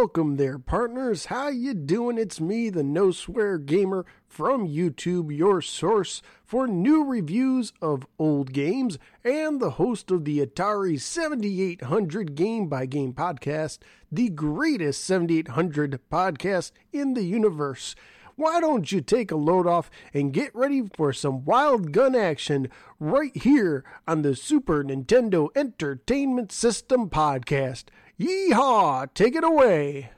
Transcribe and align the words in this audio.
Welcome 0.00 0.36
there, 0.36 0.58
partners. 0.58 1.26
How 1.26 1.48
you 1.48 1.74
doing? 1.74 2.16
It's 2.16 2.40
me, 2.40 2.70
the 2.70 2.82
No 2.82 3.10
Swear 3.10 3.58
Gamer 3.58 4.06
from 4.26 4.66
YouTube, 4.66 5.36
your 5.36 5.60
source 5.60 6.22
for 6.42 6.66
new 6.66 7.04
reviews 7.04 7.74
of 7.82 8.06
old 8.18 8.54
games, 8.54 8.96
and 9.22 9.60
the 9.60 9.72
host 9.72 10.10
of 10.10 10.24
the 10.24 10.38
Atari 10.38 10.98
7800 10.98 12.34
Game 12.34 12.66
by 12.66 12.86
Game 12.86 13.12
podcast, 13.12 13.80
the 14.10 14.30
greatest 14.30 15.04
7800 15.04 16.00
podcast 16.10 16.72
in 16.94 17.12
the 17.12 17.24
universe. 17.24 17.94
Why 18.36 18.58
don't 18.58 18.90
you 18.90 19.02
take 19.02 19.30
a 19.30 19.36
load 19.36 19.66
off 19.66 19.90
and 20.14 20.32
get 20.32 20.54
ready 20.54 20.82
for 20.96 21.12
some 21.12 21.44
wild 21.44 21.92
gun 21.92 22.16
action 22.16 22.70
right 22.98 23.36
here 23.36 23.84
on 24.08 24.22
the 24.22 24.34
Super 24.34 24.82
Nintendo 24.82 25.50
Entertainment 25.54 26.52
System 26.52 27.10
podcast? 27.10 27.84
Yeehaw! 28.20 29.06
Take 29.14 29.34
it 29.34 29.44
away! 29.44 30.10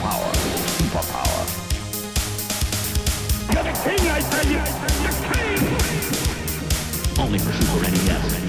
Power. 0.00 0.32
You're 3.52 3.64
the 3.64 3.72
king, 3.84 4.02
I 4.08 4.20
tell 4.20 4.46
you! 4.46 4.60
The 5.04 5.12
king! 5.28 5.60
Only 7.20 7.38
for 7.38 7.52
Super 7.52 7.90
NES. 7.90 8.40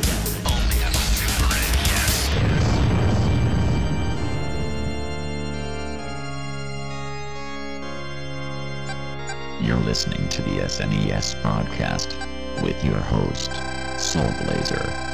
You're 9.62 9.78
listening 9.78 10.28
to 10.30 10.42
the 10.42 10.62
SNES 10.62 11.36
podcast 11.42 12.16
with 12.64 12.84
your 12.84 13.00
host, 13.00 13.52
Soul 14.00 14.32
Blazer. 14.44 15.11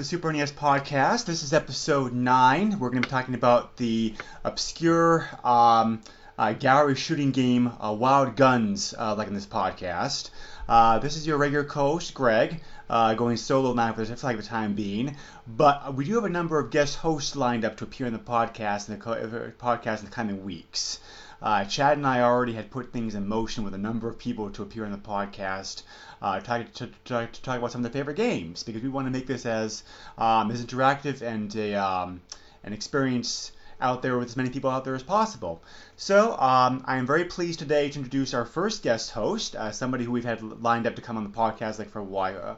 The 0.00 0.04
Super 0.06 0.32
NES 0.32 0.50
podcast. 0.52 1.26
This 1.26 1.42
is 1.42 1.52
episode 1.52 2.14
nine. 2.14 2.78
We're 2.78 2.88
going 2.88 3.02
to 3.02 3.06
be 3.06 3.10
talking 3.10 3.34
about 3.34 3.76
the 3.76 4.14
obscure 4.44 5.28
um, 5.44 6.00
uh, 6.38 6.54
gallery 6.54 6.94
shooting 6.94 7.32
game 7.32 7.70
uh, 7.78 7.92
Wild 7.92 8.34
Guns, 8.34 8.94
uh, 8.98 9.14
like 9.14 9.28
in 9.28 9.34
this 9.34 9.44
podcast. 9.44 10.30
Uh, 10.66 11.00
this 11.00 11.18
is 11.18 11.26
your 11.26 11.36
regular 11.36 11.64
co-host 11.64 12.14
Greg, 12.14 12.62
uh, 12.88 13.12
going 13.12 13.36
solo 13.36 13.74
now 13.74 13.92
for 13.92 14.02
the 14.02 14.42
time 14.42 14.72
being. 14.72 15.16
But 15.46 15.94
we 15.94 16.06
do 16.06 16.14
have 16.14 16.24
a 16.24 16.30
number 16.30 16.58
of 16.58 16.70
guest 16.70 16.96
hosts 16.96 17.36
lined 17.36 17.66
up 17.66 17.76
to 17.76 17.84
appear 17.84 18.06
in 18.06 18.14
the 18.14 18.18
podcast 18.18 18.88
in 18.88 18.94
the 18.94 19.00
co- 19.04 19.12
uh, 19.12 19.50
podcast 19.62 19.98
in 19.98 20.06
the 20.06 20.12
coming 20.12 20.46
weeks. 20.46 20.98
Uh, 21.42 21.64
Chad 21.64 21.96
and 21.96 22.06
I 22.06 22.20
already 22.20 22.52
had 22.52 22.70
put 22.70 22.92
things 22.92 23.14
in 23.14 23.26
motion 23.26 23.64
with 23.64 23.74
a 23.74 23.78
number 23.78 24.08
of 24.08 24.18
people 24.18 24.50
to 24.50 24.62
appear 24.62 24.84
on 24.84 24.92
the 24.92 24.98
podcast, 24.98 25.82
uh, 26.20 26.40
talk, 26.40 26.72
to, 26.74 26.86
to, 27.06 27.26
to 27.26 27.42
talk 27.42 27.58
about 27.58 27.72
some 27.72 27.84
of 27.84 27.90
their 27.90 28.00
favorite 28.00 28.16
games 28.16 28.62
because 28.62 28.82
we 28.82 28.88
want 28.88 29.06
to 29.06 29.10
make 29.10 29.26
this 29.26 29.46
as 29.46 29.82
um, 30.18 30.50
as 30.50 30.64
interactive 30.64 31.22
and 31.22 31.54
a, 31.56 31.74
um, 31.74 32.20
an 32.64 32.72
experience 32.72 33.52
out 33.80 34.02
there 34.02 34.18
with 34.18 34.28
as 34.28 34.36
many 34.36 34.50
people 34.50 34.70
out 34.70 34.84
there 34.84 34.94
as 34.94 35.02
possible. 35.02 35.62
So 35.96 36.36
um, 36.38 36.82
I 36.84 36.96
am 36.96 37.06
very 37.06 37.24
pleased 37.24 37.58
today 37.58 37.88
to 37.88 37.98
introduce 37.98 38.34
our 38.34 38.44
first 38.44 38.82
guest 38.82 39.10
host, 39.12 39.56
uh, 39.56 39.72
somebody 39.72 40.04
who 40.04 40.12
we've 40.12 40.24
had 40.24 40.42
lined 40.42 40.86
up 40.86 40.96
to 40.96 41.02
come 41.02 41.16
on 41.16 41.24
the 41.24 41.30
podcast 41.30 41.78
like 41.78 41.90
for 41.90 42.00
a 42.00 42.04
while. 42.04 42.36
Uh, 42.36 42.54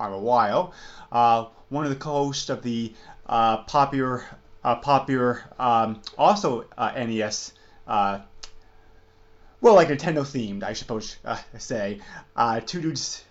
a 0.00 0.18
while. 0.18 0.72
Uh, 1.10 1.46
one 1.70 1.84
of 1.84 1.90
the 1.90 1.96
co-hosts 1.96 2.50
of 2.50 2.62
the 2.62 2.92
uh, 3.26 3.58
popular, 3.64 4.24
uh, 4.62 4.76
popular, 4.76 5.42
um, 5.58 6.00
also 6.16 6.64
uh, 6.76 6.92
NES 6.92 7.52
uh, 7.88 8.20
well, 9.60 9.74
like 9.74 9.88
Nintendo 9.88 10.20
themed, 10.22 10.62
I 10.62 10.72
suppose 10.74 11.16
uh, 11.24 11.38
say. 11.58 12.00
Uh, 12.36 12.60
two 12.60 12.80
dudes, 12.80 13.24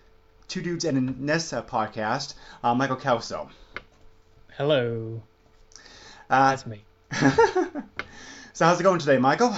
two 0.50 0.62
dudes 0.62 0.84
and 0.84 0.97
a 0.97 1.01
NES 1.23 1.53
uh, 1.53 1.63
podcast. 1.63 2.34
Uh, 2.63 2.73
Michael 2.75 2.97
Kelso. 2.97 3.50
Hello, 4.57 5.22
Uh, 6.29 6.50
that's 6.50 6.66
me. 6.66 6.84
so 8.53 8.66
how's 8.66 8.79
it 8.79 8.84
going 8.84 9.00
today, 9.00 9.18
Michael? 9.19 9.56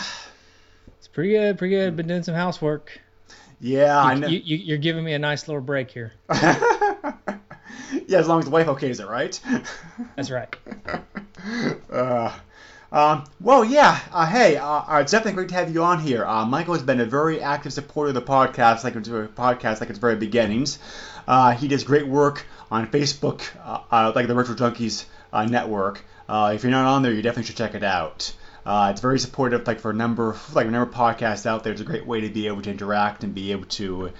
It's 0.97 1.07
pretty 1.07 1.29
good, 1.31 1.57
pretty 1.57 1.73
good. 1.75 1.95
Been 1.95 2.07
doing 2.07 2.23
some 2.23 2.35
housework. 2.35 2.99
Yeah, 3.61 3.97
I 3.97 4.13
You, 4.13 4.19
know. 4.19 4.27
you, 4.27 4.41
you, 4.43 4.57
you're 4.57 4.77
giving 4.77 5.03
me 5.03 5.13
a 5.13 5.19
nice 5.19 5.47
little 5.47 5.61
break 5.61 5.89
here. 5.89 6.13
yeah, 6.31 7.39
as 8.11 8.27
long 8.27 8.39
as 8.39 8.45
the 8.45 8.51
wife 8.51 8.67
okays 8.67 8.99
it, 8.99 9.07
right? 9.07 9.39
That's 10.15 10.29
right. 10.29 10.55
um, 12.91 13.23
well, 13.39 13.63
yeah. 13.63 13.99
Uh, 14.11 14.25
hey, 14.25 14.57
uh, 14.57 14.65
uh, 14.65 14.99
it's 15.01 15.11
definitely 15.11 15.33
great 15.33 15.49
to 15.49 15.55
have 15.55 15.71
you 15.71 15.83
on 15.83 15.99
here. 15.99 16.25
Uh, 16.25 16.45
Michael 16.45 16.73
has 16.73 16.83
been 16.83 16.99
a 16.99 17.05
very 17.05 17.41
active 17.41 17.71
supporter 17.71 18.09
of 18.09 18.15
the 18.15 18.21
podcast, 18.21 18.83
like 18.83 18.95
it's 18.95 19.07
podcast, 19.07 19.79
like 19.79 19.89
its 19.89 19.99
very 19.99 20.15
beginnings. 20.15 20.79
Uh, 21.27 21.51
he 21.51 21.67
does 21.67 21.83
great 21.83 22.07
work 22.07 22.45
on 22.71 22.87
Facebook, 22.87 23.41
uh, 23.91 24.11
like 24.15 24.27
the 24.27 24.33
Retro 24.33 24.55
Junkies 24.55 25.05
network. 25.49 26.03
If 26.27 26.63
you're 26.63 26.71
not 26.71 26.85
on 26.85 27.03
there, 27.03 27.13
you 27.13 27.21
definitely 27.21 27.43
should 27.43 27.57
check 27.57 27.75
it 27.75 27.83
out. 27.83 28.33
It's 28.65 29.01
very 29.01 29.19
supportive, 29.19 29.67
like 29.67 29.79
for 29.79 29.91
a 29.91 29.93
number, 29.93 30.31
of, 30.31 30.55
like 30.55 30.67
a 30.67 30.71
number 30.71 30.89
of 30.89 30.95
podcasts 30.95 31.45
out 31.45 31.63
there. 31.63 31.73
It's 31.73 31.81
a 31.81 31.85
great 31.85 32.07
way 32.07 32.21
to 32.21 32.29
be 32.29 32.47
able 32.47 32.61
to 32.63 32.71
interact 32.71 33.23
and 33.23 33.35
be 33.35 33.51
able 33.51 33.65
to 33.65 34.11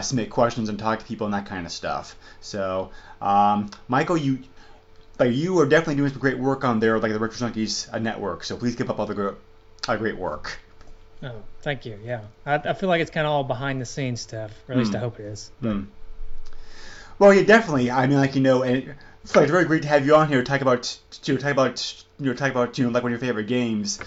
submit 0.00 0.30
questions 0.30 0.70
and 0.70 0.78
talk 0.78 1.00
to 1.00 1.04
people 1.04 1.26
and 1.26 1.34
that 1.34 1.46
kind 1.46 1.66
of 1.66 1.72
stuff. 1.72 2.16
So, 2.40 2.90
um, 3.20 3.70
Michael, 3.88 4.16
you 4.16 4.38
like 5.18 5.34
you 5.34 5.58
are 5.58 5.66
definitely 5.66 5.96
doing 5.96 6.10
some 6.10 6.20
great 6.20 6.38
work 6.38 6.64
on 6.64 6.80
there, 6.80 6.98
like 6.98 7.12
the 7.12 7.18
Retro 7.18 7.48
Junkies 7.48 7.92
uh, 7.92 7.98
network. 7.98 8.44
So 8.44 8.56
please 8.56 8.76
keep 8.76 8.88
up 8.88 8.98
all 8.98 9.06
the 9.06 9.14
gr- 9.14 9.30
uh, 9.88 9.96
great 9.96 10.16
work. 10.16 10.58
Oh, 11.22 11.32
thank 11.62 11.84
you. 11.84 11.98
Yeah, 12.04 12.20
I, 12.46 12.54
I 12.54 12.72
feel 12.74 12.88
like 12.88 13.00
it's 13.00 13.10
kind 13.10 13.26
of 13.26 13.32
all 13.32 13.44
behind 13.44 13.80
the 13.80 13.86
scenes 13.86 14.20
stuff, 14.20 14.52
or 14.68 14.72
at 14.74 14.78
least 14.78 14.94
I 14.94 14.98
Hmm. 14.98 15.04
hope 15.04 15.20
it 15.20 15.26
is. 15.26 15.50
Hmm. 15.60 15.82
Well, 17.18 17.34
yeah, 17.34 17.42
definitely. 17.42 17.90
I 17.90 18.06
mean, 18.06 18.18
like 18.18 18.36
you 18.36 18.40
know, 18.40 18.62
and 18.62 18.94
it's 19.24 19.34
like 19.34 19.48
very 19.48 19.64
great 19.64 19.82
to 19.82 19.88
have 19.88 20.06
you 20.06 20.14
on 20.14 20.28
here 20.28 20.38
to 20.38 20.44
talk 20.44 20.60
about 20.60 20.96
to 21.22 21.36
talk 21.36 21.50
about 21.50 22.04
you 22.20 22.26
know 22.26 22.34
talk 22.34 22.52
about 22.52 22.78
you 22.78 22.84
know 22.84 22.90
like 22.90 23.02
one 23.02 23.12
of 23.12 23.20
your 23.20 23.28
favorite 23.28 23.48
games. 23.48 23.98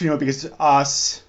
You 0.00 0.10
know, 0.10 0.16
because 0.16 0.48
us. 0.58 1.22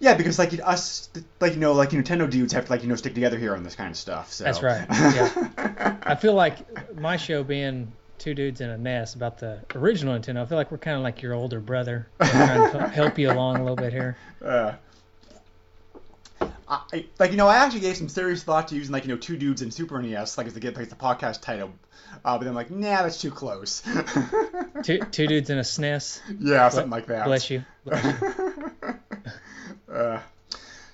Yeah, 0.00 0.14
because 0.14 0.38
like 0.38 0.58
us, 0.64 1.10
like 1.40 1.52
you 1.52 1.60
know, 1.60 1.74
like 1.74 1.90
Nintendo 1.90 2.28
dudes 2.28 2.54
have 2.54 2.64
to 2.64 2.72
like 2.72 2.82
you 2.82 2.88
know 2.88 2.96
stick 2.96 3.14
together 3.14 3.38
here 3.38 3.54
on 3.54 3.62
this 3.62 3.74
kind 3.74 3.90
of 3.90 3.96
stuff. 3.96 4.32
So 4.32 4.44
That's 4.44 4.62
right, 4.62 4.86
yeah. 4.90 5.96
I 6.02 6.14
feel 6.14 6.34
like 6.34 6.98
my 6.98 7.18
show 7.18 7.44
being 7.44 7.92
two 8.18 8.34
dudes 8.34 8.62
in 8.62 8.70
a 8.70 8.78
NES 8.78 9.14
about 9.14 9.38
the 9.38 9.60
original 9.74 10.18
Nintendo. 10.18 10.42
I 10.42 10.46
feel 10.46 10.56
like 10.56 10.70
we're 10.70 10.78
kind 10.78 10.96
of 10.96 11.02
like 11.02 11.20
your 11.20 11.34
older 11.34 11.60
brother, 11.60 12.06
trying 12.22 12.72
to 12.72 12.88
help 12.88 13.18
you 13.18 13.30
along 13.30 13.56
a 13.56 13.60
little 13.60 13.76
bit 13.76 13.92
here. 13.92 14.16
Uh, 14.42 14.72
I, 16.66 17.04
like 17.18 17.32
you 17.32 17.36
know, 17.36 17.48
I 17.48 17.56
actually 17.56 17.80
gave 17.80 17.96
some 17.96 18.08
serious 18.08 18.42
thought 18.42 18.68
to 18.68 18.76
using 18.76 18.92
like 18.92 19.04
you 19.04 19.10
know 19.10 19.18
two 19.18 19.36
dudes 19.36 19.60
in 19.60 19.70
Super 19.70 20.00
NES, 20.00 20.38
like 20.38 20.46
as 20.46 20.54
the 20.54 20.60
get 20.60 20.76
like 20.76 20.88
the 20.88 20.94
podcast 20.94 21.42
title. 21.42 21.72
Uh, 22.24 22.38
but 22.38 22.40
then 22.40 22.48
I'm 22.48 22.54
like, 22.54 22.70
nah, 22.70 23.02
that's 23.02 23.20
too 23.20 23.30
close. 23.30 23.82
two 24.82 25.00
two 25.10 25.26
dudes 25.26 25.50
in 25.50 25.58
a 25.58 25.62
SNES. 25.62 26.20
Yeah, 26.40 26.68
something 26.70 26.90
like 26.90 27.06
that. 27.06 27.26
Bless 27.26 27.50
you. 27.50 27.64
Bless 27.84 28.04
you. 28.04 28.94
uh, 29.92 30.20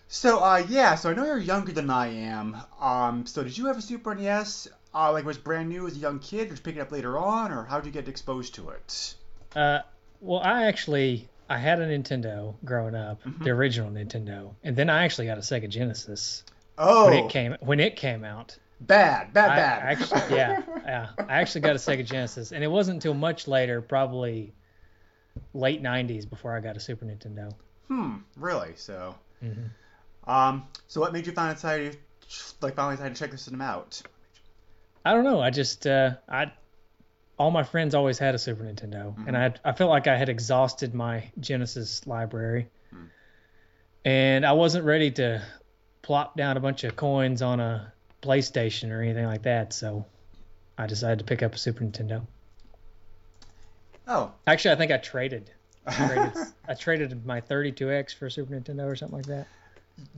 so 0.08 0.38
uh, 0.40 0.64
yeah, 0.68 0.94
so 0.94 1.10
I 1.10 1.14
know 1.14 1.24
you're 1.24 1.38
younger 1.38 1.72
than 1.72 1.90
I 1.90 2.08
am. 2.08 2.56
Um, 2.80 3.26
so 3.26 3.42
did 3.42 3.56
you 3.56 3.66
have 3.66 3.78
a 3.78 3.82
Super 3.82 4.14
NES? 4.14 4.68
Uh, 4.94 5.12
like 5.12 5.24
was 5.26 5.36
brand 5.38 5.68
new 5.68 5.86
as 5.86 5.94
a 5.96 5.98
young 5.98 6.18
kid, 6.18 6.46
or 6.46 6.50
just 6.50 6.62
pick 6.62 6.76
it 6.76 6.80
up 6.80 6.90
later 6.92 7.18
on, 7.18 7.52
or 7.52 7.64
how 7.64 7.76
did 7.78 7.86
you 7.86 7.92
get 7.92 8.08
exposed 8.08 8.54
to 8.54 8.70
it? 8.70 9.14
Uh, 9.54 9.80
well, 10.20 10.40
I 10.40 10.64
actually 10.64 11.28
I 11.50 11.58
had 11.58 11.80
a 11.80 11.86
Nintendo 11.86 12.54
growing 12.64 12.94
up, 12.94 13.22
Mm-hmm. 13.24 13.44
the 13.44 13.50
original 13.50 13.90
Nintendo, 13.90 14.54
and 14.64 14.74
then 14.76 14.88
I 14.88 15.04
actually 15.04 15.26
got 15.26 15.38
a 15.38 15.42
Sega 15.42 15.68
Genesis 15.68 16.44
Oh, 16.78 17.04
when 17.06 17.14
it 17.14 17.28
came 17.30 17.56
when 17.60 17.80
it 17.80 17.96
came 17.96 18.24
out. 18.24 18.56
bad, 18.80 19.32
bad, 19.32 19.50
I 19.50 19.56
bad. 19.56 19.82
actually, 19.82 20.36
yeah, 20.36 20.62
yeah. 20.84 21.08
I 21.28 21.40
actually 21.40 21.62
got 21.62 21.72
a 21.76 21.78
Sega 21.78 22.04
Genesis, 22.04 22.52
and 22.52 22.62
it 22.64 22.68
wasn't 22.68 22.96
until 22.96 23.14
much 23.14 23.48
later, 23.48 23.82
probably 23.82 24.52
late 25.54 25.82
'90s, 25.82 26.28
before 26.28 26.56
I 26.56 26.60
got 26.60 26.76
a 26.76 26.80
Super 26.80 27.04
Nintendo. 27.04 27.52
Hmm, 27.88 28.16
really? 28.36 28.72
So, 28.76 29.14
mm-hmm. 29.42 30.30
um, 30.30 30.64
so 30.88 31.00
what 31.00 31.12
made 31.12 31.26
you 31.26 31.32
finally 31.32 31.54
decide, 31.54 31.92
to, 31.92 31.98
like, 32.60 32.74
finally 32.74 32.96
decide 32.96 33.14
to 33.14 33.20
check 33.20 33.30
this 33.30 33.42
system 33.42 33.60
out? 33.60 34.02
I 35.04 35.12
don't 35.12 35.24
know. 35.24 35.40
I 35.40 35.50
just 35.50 35.86
uh, 35.86 36.16
I 36.28 36.50
all 37.38 37.50
my 37.50 37.62
friends 37.62 37.94
always 37.94 38.18
had 38.18 38.34
a 38.34 38.38
Super 38.38 38.64
Nintendo, 38.64 39.14
and 39.26 39.36
I 39.36 39.42
had, 39.42 39.60
I 39.64 39.72
felt 39.72 39.90
like 39.90 40.06
I 40.06 40.16
had 40.16 40.28
exhausted 40.28 40.94
my 40.94 41.30
Genesis 41.38 42.06
library, 42.06 42.68
and 44.04 44.46
I 44.46 44.52
wasn't 44.52 44.84
ready 44.84 45.10
to 45.12 45.42
plop 46.02 46.36
down 46.36 46.56
a 46.56 46.60
bunch 46.60 46.84
of 46.84 46.96
coins 46.96 47.42
on 47.42 47.60
a 47.60 47.92
PlayStation 48.22 48.90
or 48.90 49.02
anything 49.02 49.26
like 49.26 49.42
that. 49.42 49.72
So 49.72 50.06
I 50.78 50.86
decided 50.86 51.18
to 51.20 51.24
pick 51.24 51.42
up 51.42 51.54
a 51.54 51.58
Super 51.58 51.84
Nintendo. 51.84 52.26
Oh, 54.08 54.32
Actually, 54.46 54.72
I 54.72 54.76
think 54.76 54.92
I 54.92 54.98
traded. 54.98 55.50
I 55.86 56.06
traded, 56.06 56.32
I 56.68 56.74
traded 56.74 57.26
my 57.26 57.40
32X 57.40 58.14
for 58.14 58.28
Super 58.30 58.54
Nintendo 58.54 58.86
or 58.86 58.96
something 58.96 59.18
like 59.18 59.26
that. 59.26 59.46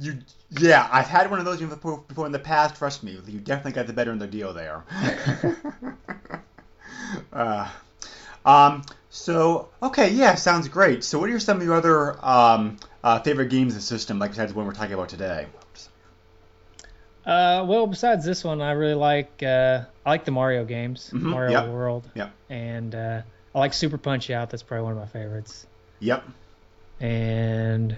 you, 0.01 0.19
yeah, 0.51 0.89
I've 0.91 1.07
had 1.07 1.31
one 1.31 1.39
of 1.39 1.45
those 1.45 1.61
before, 1.61 1.99
before 2.09 2.27
in 2.27 2.33
the 2.33 2.39
past. 2.39 2.77
Trust 2.77 3.03
me, 3.03 3.19
you 3.27 3.39
definitely 3.41 3.73
got 3.73 3.87
the 3.87 3.93
better 3.93 4.13
in 4.13 4.19
the 4.19 4.27
deal 4.27 4.53
there. 4.53 4.85
uh, 7.33 7.69
um, 8.45 8.83
so 9.11 9.69
okay, 9.83 10.11
yeah, 10.11 10.35
sounds 10.35 10.69
great. 10.69 11.05
So, 11.05 11.19
what 11.19 11.31
are 11.31 11.39
some 11.41 11.59
of 11.59 11.63
your 11.63 11.75
other 11.75 12.25
um, 12.25 12.77
uh, 13.05 13.21
favorite 13.21 13.51
games 13.51 13.73
in 13.75 13.79
the 13.79 13.85
system, 13.85 14.19
like 14.19 14.31
besides 14.31 14.53
the 14.53 14.59
one 14.59 14.67
we're 14.67 14.73
talking 14.73 14.95
about 14.95 15.09
today? 15.09 15.47
Uh, 17.25 17.65
well, 17.69 17.87
besides 17.87 18.25
this 18.25 18.43
one, 18.43 18.63
I 18.63 18.73
really 18.73 18.95
like 18.95 19.43
uh, 19.43 19.83
I 20.07 20.11
like 20.11 20.25
the 20.25 20.31
Mario 20.31 20.65
games, 20.65 21.11
Mhm, 21.13 21.23
Mario 21.23 21.53
yep. 21.53 21.67
World, 21.67 22.11
Yep. 22.15 22.31
and 22.49 22.95
uh, 22.95 23.23
I 23.59 23.63
like 23.63 23.75
Super 23.75 23.99
Punch 23.99 24.31
Out. 24.31 24.51
That's 24.51 24.63
probably 24.63 24.85
one 24.85 24.93
of 24.93 24.99
my 24.99 25.07
favorites. 25.07 25.67
Yep. 25.99 26.23
And 27.01 27.93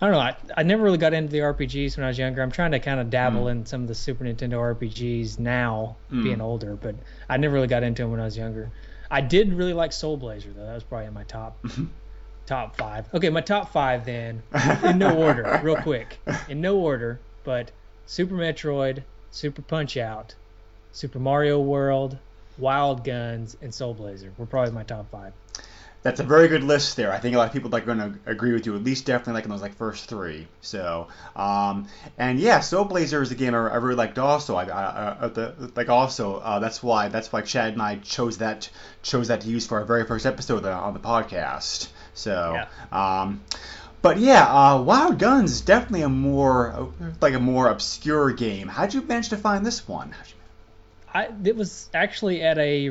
I 0.00 0.04
don't 0.06 0.12
know. 0.12 0.18
I, 0.20 0.36
I 0.56 0.62
never 0.64 0.82
really 0.82 0.98
got 0.98 1.14
into 1.14 1.32
the 1.32 1.38
RPGs 1.38 1.96
when 1.96 2.04
I 2.04 2.08
was 2.08 2.18
younger. 2.18 2.42
I'm 2.42 2.50
trying 2.50 2.72
to 2.72 2.78
kind 2.78 3.00
of 3.00 3.08
dabble 3.08 3.42
Hmm. 3.44 3.48
in 3.48 3.66
some 3.66 3.80
of 3.82 3.88
the 3.88 3.94
Super 3.94 4.24
Nintendo 4.24 4.58
RPGs 4.74 5.38
now, 5.38 5.96
Mm. 6.12 6.22
being 6.24 6.40
older, 6.42 6.76
but 6.76 6.94
I 7.30 7.38
never 7.38 7.54
really 7.54 7.68
got 7.68 7.82
into 7.82 8.02
them 8.02 8.10
when 8.10 8.20
I 8.20 8.24
was 8.24 8.36
younger. 8.36 8.70
I 9.10 9.22
did 9.22 9.54
really 9.54 9.72
like 9.72 9.92
Soul 9.94 10.18
Blazer 10.18 10.50
though. 10.54 10.64
That 10.66 10.74
was 10.74 10.84
probably 10.84 11.06
in 11.06 11.14
my 11.14 11.24
top 11.24 11.56
top 12.44 12.76
five. 12.76 13.06
Okay, 13.14 13.30
my 13.30 13.40
top 13.40 13.72
five 13.72 14.04
then, 14.04 14.42
in 14.84 14.98
no 14.98 15.16
order, 15.16 15.58
real 15.64 15.76
quick, 15.76 16.18
in 16.50 16.60
no 16.60 16.76
order, 16.76 17.18
but 17.44 17.70
Super 18.04 18.34
Metroid, 18.34 19.02
Super 19.30 19.62
Punch 19.62 19.96
Out, 19.96 20.34
Super 20.92 21.18
Mario 21.18 21.60
World, 21.60 22.18
Wild 22.58 23.04
Guns, 23.04 23.56
and 23.62 23.72
Soul 23.72 23.94
Blazer 23.94 24.32
were 24.36 24.46
probably 24.46 24.72
my 24.72 24.84
top 24.84 25.10
five. 25.10 25.32
That's 26.02 26.18
a 26.18 26.24
very 26.24 26.48
good 26.48 26.64
list 26.64 26.96
there. 26.96 27.12
I 27.12 27.18
think 27.18 27.36
a 27.36 27.38
lot 27.38 27.46
of 27.46 27.52
people 27.52 27.70
like 27.70 27.86
going 27.86 27.98
to 27.98 28.18
agree 28.26 28.52
with 28.52 28.66
you. 28.66 28.74
At 28.74 28.82
least 28.82 29.06
definitely 29.06 29.34
like 29.34 29.44
in 29.44 29.50
those 29.50 29.62
like 29.62 29.76
first 29.76 30.06
three. 30.06 30.48
So, 30.60 31.06
um, 31.36 31.86
and 32.18 32.40
yeah, 32.40 32.58
Soul 32.58 32.84
Blazer 32.84 33.22
is 33.22 33.30
a 33.30 33.36
game 33.36 33.54
I, 33.54 33.58
I 33.58 33.76
really 33.76 33.94
liked. 33.94 34.18
Also, 34.18 34.56
I, 34.56 34.64
I, 34.64 34.82
uh, 34.82 35.28
the, 35.28 35.72
like 35.76 35.88
also 35.88 36.38
uh, 36.38 36.58
that's 36.58 36.82
why 36.82 37.06
that's 37.06 37.32
why 37.32 37.42
Chad 37.42 37.74
and 37.74 37.82
I 37.82 37.96
chose 37.96 38.38
that 38.38 38.68
chose 39.02 39.28
that 39.28 39.42
to 39.42 39.48
use 39.48 39.64
for 39.64 39.78
our 39.78 39.84
very 39.84 40.04
first 40.04 40.26
episode 40.26 40.64
on 40.64 40.92
the 40.92 41.00
podcast. 41.00 41.88
So, 42.14 42.64
um, 42.90 43.40
but 44.02 44.18
yeah, 44.18 44.44
uh, 44.44 44.82
Wild 44.82 45.20
Guns 45.20 45.52
is 45.52 45.60
definitely 45.60 46.02
a 46.02 46.08
more 46.08 46.92
like 47.20 47.34
a 47.34 47.40
more 47.40 47.68
obscure 47.68 48.32
game. 48.32 48.66
How'd 48.66 48.92
you 48.92 49.02
manage 49.02 49.28
to 49.28 49.36
find 49.36 49.64
this 49.64 49.86
one? 49.86 50.12
I 51.14 51.28
it 51.44 51.56
was 51.56 51.88
actually 51.94 52.42
at 52.42 52.58
a 52.58 52.90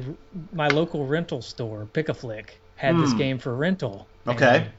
my 0.52 0.68
local 0.68 1.06
rental 1.08 1.42
store, 1.42 1.86
Pick 1.88 2.10
a 2.10 2.14
Flick, 2.14 2.62
had 2.76 2.98
this 3.00 3.12
Hmm. 3.14 3.18
game 3.18 3.40
for 3.40 3.56
rental. 3.56 4.10
Okay. 4.28 4.70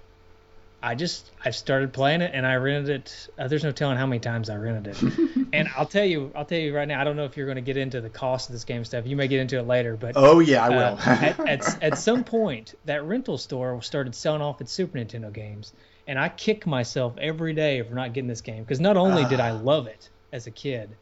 I 0.85 0.97
just 0.97 1.31
I 1.45 1.51
started 1.51 1.93
playing 1.93 2.23
it 2.23 2.33
and 2.35 2.45
I 2.45 2.57
rented 2.57 2.91
it. 3.03 3.29
Uh, 3.39 3.47
there's 3.47 3.63
no 3.63 3.71
telling 3.71 3.97
how 3.97 4.07
many 4.07 4.19
times 4.19 4.51
I 4.51 4.57
rented 4.57 4.97
it. 5.01 5.49
and 5.53 5.69
I'll 5.77 5.87
tell 5.87 6.05
you, 6.05 6.33
I'll 6.35 6.45
tell 6.45 6.59
you 6.59 6.75
right 6.75 6.89
now. 6.89 7.01
I 7.01 7.05
don't 7.05 7.15
know 7.15 7.25
if 7.25 7.37
you're 7.37 7.47
going 7.47 7.57
to 7.57 7.63
get 7.63 7.77
into 7.77 8.01
the 8.01 8.11
cost 8.11 8.49
of 8.49 8.53
this 8.53 8.65
game 8.65 8.85
stuff. 8.85 9.07
You 9.07 9.15
may 9.15 9.29
get 9.29 9.39
into 9.39 9.59
it 9.59 9.67
later, 9.67 9.97
but 9.97 10.15
Oh 10.17 10.41
yeah, 10.41 10.65
I 10.65 10.71
will. 10.71 10.99
uh, 10.99 11.19
at, 11.23 11.39
at, 11.49 11.77
at 11.83 11.97
some 11.99 12.25
point, 12.25 12.75
that 12.85 13.05
rental 13.05 13.39
store 13.39 13.81
started 13.81 14.13
selling 14.17 14.43
off 14.43 14.61
its 14.61 14.73
Super 14.73 14.99
Nintendo 14.99 15.33
games, 15.33 15.73
and 16.09 16.19
I 16.19 16.29
kick 16.31 16.67
myself 16.67 17.17
every 17.19 17.55
day 17.55 17.81
for 17.83 17.95
not 17.95 18.13
getting 18.13 18.27
this 18.29 18.41
game 18.41 18.65
because 18.65 18.81
not 18.81 18.97
only 18.97 19.25
did 19.25 19.39
I 19.39 19.51
Ah. 19.51 19.55
love 19.63 19.87
it 19.87 20.11
as 20.33 20.49
a 20.49 20.51
kid, 20.51 20.97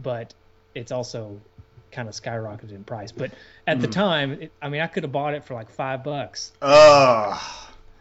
but 0.00 0.34
it's 0.74 0.90
also 0.90 1.40
kind 1.94 2.08
of 2.08 2.14
skyrocketed 2.14 2.72
in 2.72 2.84
price. 2.84 3.12
But 3.12 3.34
at 3.66 3.80
Hmm. 3.80 3.80
the 3.80 3.88
time, 3.88 4.32
it, 4.34 4.54
I 4.62 4.68
mean, 4.68 4.80
I 4.82 4.86
could 4.88 5.04
have 5.04 5.12
bought 5.12 5.34
it 5.34 5.44
for 5.44 5.54
like 5.54 5.70
five 5.70 6.04
bucks. 6.04 6.52
Ugh. 6.62 7.40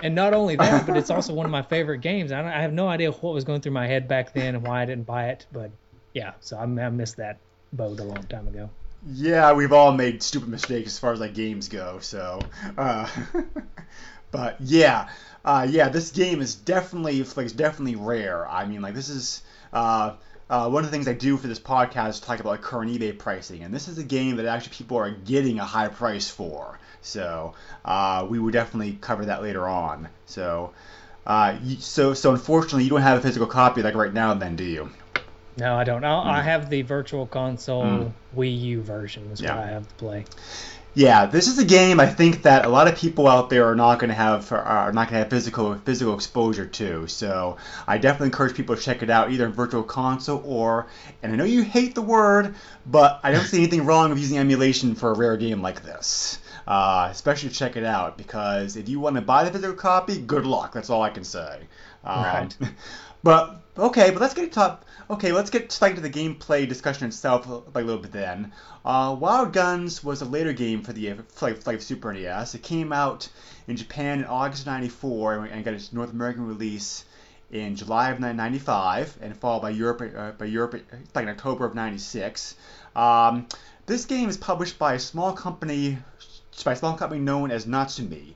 And 0.01 0.13
not 0.15 0.33
only 0.33 0.57
that, 0.57 0.85
but 0.85 0.95
it's 0.97 1.09
also 1.09 1.33
one 1.33 1.45
of 1.45 1.51
my 1.51 1.61
favorite 1.63 1.99
games. 1.99 2.31
I, 2.31 2.41
don't, 2.41 2.51
I 2.51 2.61
have 2.61 2.73
no 2.73 2.87
idea 2.87 3.11
what 3.11 3.33
was 3.33 3.43
going 3.45 3.61
through 3.61 3.71
my 3.71 3.87
head 3.87 4.07
back 4.07 4.33
then 4.33 4.55
and 4.55 4.63
why 4.63 4.81
I 4.81 4.85
didn't 4.85 5.05
buy 5.05 5.29
it, 5.29 5.47
but 5.51 5.71
yeah, 6.13 6.33
so 6.41 6.57
I, 6.57 6.63
I 6.63 6.89
missed 6.89 7.17
that 7.17 7.41
boat 7.71 7.99
a 7.99 8.03
long 8.03 8.27
time 8.27 8.47
ago. 8.47 8.71
Yeah, 9.05 9.51
we've 9.53 9.73
all 9.73 9.91
made 9.91 10.23
stupid 10.23 10.47
mistakes 10.49 10.87
as 10.93 10.99
far 10.99 11.11
as 11.11 11.19
like 11.19 11.33
games 11.33 11.67
go. 11.67 11.99
So, 11.99 12.47
uh, 12.77 13.09
but 14.31 14.57
yeah, 14.61 15.09
uh, 15.43 15.67
yeah, 15.69 15.89
this 15.89 16.11
game 16.11 16.41
is 16.41 16.55
definitely 16.55 17.21
like 17.23 17.45
it's 17.45 17.53
definitely 17.53 17.95
rare. 17.97 18.47
I 18.47 18.65
mean, 18.65 18.81
like 18.81 18.93
this 18.93 19.09
is 19.09 19.41
uh, 19.73 20.15
uh, 20.49 20.69
one 20.69 20.83
of 20.83 20.91
the 20.91 20.95
things 20.95 21.07
I 21.07 21.13
do 21.13 21.37
for 21.37 21.47
this 21.47 21.59
podcast 21.59 22.09
is 22.09 22.19
talk 22.19 22.39
about 22.39 22.61
current 22.61 22.91
eBay 22.91 23.17
pricing, 23.17 23.63
and 23.63 23.73
this 23.73 23.87
is 23.87 23.97
a 23.97 24.03
game 24.03 24.35
that 24.37 24.45
actually 24.45 24.75
people 24.75 24.97
are 24.97 25.11
getting 25.11 25.59
a 25.59 25.65
high 25.65 25.87
price 25.87 26.29
for. 26.29 26.79
So 27.01 27.53
uh, 27.85 28.27
we 28.29 28.39
will 28.39 28.51
definitely 28.51 28.97
cover 29.01 29.25
that 29.25 29.41
later 29.41 29.67
on. 29.67 30.09
So. 30.25 30.73
Uh, 31.25 31.57
you, 31.63 31.77
so, 31.77 32.13
so 32.13 32.31
unfortunately, 32.31 32.83
you 32.83 32.89
don't 32.89 32.99
have 33.01 33.17
a 33.17 33.21
physical 33.21 33.47
copy 33.47 33.81
like 33.81 33.95
right 33.95 34.13
now, 34.13 34.33
then, 34.33 34.57
do 34.57 34.65
you? 34.65 34.89
No, 35.55 35.73
I 35.77 35.85
don't. 35.85 36.03
I'll, 36.03 36.19
I 36.19 36.41
Hmm. 36.41 36.47
have 36.49 36.69
the 36.69 36.81
Virtual 36.81 37.25
Console 37.25 38.13
Wii 38.35 38.59
U 38.59 38.81
version. 38.81 39.31
Is 39.31 39.39
Yeah. 39.39 39.55
what 39.55 39.63
I 39.63 39.67
have 39.69 39.87
to 39.87 39.95
play. 39.95 40.25
Yeah, 40.95 41.25
this 41.25 41.47
is 41.47 41.57
a 41.57 41.65
game 41.65 41.99
I 41.99 42.05
think 42.05 42.43
that 42.43 42.65
a 42.65 42.69
lot 42.69 42.87
of 42.87 42.95
people 42.95 43.27
out 43.27 43.49
there 43.49 43.65
are 43.65 43.75
not 43.75 43.97
going 43.97 44.09
to 44.09 44.15
have 44.15 44.51
are 44.51 44.91
not 44.93 45.07
going 45.09 45.13
to 45.13 45.23
have 45.23 45.29
physical 45.29 45.75
physical 45.75 46.13
exposure 46.13 46.67
to. 46.67 47.07
So 47.07 47.57
I 47.87 47.97
definitely 47.97 48.27
encourage 48.27 48.55
people 48.55 48.75
to 48.75 48.81
check 48.81 49.01
it 49.01 49.09
out 49.09 49.31
either 49.31 49.45
in 49.45 49.53
Virtual 49.53 49.81
Console 49.81 50.43
or, 50.45 50.87
and 51.23 51.33
I 51.33 51.35
know 51.35 51.45
you 51.45 51.63
hate 51.63 51.95
the 51.95 52.03
word, 52.03 52.53
but 52.85 53.19
I 53.23 53.31
don't 53.31 53.45
see 53.45 53.57
anything 53.57 53.85
wrong 53.85 54.11
with 54.11 54.19
using 54.19 54.37
emulation 54.37 54.93
for 54.93 55.11
a 55.11 55.17
rare 55.17 55.35
game 55.35 55.63
like 55.63 55.81
this. 55.81 56.37
Uh, 56.67 57.07
especially 57.11 57.49
check 57.49 57.75
it 57.75 57.83
out 57.83 58.17
because 58.17 58.75
if 58.75 58.87
you 58.87 58.99
want 58.99 59.15
to 59.15 59.21
buy 59.21 59.43
the 59.43 59.51
physical 59.51 59.75
copy, 59.75 60.19
good 60.19 60.45
luck. 60.45 60.73
That's 60.73 60.91
all 60.91 61.01
I 61.01 61.09
can 61.09 61.23
say. 61.23 61.61
Um, 62.03 62.23
Right. 62.23 62.57
But 63.23 63.61
okay, 63.77 64.11
but 64.11 64.21
let's 64.21 64.33
get 64.33 64.43
to 64.43 64.49
top. 64.49 64.85
Okay, 65.13 65.31
let's 65.31 65.51
get 65.51 65.71
straight 65.71 65.93
to 65.93 66.01
the 66.01 66.09
gameplay 66.09 66.67
discussion 66.67 67.05
itself 67.05 67.47
like 67.47 67.83
a 67.83 67.85
little 67.85 68.01
bit 68.01 68.11
then. 68.11 68.51
Uh, 68.83 69.15
Wild 69.19 69.53
Guns 69.53 70.03
was 70.03 70.23
a 70.23 70.25
later 70.25 70.53
game 70.53 70.81
for 70.81 70.91
the 70.91 71.13
for, 71.35 71.49
like, 71.49 71.67
like 71.67 71.83
Super 71.83 72.11
NES. 72.11 72.55
It 72.55 72.63
came 72.63 72.91
out 72.91 73.29
in 73.67 73.77
Japan 73.77 74.21
in 74.21 74.25
August 74.25 74.63
of 74.63 74.67
'94 74.67 75.45
and 75.45 75.63
got 75.63 75.75
its 75.75 75.93
North 75.93 76.11
American 76.11 76.47
release 76.47 77.05
in 77.51 77.75
July 77.75 78.05
of 78.05 78.19
1995, 78.19 79.19
and 79.21 79.37
followed 79.37 79.61
by 79.61 79.69
Europe 79.69 80.01
uh, 80.17 80.31
by 80.31 80.45
Europe 80.45 80.81
like 81.13 81.23
in 81.23 81.29
October 81.29 81.65
of 81.65 81.75
'96. 81.75 82.55
Um, 82.95 83.45
this 83.85 84.05
game 84.05 84.29
is 84.29 84.37
published 84.37 84.79
by 84.79 84.95
a 84.95 84.99
small 84.99 85.33
company 85.33 85.99
by 86.65 86.71
a 86.71 86.75
small 86.75 86.95
company 86.95 87.21
known 87.21 87.51
as 87.51 87.67
Natsume 87.67 88.33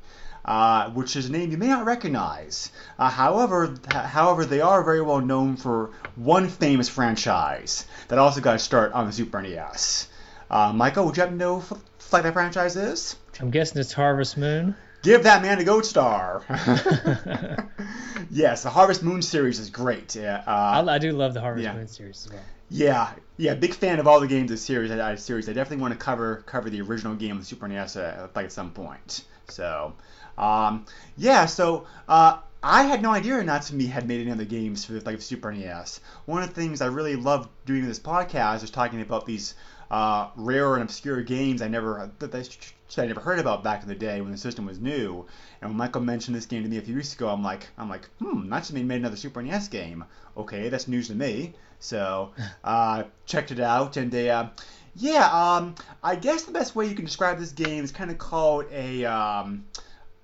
uh, 0.48 0.90
which 0.92 1.16
is 1.16 1.28
a 1.28 1.32
name 1.32 1.52
you 1.52 1.58
may 1.58 1.68
not 1.68 1.86
recognize. 1.86 2.72
Uh, 2.98 3.10
however, 3.10 3.76
however, 3.92 4.46
they 4.46 4.62
are 4.62 4.84
very 4.84 5.02
well 5.02 5.22
known 5.22 5.58
for 5.58 5.92
one 6.16 6.48
famous 6.48 6.88
franchise 6.88 7.86
that 8.08 8.18
also 8.18 8.42
got 8.42 8.56
a 8.56 8.60
start 8.60 8.94
on 8.94 9.06
the 9.06 9.12
Super 9.12 9.42
NES. 9.42 10.08
Uh, 10.50 10.72
Michael, 10.74 11.06
would 11.06 11.18
you 11.18 11.22
happen 11.22 11.38
to 11.38 11.44
know 11.44 11.60
what 11.60 11.82
like 12.12 12.24
that 12.24 12.34
franchise 12.34 12.76
is? 12.78 13.18
I'm 13.40 13.52
guessing 13.52 13.80
it's 13.80 13.92
Harvest 13.92 14.38
Moon. 14.38 14.76
Give 15.04 15.24
that 15.24 15.42
man 15.42 15.60
a 15.60 15.64
gold 15.64 15.86
star. 15.86 16.44
yes, 18.32 18.64
the 18.64 18.70
Harvest 18.70 19.04
Moon 19.04 19.22
series 19.22 19.60
is 19.60 19.70
great. 19.70 20.16
Yeah, 20.16 20.44
uh, 20.48 20.84
I, 20.86 20.96
I 20.96 20.98
do 20.98 21.12
love 21.12 21.34
the 21.34 21.42
Harvest 21.42 21.66
yeah. 21.66 21.74
Moon 21.74 21.88
series 21.88 22.26
as 22.26 22.32
well. 22.32 22.42
Yeah, 22.70 23.12
yeah, 23.38 23.54
big 23.54 23.74
fan 23.74 24.00
of 24.00 24.08
all 24.08 24.20
the 24.20 24.28
games 24.28 24.52
of 24.52 24.58
the 24.58 24.58
series. 24.58 24.92
I, 24.92 25.16
series. 25.16 25.48
I 25.48 25.54
definitely 25.54 25.82
want 25.82 25.94
to 25.94 26.00
cover 26.00 26.44
cover 26.46 26.70
the 26.70 26.82
original 26.82 27.16
game 27.16 27.34
of 27.34 27.40
the 27.40 27.46
Super 27.46 27.68
NES 27.68 27.96
uh, 27.96 28.28
like 28.36 28.46
at 28.46 28.52
some 28.52 28.72
point. 28.72 29.24
So, 29.50 29.94
um, 30.38 30.86
yeah, 31.18 31.46
so 31.46 31.86
uh, 32.08 32.40
I 32.64 32.84
had 32.84 33.02
no 33.02 33.12
idea 33.12 33.44
Natsume 33.44 33.80
had 33.82 34.08
made 34.08 34.22
any 34.22 34.32
other 34.32 34.46
games 34.46 34.84
for 34.84 35.00
like 35.02 35.22
Super 35.22 35.52
NES. 35.52 36.00
One 36.26 36.44
of 36.44 36.50
the 36.54 36.60
things 36.60 36.82
I 36.82 36.88
really 36.88 37.16
love 37.16 37.48
doing 37.66 37.82
in 37.82 37.88
this 37.88 38.00
podcast 38.00 38.64
is 38.64 38.72
talking 38.72 39.02
about 39.02 39.26
these 39.26 39.56
uh, 39.90 40.30
rare 40.36 40.74
and 40.74 40.84
obscure 40.84 41.22
games 41.22 41.62
I 41.62 41.68
never 41.68 42.12
that 42.20 42.64
I 42.98 43.06
never 43.06 43.22
heard 43.22 43.40
about 43.40 43.64
back 43.64 43.84
in 43.84 43.88
the 43.88 43.96
day 43.96 44.22
when 44.22 44.32
the 44.32 44.38
system 44.38 44.66
was 44.66 44.80
new. 44.80 45.26
And 45.62 45.72
when 45.72 45.78
Michael 45.78 46.02
mentioned 46.02 46.36
this 46.36 46.46
game 46.46 46.64
to 46.64 46.70
me 46.70 46.78
a 46.78 46.82
few 46.82 46.96
weeks 46.96 47.14
ago, 47.14 47.30
I'm 47.30 47.44
like, 47.44 47.68
I'm 47.78 47.90
like, 47.90 48.10
hmm, 48.20 48.50
Natsume 48.50 48.86
made 48.88 49.02
another 49.02 49.18
Super 49.18 49.42
NES 49.42 49.68
game. 49.68 50.04
Okay, 50.36 50.70
that's 50.70 50.88
news 50.88 51.08
to 51.08 51.16
me. 51.16 51.54
So 51.80 52.32
uh, 52.64 53.04
checked 53.26 53.52
it 53.52 53.60
out, 53.60 53.98
and 53.98 54.14
uh, 54.14 54.50
yeah, 54.96 55.28
um, 55.32 55.76
I 56.04 56.16
guess 56.16 56.44
the 56.44 56.52
best 56.52 56.76
way 56.76 56.88
you 56.88 56.96
can 56.96 57.06
describe 57.06 57.38
this 57.38 57.52
game 57.52 57.84
is 57.84 57.92
kind 57.92 58.10
of 58.10 58.18
called 58.18 58.66
a 58.72 59.06
um, 59.06 59.66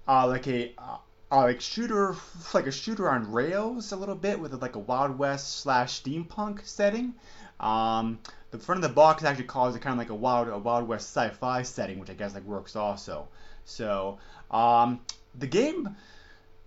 uh, 0.07 0.27
like 0.27 0.47
a 0.47 0.73
uh, 0.77 0.97
like 1.31 1.61
shooter, 1.61 2.15
like 2.53 2.67
a 2.67 2.71
shooter 2.71 3.09
on 3.09 3.31
rails 3.31 3.91
a 3.91 3.95
little 3.95 4.15
bit 4.15 4.39
with 4.39 4.53
like 4.61 4.75
a 4.75 4.79
Wild 4.79 5.17
West 5.17 5.59
slash 5.61 6.01
steampunk 6.01 6.65
setting. 6.65 7.13
Um, 7.59 8.19
the 8.51 8.59
front 8.59 8.83
of 8.83 8.89
the 8.89 8.93
box 8.93 9.23
actually 9.23 9.45
calls 9.45 9.75
it 9.75 9.81
kind 9.81 9.93
of 9.93 9.97
like 9.97 10.09
a 10.09 10.15
Wild 10.15 10.47
a 10.47 10.57
Wild 10.57 10.87
West 10.87 11.15
sci-fi 11.15 11.63
setting, 11.63 11.99
which 11.99 12.09
I 12.09 12.13
guess 12.13 12.33
like 12.33 12.43
works 12.43 12.75
also. 12.75 13.27
So 13.65 14.19
um, 14.51 14.99
the 15.35 15.47
game, 15.47 15.95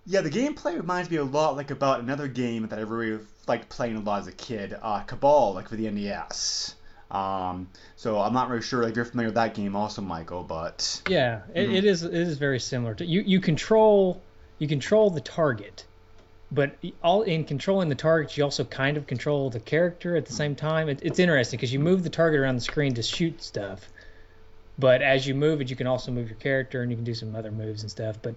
yeah, 0.05 0.21
the 0.21 0.29
gameplay 0.29 0.75
reminds 0.75 1.09
me 1.09 1.17
a 1.17 1.23
lot 1.23 1.55
like 1.55 1.71
about 1.71 1.99
another 1.99 2.27
game 2.27 2.67
that 2.67 2.79
I 2.79 2.81
really 2.81 3.23
liked 3.47 3.69
playing 3.69 3.95
a 3.95 3.99
lot 4.01 4.21
as 4.21 4.27
a 4.27 4.31
kid, 4.33 4.75
uh, 4.81 5.01
Cabal, 5.01 5.53
like 5.53 5.69
for 5.69 5.75
the 5.75 5.89
NES. 5.89 6.75
Um, 7.09 7.69
so 7.95 8.19
I'm 8.19 8.33
not 8.33 8.49
really 8.49 8.61
sure 8.61 8.83
if 8.83 8.95
you're 8.95 9.05
familiar 9.05 9.29
with 9.29 9.35
that 9.35 9.53
game, 9.53 9.75
also, 9.75 10.01
Michael. 10.01 10.43
But 10.43 11.01
yeah, 11.09 11.41
it, 11.53 11.61
mm-hmm. 11.61 11.75
it 11.75 11.85
is. 11.85 12.03
It 12.03 12.13
is 12.13 12.37
very 12.37 12.59
similar 12.59 12.93
to 12.95 13.05
you. 13.05 13.21
You 13.21 13.39
control 13.39 14.21
you 14.59 14.67
control 14.67 15.09
the 15.09 15.21
target, 15.21 15.85
but 16.51 16.75
all 17.03 17.21
in 17.21 17.45
controlling 17.45 17.89
the 17.89 17.95
target, 17.95 18.35
you 18.35 18.43
also 18.43 18.65
kind 18.65 18.97
of 18.97 19.07
control 19.07 19.49
the 19.49 19.59
character 19.59 20.15
at 20.15 20.25
the 20.25 20.33
same 20.33 20.55
time. 20.55 20.89
It, 20.89 20.99
it's 21.03 21.19
interesting 21.19 21.57
because 21.57 21.71
you 21.71 21.79
move 21.79 22.03
the 22.03 22.09
target 22.09 22.39
around 22.39 22.55
the 22.55 22.61
screen 22.61 22.93
to 22.95 23.03
shoot 23.03 23.41
stuff, 23.41 23.87
but 24.77 25.01
as 25.01 25.27
you 25.27 25.35
move 25.35 25.61
it, 25.61 25.69
you 25.69 25.75
can 25.75 25.87
also 25.87 26.11
move 26.11 26.27
your 26.27 26.37
character 26.39 26.81
and 26.81 26.91
you 26.91 26.97
can 26.97 27.05
do 27.05 27.13
some 27.13 27.35
other 27.35 27.51
moves 27.51 27.83
and 27.83 27.91
stuff. 27.91 28.17
But 28.21 28.35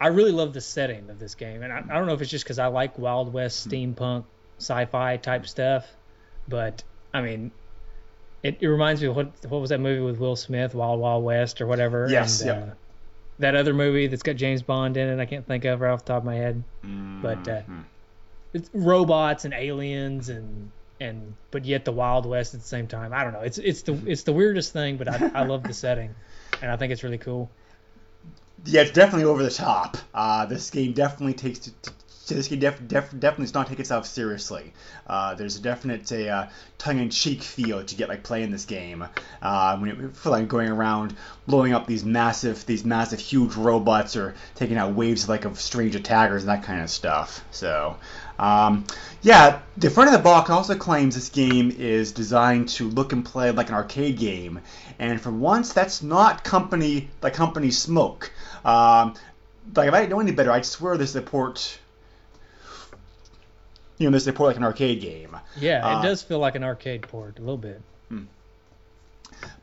I 0.00 0.08
really 0.08 0.32
love 0.32 0.52
the 0.52 0.60
setting 0.60 1.08
of 1.08 1.18
this 1.18 1.34
game, 1.34 1.62
and 1.62 1.72
I, 1.72 1.78
I 1.78 1.94
don't 1.94 2.06
know 2.06 2.14
if 2.14 2.20
it's 2.20 2.30
just 2.30 2.44
because 2.44 2.58
I 2.58 2.66
like 2.66 2.98
Wild 2.98 3.32
West 3.32 3.68
steampunk 3.68 4.24
sci-fi 4.58 5.16
type 5.16 5.46
stuff, 5.46 5.86
but 6.48 6.82
I 7.14 7.22
mean, 7.22 7.52
it, 8.42 8.58
it 8.60 8.68
reminds 8.68 9.00
me 9.00 9.08
of 9.08 9.16
what 9.16 9.32
what 9.48 9.60
was 9.60 9.70
that 9.70 9.80
movie 9.80 10.00
with 10.00 10.18
Will 10.18 10.36
Smith, 10.36 10.74
Wild 10.74 11.00
Wild 11.00 11.24
West 11.24 11.60
or 11.60 11.66
whatever. 11.66 12.06
Yes. 12.10 12.40
And, 12.40 12.48
yep. 12.48 12.68
uh, 12.70 12.74
that 13.38 13.54
other 13.54 13.74
movie 13.74 14.06
that's 14.06 14.22
got 14.22 14.36
James 14.36 14.62
Bond 14.62 14.96
in 14.96 15.08
it, 15.08 15.20
I 15.20 15.26
can't 15.26 15.46
think 15.46 15.64
of 15.64 15.80
right 15.80 15.90
off 15.92 16.04
the 16.04 16.12
top 16.12 16.22
of 16.22 16.24
my 16.24 16.36
head. 16.36 16.62
Mm-hmm. 16.84 17.22
But 17.22 17.48
uh, 17.48 17.62
it's 18.54 18.70
robots 18.72 19.44
and 19.44 19.52
aliens 19.52 20.28
and 20.28 20.70
and 21.00 21.34
but 21.50 21.64
yet 21.64 21.84
the 21.84 21.92
Wild 21.92 22.26
West 22.26 22.54
at 22.54 22.60
the 22.60 22.66
same 22.66 22.86
time. 22.86 23.12
I 23.12 23.24
don't 23.24 23.32
know. 23.32 23.40
It's 23.40 23.58
it's 23.58 23.82
the 23.82 24.00
it's 24.06 24.22
the 24.22 24.32
weirdest 24.32 24.72
thing, 24.72 24.96
but 24.96 25.08
I 25.08 25.30
I 25.34 25.44
love 25.44 25.62
the 25.62 25.74
setting, 25.74 26.14
and 26.62 26.70
I 26.70 26.76
think 26.76 26.92
it's 26.92 27.02
really 27.02 27.18
cool. 27.18 27.50
Yeah, 28.64 28.82
it's 28.82 28.92
definitely 28.92 29.24
over 29.24 29.42
the 29.42 29.50
top. 29.50 29.96
Uh, 30.14 30.46
this 30.46 30.70
game 30.70 30.92
definitely 30.92 31.34
takes 31.34 31.58
t- 31.58 31.72
t- 32.26 32.34
this 32.34 32.48
game 32.48 32.58
def- 32.58 32.86
def- 32.86 33.18
definitely 33.18 33.46
does 33.46 33.54
not 33.54 33.68
take 33.68 33.80
itself 33.80 34.06
seriously. 34.06 34.72
Uh, 35.06 35.34
there's 35.34 35.56
a 35.56 35.60
definite 35.60 36.10
a, 36.12 36.28
uh, 36.28 36.48
tongue-in-cheek 36.78 37.42
feel 37.42 37.82
to 37.84 37.94
get 37.94 38.08
like 38.08 38.22
playing 38.22 38.50
this 38.50 38.64
game 38.64 39.04
uh, 39.42 39.76
when 39.78 39.90
you 39.90 40.10
feel 40.10 40.32
like 40.32 40.48
going 40.48 40.68
around 40.68 41.14
blowing 41.46 41.72
up 41.72 41.86
these 41.86 42.04
massive 42.04 42.66
these 42.66 42.84
massive 42.84 43.20
huge 43.20 43.54
robots 43.54 44.16
or 44.16 44.34
taking 44.54 44.76
out 44.76 44.94
waves 44.94 45.28
like 45.28 45.44
of 45.44 45.58
strange 45.60 45.94
attackers 45.94 46.42
and 46.42 46.50
that 46.50 46.64
kind 46.64 46.82
of 46.82 46.90
stuff. 46.90 47.44
So. 47.50 47.96
Um, 48.38 48.84
yeah, 49.22 49.62
the 49.78 49.88
front 49.88 50.08
of 50.08 50.12
the 50.12 50.22
box 50.22 50.50
also 50.50 50.76
claims 50.76 51.14
this 51.14 51.30
game 51.30 51.70
is 51.70 52.12
designed 52.12 52.68
to 52.70 52.88
look 52.90 53.14
and 53.14 53.24
play 53.24 53.50
like 53.50 53.70
an 53.70 53.74
arcade 53.74 54.18
game, 54.18 54.60
and 54.98 55.18
for 55.18 55.30
once, 55.30 55.72
that's 55.72 56.02
not 56.02 56.44
company 56.44 57.08
like 57.22 57.32
company 57.32 57.70
smoke. 57.70 58.30
Um, 58.62 59.14
like 59.74 59.88
if 59.88 59.94
I 59.94 60.00
didn't 60.00 60.10
know 60.10 60.20
any 60.20 60.32
better, 60.32 60.52
I'd 60.52 60.66
swear 60.66 60.96
this 60.96 61.12
support 61.12 61.78
you 63.98 64.06
know, 64.06 64.12
this 64.12 64.24
they 64.24 64.32
port 64.32 64.48
like 64.48 64.56
an 64.56 64.64
arcade 64.64 65.00
game. 65.00 65.36
Yeah, 65.58 65.78
it 65.78 65.94
uh, 65.96 66.02
does 66.02 66.22
feel 66.22 66.38
like 66.38 66.54
an 66.54 66.64
arcade 66.64 67.02
port 67.02 67.38
a 67.38 67.40
little 67.40 67.56
bit. 67.56 67.80
Hmm. 68.08 68.24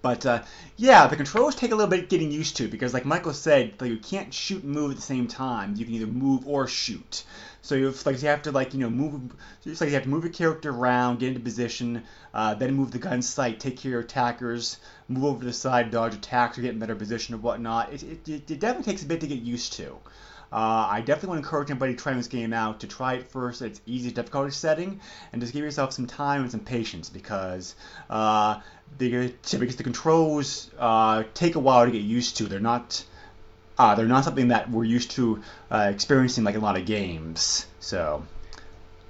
But 0.02 0.26
uh, 0.26 0.44
yeah, 0.78 1.08
the 1.08 1.16
controls 1.16 1.56
take 1.56 1.72
a 1.72 1.76
little 1.76 1.90
bit 1.90 2.10
getting 2.10 2.32
used 2.32 2.58
to 2.58 2.68
because, 2.68 2.94
like 2.94 3.06
Michael 3.06 3.34
said, 3.34 3.74
like, 3.80 3.90
you 3.90 3.98
can't 3.98 4.34
shoot 4.34 4.64
and 4.64 4.72
move 4.72 4.92
at 4.92 4.98
the 4.98 5.04
same 5.04 5.28
time. 5.28 5.76
You 5.76 5.86
can 5.86 5.94
either 5.96 6.08
move 6.08 6.48
or 6.48 6.68
shoot. 6.68 7.24
So 7.62 7.76
you 7.76 7.86
have, 7.86 8.06
like 8.06 8.22
you 8.22 8.28
have 8.28 8.42
to 8.42 8.52
like 8.52 8.74
you 8.74 8.82
know 8.82 8.90
move. 8.90 9.34
It's 9.66 9.80
like 9.80 9.90
you 9.90 9.94
have 9.96 10.04
to 10.04 10.10
move 10.10 10.24
your 10.24 10.34
character 10.34 10.72
around, 10.72 11.20
get 11.20 11.30
into 11.30 11.40
position, 11.40 12.04
uh, 12.34 12.56
then 12.56 12.74
move 12.74 12.92
the 12.92 13.00
gun 13.00 13.22
sight, 13.22 13.60
take 13.60 13.78
care 13.78 14.00
of 14.00 14.06
attackers, 14.06 14.78
move 15.08 15.24
over 15.24 15.40
to 15.40 15.46
the 15.46 15.54
side, 15.54 15.90
dodge 15.90 16.14
attacks, 16.16 16.58
or 16.58 16.62
get 16.62 16.72
in 16.72 16.80
better 16.80 16.96
position 16.96 17.36
or 17.36 17.38
whatnot. 17.38 17.94
It, 17.94 18.04
it, 18.04 18.52
it 18.52 18.60
definitely 18.60 18.92
takes 18.92 19.04
a 19.04 19.06
bit 19.06 19.22
to 19.22 19.28
get 19.28 19.40
used 19.40 19.74
to. 19.74 19.98
Uh, 20.54 20.88
I 20.88 21.00
definitely 21.00 21.30
want 21.30 21.42
to 21.42 21.48
encourage 21.48 21.72
anybody 21.72 21.96
trying 21.96 22.18
this 22.18 22.28
game 22.28 22.54
out 22.54 22.82
to 22.82 22.88
try 22.88 23.16
it 23.16 23.32
first 23.32 23.64
at 23.64 23.70
its 23.70 23.82
easy 23.88 24.12
difficulty 24.12 24.52
setting 24.52 25.00
and 25.32 25.42
just 25.42 25.52
give 25.52 25.64
yourself 25.64 25.94
some 25.94 26.06
time 26.06 26.42
and 26.42 26.52
some 26.52 26.60
patience 26.60 27.10
because 27.10 27.74
uh, 28.12 28.60
the, 29.00 29.34
because 29.58 29.76
the 29.78 29.84
controls 29.84 30.70
uh, 30.78 31.24
take 31.34 31.56
a 31.56 31.60
while 31.60 31.86
to 31.86 31.92
get 31.92 32.04
used 32.04 32.38
to. 32.38 32.44
They're 32.44 32.60
not 32.60 33.04
uh, 33.80 33.96
they're 33.96 34.06
not 34.06 34.26
something 34.26 34.50
that 34.50 34.70
we're 34.70 34.84
used 34.84 35.10
to 35.12 35.42
uh, 35.72 35.90
experiencing 35.92 36.44
like 36.44 36.56
a 36.56 36.60
lot 36.60 36.78
of 36.78 36.86
games. 36.86 37.66
So 37.80 38.24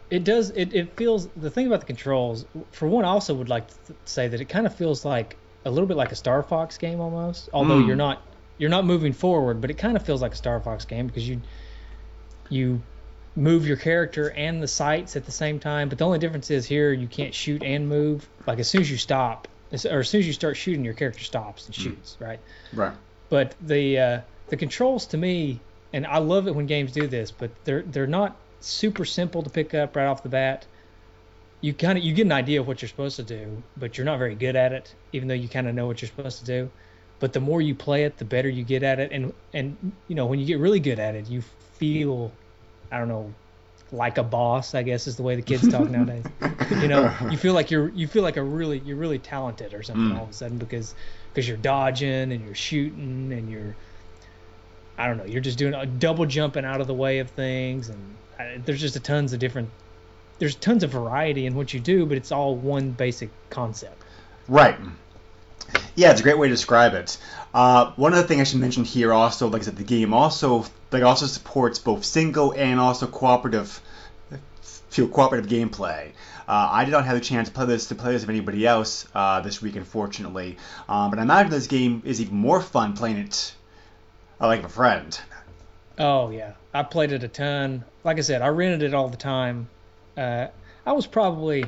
it 0.10 0.24
does 0.24 0.52
it, 0.52 0.74
it 0.74 0.96
feels 0.96 1.28
the 1.36 1.50
thing 1.50 1.68
about 1.68 1.82
the 1.82 1.88
controls 1.88 2.46
for 2.72 2.88
one 2.88 3.04
I 3.04 3.10
also 3.10 3.34
would 3.34 3.50
like 3.50 3.68
to 3.88 3.96
say 4.06 4.30
that 4.30 4.40
it 4.40 4.46
kind 4.46 4.66
of 4.66 4.74
feels 4.76 5.04
like 5.04 5.36
a 5.66 5.72
little 5.72 5.88
bit 5.88 5.98
like 5.98 6.14
a 6.14 6.16
Star 6.16 6.42
Fox 6.44 6.78
game 6.78 7.02
almost 7.02 7.50
although 7.52 7.82
mm. 7.82 7.88
you're 7.88 7.96
not 7.96 8.22
you're 8.58 8.70
not 8.70 8.86
moving 8.86 9.14
forward, 9.14 9.62
but 9.62 9.70
it 9.70 9.78
kind 9.78 9.96
of 9.96 10.06
feels 10.06 10.22
like 10.22 10.34
a 10.34 10.36
Star 10.36 10.60
Fox 10.60 10.86
game 10.86 11.08
because 11.08 11.28
you 11.28 11.42
you 12.50 12.82
move 13.36 13.68
your 13.68 13.78
character 13.78 14.30
and 14.30 14.62
the 14.62 14.68
sights 14.68 15.16
at 15.16 15.26
the 15.26 15.32
same 15.32 15.60
time. 15.60 15.90
But 15.90 15.98
the 15.98 16.06
only 16.06 16.20
difference 16.20 16.52
is 16.52 16.66
here 16.66 16.92
you 16.94 17.08
can't 17.08 17.34
shoot 17.34 17.64
and 17.64 17.90
move. 17.90 18.28
Like 18.46 18.60
as 18.60 18.68
soon 18.68 18.82
as 18.82 18.92
you 18.92 18.98
stop, 18.98 19.48
or 19.72 20.00
as 20.00 20.10
soon 20.10 20.20
as 20.20 20.28
you 20.28 20.34
start 20.34 20.56
shooting, 20.56 20.86
your 20.86 20.94
character 20.94 21.24
stops 21.24 21.66
and 21.66 21.76
hmm. 21.76 21.82
shoots. 21.82 22.18
Mm. 22.20 22.28
Right. 22.28 22.40
Right. 22.74 22.94
But 23.30 23.56
the 23.62 24.00
uh, 24.00 24.22
the 24.48 24.58
controls 24.58 25.08
to 25.08 25.18
me, 25.18 25.60
and 25.92 26.06
I 26.06 26.20
love 26.20 26.48
it 26.48 26.56
when 26.56 26.68
games 26.68 26.92
do 26.92 27.08
this, 27.08 27.32
but 27.32 27.52
they're 27.64 27.82
they're 27.82 28.08
not 28.08 28.38
super 28.60 29.06
simple 29.06 29.44
to 29.44 29.50
pick 29.50 29.74
up 29.74 29.96
right 29.96 30.06
off 30.06 30.24
the 30.24 30.30
bat. 30.30 30.66
You 31.62 31.74
kind 31.74 31.98
of 31.98 32.04
you 32.04 32.14
get 32.14 32.26
an 32.26 32.32
idea 32.34 32.60
of 32.60 32.68
what 32.68 32.82
you're 32.82 32.90
supposed 32.90 33.16
to 33.16 33.24
do, 33.24 33.64
but 33.78 33.98
you're 33.98 34.06
not 34.06 34.20
very 34.20 34.36
good 34.36 34.56
at 34.56 34.74
it, 34.74 34.94
even 35.12 35.28
though 35.28 35.34
you 35.34 35.50
kind 35.50 35.68
of 35.68 35.74
know 35.74 35.88
what 35.88 36.02
you're 36.02 36.10
supposed 36.10 36.40
to 36.40 36.46
do 36.46 36.70
but 37.24 37.32
the 37.32 37.40
more 37.40 37.62
you 37.62 37.74
play 37.74 38.04
it, 38.04 38.18
the 38.18 38.26
better 38.26 38.50
you 38.50 38.66
get 38.66 38.84
at 38.84 39.00
it. 39.00 39.14
And 39.14 39.32
and 39.54 39.94
you 40.10 40.16
know 40.16 40.26
when 40.26 40.42
you 40.42 40.46
get 40.46 40.60
really 40.60 40.82
good 40.82 41.00
at 41.00 41.16
it, 41.16 41.30
you 41.30 41.42
feel, 41.78 42.34
I 42.92 43.00
don't 43.00 43.08
know, 43.08 43.34
like 43.94 44.18
a 44.18 44.24
boss. 44.24 44.76
I 44.76 44.84
guess 44.84 45.08
is 45.08 45.16
the 45.16 45.24
way 45.24 45.38
the 45.38 45.42
kids 45.42 45.66
talk 45.70 45.90
nowadays. 45.90 46.26
You 46.70 46.90
know, 46.90 47.16
you 47.32 47.38
feel 47.38 47.54
like 47.54 47.72
you're 47.72 47.88
you 47.92 48.08
feel 48.08 48.24
like 48.24 48.36
a 48.36 48.44
really 48.44 48.80
you're 48.80 48.98
really 48.98 49.20
talented 49.20 49.74
or 49.74 49.84
something 49.84 50.10
mm. 50.10 50.18
all 50.18 50.26
of 50.26 50.32
a 50.32 50.34
sudden 50.34 50.58
because 50.58 50.96
because 51.32 51.48
you're 51.48 51.56
dodging 51.56 52.34
and 52.34 52.44
you're 52.44 52.56
shooting 52.56 53.32
and 53.32 53.50
you're 53.50 53.74
I 54.98 55.08
don't 55.08 55.16
know 55.16 55.24
you're 55.24 55.40
just 55.40 55.58
doing 55.58 55.76
a 55.76 55.86
double 55.86 56.26
jumping 56.26 56.66
out 56.66 56.82
of 56.82 56.88
the 56.88 56.94
way 56.94 57.20
of 57.20 57.30
things 57.30 57.88
and 57.88 58.16
I, 58.38 58.58
there's 58.66 58.82
just 58.82 58.98
a 58.98 59.00
tons 59.00 59.32
of 59.32 59.40
different 59.40 59.70
there's 60.40 60.56
tons 60.56 60.84
of 60.84 60.90
variety 60.90 61.46
in 61.46 61.56
what 61.56 61.74
you 61.74 61.80
do, 61.80 62.06
but 62.06 62.18
it's 62.18 62.34
all 62.34 62.54
one 62.54 62.92
basic 62.92 63.30
concept. 63.50 64.04
Right. 64.50 64.78
Yeah, 65.96 66.12
it's 66.12 66.22
a 66.22 66.24
great 66.24 66.38
way 66.38 66.48
to 66.48 66.54
describe 66.54 66.94
it. 66.94 67.18
Uh, 67.54 67.92
one 67.96 68.14
other 68.14 68.28
thing 68.28 68.42
I 68.42 68.46
should 68.46 68.60
mention 68.60 68.84
here 68.84 69.14
also, 69.14 69.48
like 69.48 69.62
I 69.62 69.66
said, 69.66 69.78
the 69.78 69.84
game 69.84 70.14
also 70.14 70.66
like 70.92 71.04
also 71.04 71.26
supports 71.26 71.80
both 71.80 72.04
single 72.04 72.54
and 72.54 72.80
also 72.80 73.08
cooperative 73.08 73.82
feel 74.90 75.08
cooperative 75.08 75.50
gameplay. 75.50 76.12
Uh, 76.48 76.70
I 76.72 76.86
did 76.86 76.92
not 76.92 77.06
have 77.06 77.16
the 77.16 77.22
chance 77.22 77.48
to 77.48 77.54
play 77.54 77.66
this 77.66 77.88
to 77.88 77.96
play 77.96 78.12
this 78.12 78.22
with 78.22 78.30
anybody 78.30 78.66
else 78.66 79.08
uh, 79.16 79.42
this 79.42 79.62
week, 79.62 79.76
unfortunately. 79.76 80.58
Um, 80.90 81.10
but 81.10 81.20
I 81.20 81.24
imagine 81.24 81.52
this 81.52 81.68
game 81.68 82.02
is 82.06 82.22
even 82.22 82.36
more 82.36 82.62
fun 82.62 82.94
playing 82.94 83.18
it 83.18 83.56
uh, 84.42 84.48
like 84.48 84.64
a 84.64 84.70
friend. 84.70 85.20
Oh 85.98 86.30
yeah, 86.30 86.54
I 86.74 86.84
played 86.84 87.12
it 87.12 87.24
a 87.24 87.28
ton. 87.28 87.86
Like 88.04 88.18
I 88.18 88.22
said, 88.22 88.42
I 88.42 88.48
rented 88.48 88.84
it 88.84 88.94
all 88.94 89.10
the 89.10 89.18
time. 89.18 89.70
Uh, 90.18 90.48
I 90.86 90.92
was 90.92 91.08
probably 91.08 91.66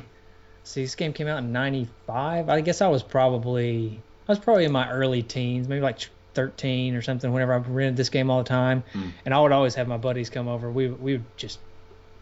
see, 0.66 0.82
this 0.82 0.94
game 0.94 1.12
came 1.12 1.26
out 1.26 1.38
in 1.38 1.52
'95. 1.52 2.48
I 2.48 2.60
guess 2.60 2.80
I 2.80 2.88
was 2.88 3.02
probably 3.02 4.00
I 4.28 4.32
was 4.32 4.38
probably 4.38 4.64
in 4.64 4.72
my 4.72 4.90
early 4.90 5.22
teens, 5.22 5.68
maybe 5.68 5.80
like 5.80 5.98
13 6.34 6.94
or 6.94 7.02
something. 7.02 7.32
Whenever 7.32 7.54
I 7.54 7.58
rented 7.58 7.96
this 7.96 8.10
game 8.10 8.30
all 8.30 8.38
the 8.42 8.48
time, 8.48 8.82
Hmm. 8.92 9.08
and 9.24 9.32
I 9.34 9.40
would 9.40 9.52
always 9.52 9.74
have 9.76 9.88
my 9.88 9.96
buddies 9.96 10.30
come 10.30 10.48
over. 10.48 10.70
We 10.70 10.88
we 10.88 11.12
would 11.12 11.24
just 11.36 11.58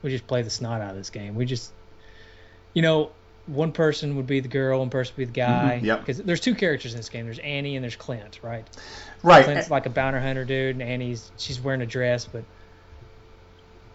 we 0.02 0.10
just 0.10 0.26
play 0.26 0.42
the 0.42 0.50
snot 0.50 0.80
out 0.80 0.90
of 0.90 0.96
this 0.96 1.10
game. 1.10 1.34
We 1.34 1.44
just 1.46 1.72
you 2.72 2.82
know. 2.82 3.10
One 3.46 3.72
person 3.72 4.16
would 4.16 4.26
be 4.26 4.40
the 4.40 4.48
girl, 4.48 4.78
one 4.78 4.88
person 4.88 5.12
would 5.18 5.20
be 5.20 5.24
the 5.26 5.32
guy. 5.32 5.78
Mhm, 5.82 5.84
yep. 5.84 5.98
Because 6.00 6.16
there's 6.16 6.40
two 6.40 6.54
characters 6.54 6.92
in 6.94 6.96
this 6.96 7.10
game. 7.10 7.26
There's 7.26 7.38
Annie 7.40 7.76
and 7.76 7.82
there's 7.84 7.94
Clint, 7.94 8.40
right? 8.42 8.64
Right. 9.22 9.44
Clint's 9.44 9.70
like 9.70 9.84
a 9.84 9.90
bounty 9.90 10.18
hunter 10.18 10.46
dude, 10.46 10.76
and 10.76 10.82
Annie's 10.82 11.30
she's 11.36 11.60
wearing 11.60 11.82
a 11.82 11.86
dress, 11.86 12.24
but 12.24 12.42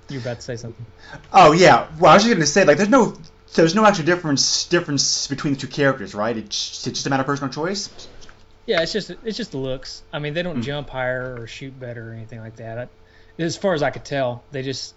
you're 0.08 0.22
about 0.22 0.36
to 0.38 0.42
say 0.44 0.56
something. 0.56 0.86
Oh 1.34 1.52
yeah. 1.52 1.88
Well, 2.00 2.12
I 2.12 2.14
was 2.16 2.24
just 2.26 2.34
gonna 2.36 2.46
say 2.46 2.64
like 2.64 2.78
there's 2.78 2.90
no 2.90 3.16
there's 3.54 3.76
no 3.76 3.86
actual 3.86 4.06
difference 4.06 4.66
difference 4.66 5.28
between 5.28 5.54
the 5.54 5.60
two 5.60 5.68
characters, 5.68 6.14
right? 6.14 6.38
It's, 6.38 6.86
it's 6.88 7.00
just 7.00 7.08
a 7.08 7.10
matter 7.10 7.22
of 7.22 7.28
personal 7.28 7.52
choice. 7.52 7.90
Yeah, 8.66 8.82
it's 8.82 8.94
just 8.94 9.10
it's 9.24 9.38
just 9.38 9.52
the 9.52 9.58
looks. 9.58 10.04
I 10.14 10.20
mean, 10.20 10.34
they 10.34 10.44
don't 10.44 10.62
jump 10.62 10.90
higher 10.90 11.42
or 11.42 11.48
shoot 11.48 11.78
better 11.80 12.12
or 12.12 12.14
anything 12.14 12.40
like 12.40 12.58
that. 12.58 12.78
I, 12.78 12.88
as 13.42 13.58
far 13.58 13.74
as 13.74 13.82
I 13.82 13.90
could 13.90 14.06
tell, 14.06 14.44
they 14.52 14.62
just 14.62 14.94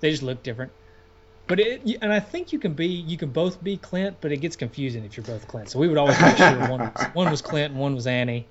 they 0.00 0.10
just 0.10 0.22
look 0.22 0.42
different. 0.42 0.72
But 1.46 1.60
it 1.60 1.98
and 2.02 2.12
I 2.12 2.20
think 2.20 2.52
you 2.52 2.58
can 2.58 2.72
be 2.72 2.86
you 2.86 3.16
can 3.16 3.30
both 3.30 3.62
be 3.62 3.76
Clint, 3.76 4.16
but 4.20 4.32
it 4.32 4.38
gets 4.38 4.56
confusing 4.56 5.04
if 5.04 5.16
you're 5.16 5.26
both 5.26 5.46
Clint. 5.46 5.70
So 5.70 5.78
we 5.78 5.88
would 5.88 5.98
always 5.98 6.20
make 6.20 6.36
sure 6.36 6.58
one 6.68 6.80
was, 6.80 7.06
one 7.12 7.30
was 7.30 7.42
Clint 7.42 7.72
and 7.72 7.80
one 7.80 7.94
was 7.94 8.06
Annie, 8.06 8.48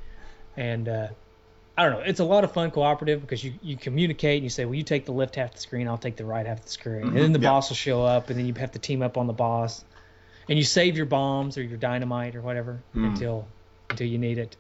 and 0.55 0.88
uh, 0.88 1.08
I 1.82 1.86
don't 1.86 1.94
know. 1.94 2.06
It's 2.06 2.20
a 2.20 2.24
lot 2.24 2.44
of 2.44 2.52
fun 2.52 2.70
cooperative 2.70 3.22
because 3.22 3.44
you, 3.44 3.56
you 3.64 3.76
communicate 3.76 4.36
and 4.36 4.44
you 4.44 4.52
say, 4.52 4.66
well, 4.66 4.76
you 4.76 4.84
take 4.84 5.06
the 5.06 5.14
left 5.14 5.34
half 5.34 5.50
of 5.50 5.56
the 5.56 5.62
screen, 5.62 5.88
I'll 5.88 5.98
take 5.98 6.16
the 6.16 6.26
right 6.26 6.46
half 6.46 6.60
of 6.60 6.66
the 6.66 6.70
screen, 6.70 7.08
and 7.08 7.18
then 7.18 7.32
the 7.32 7.40
mm-hmm. 7.40 7.44
yeah. 7.44 7.50
boss 7.50 7.70
will 7.70 7.76
show 7.76 8.06
up, 8.06 8.30
and 8.30 8.38
then 8.38 8.46
you 8.46 8.54
have 8.54 8.74
to 8.74 8.80
team 8.80 9.02
up 9.02 9.18
on 9.18 9.26
the 9.26 9.34
boss, 9.34 9.84
and 10.48 10.60
you 10.60 10.64
save 10.64 10.96
your 10.96 11.08
bombs 11.08 11.58
or 11.58 11.64
your 11.64 11.80
dynamite 11.80 12.36
or 12.36 12.42
whatever 12.42 12.84
mm. 12.96 13.08
until 13.08 13.48
until 13.90 14.06
you 14.06 14.20
need 14.20 14.38
it. 14.38 14.56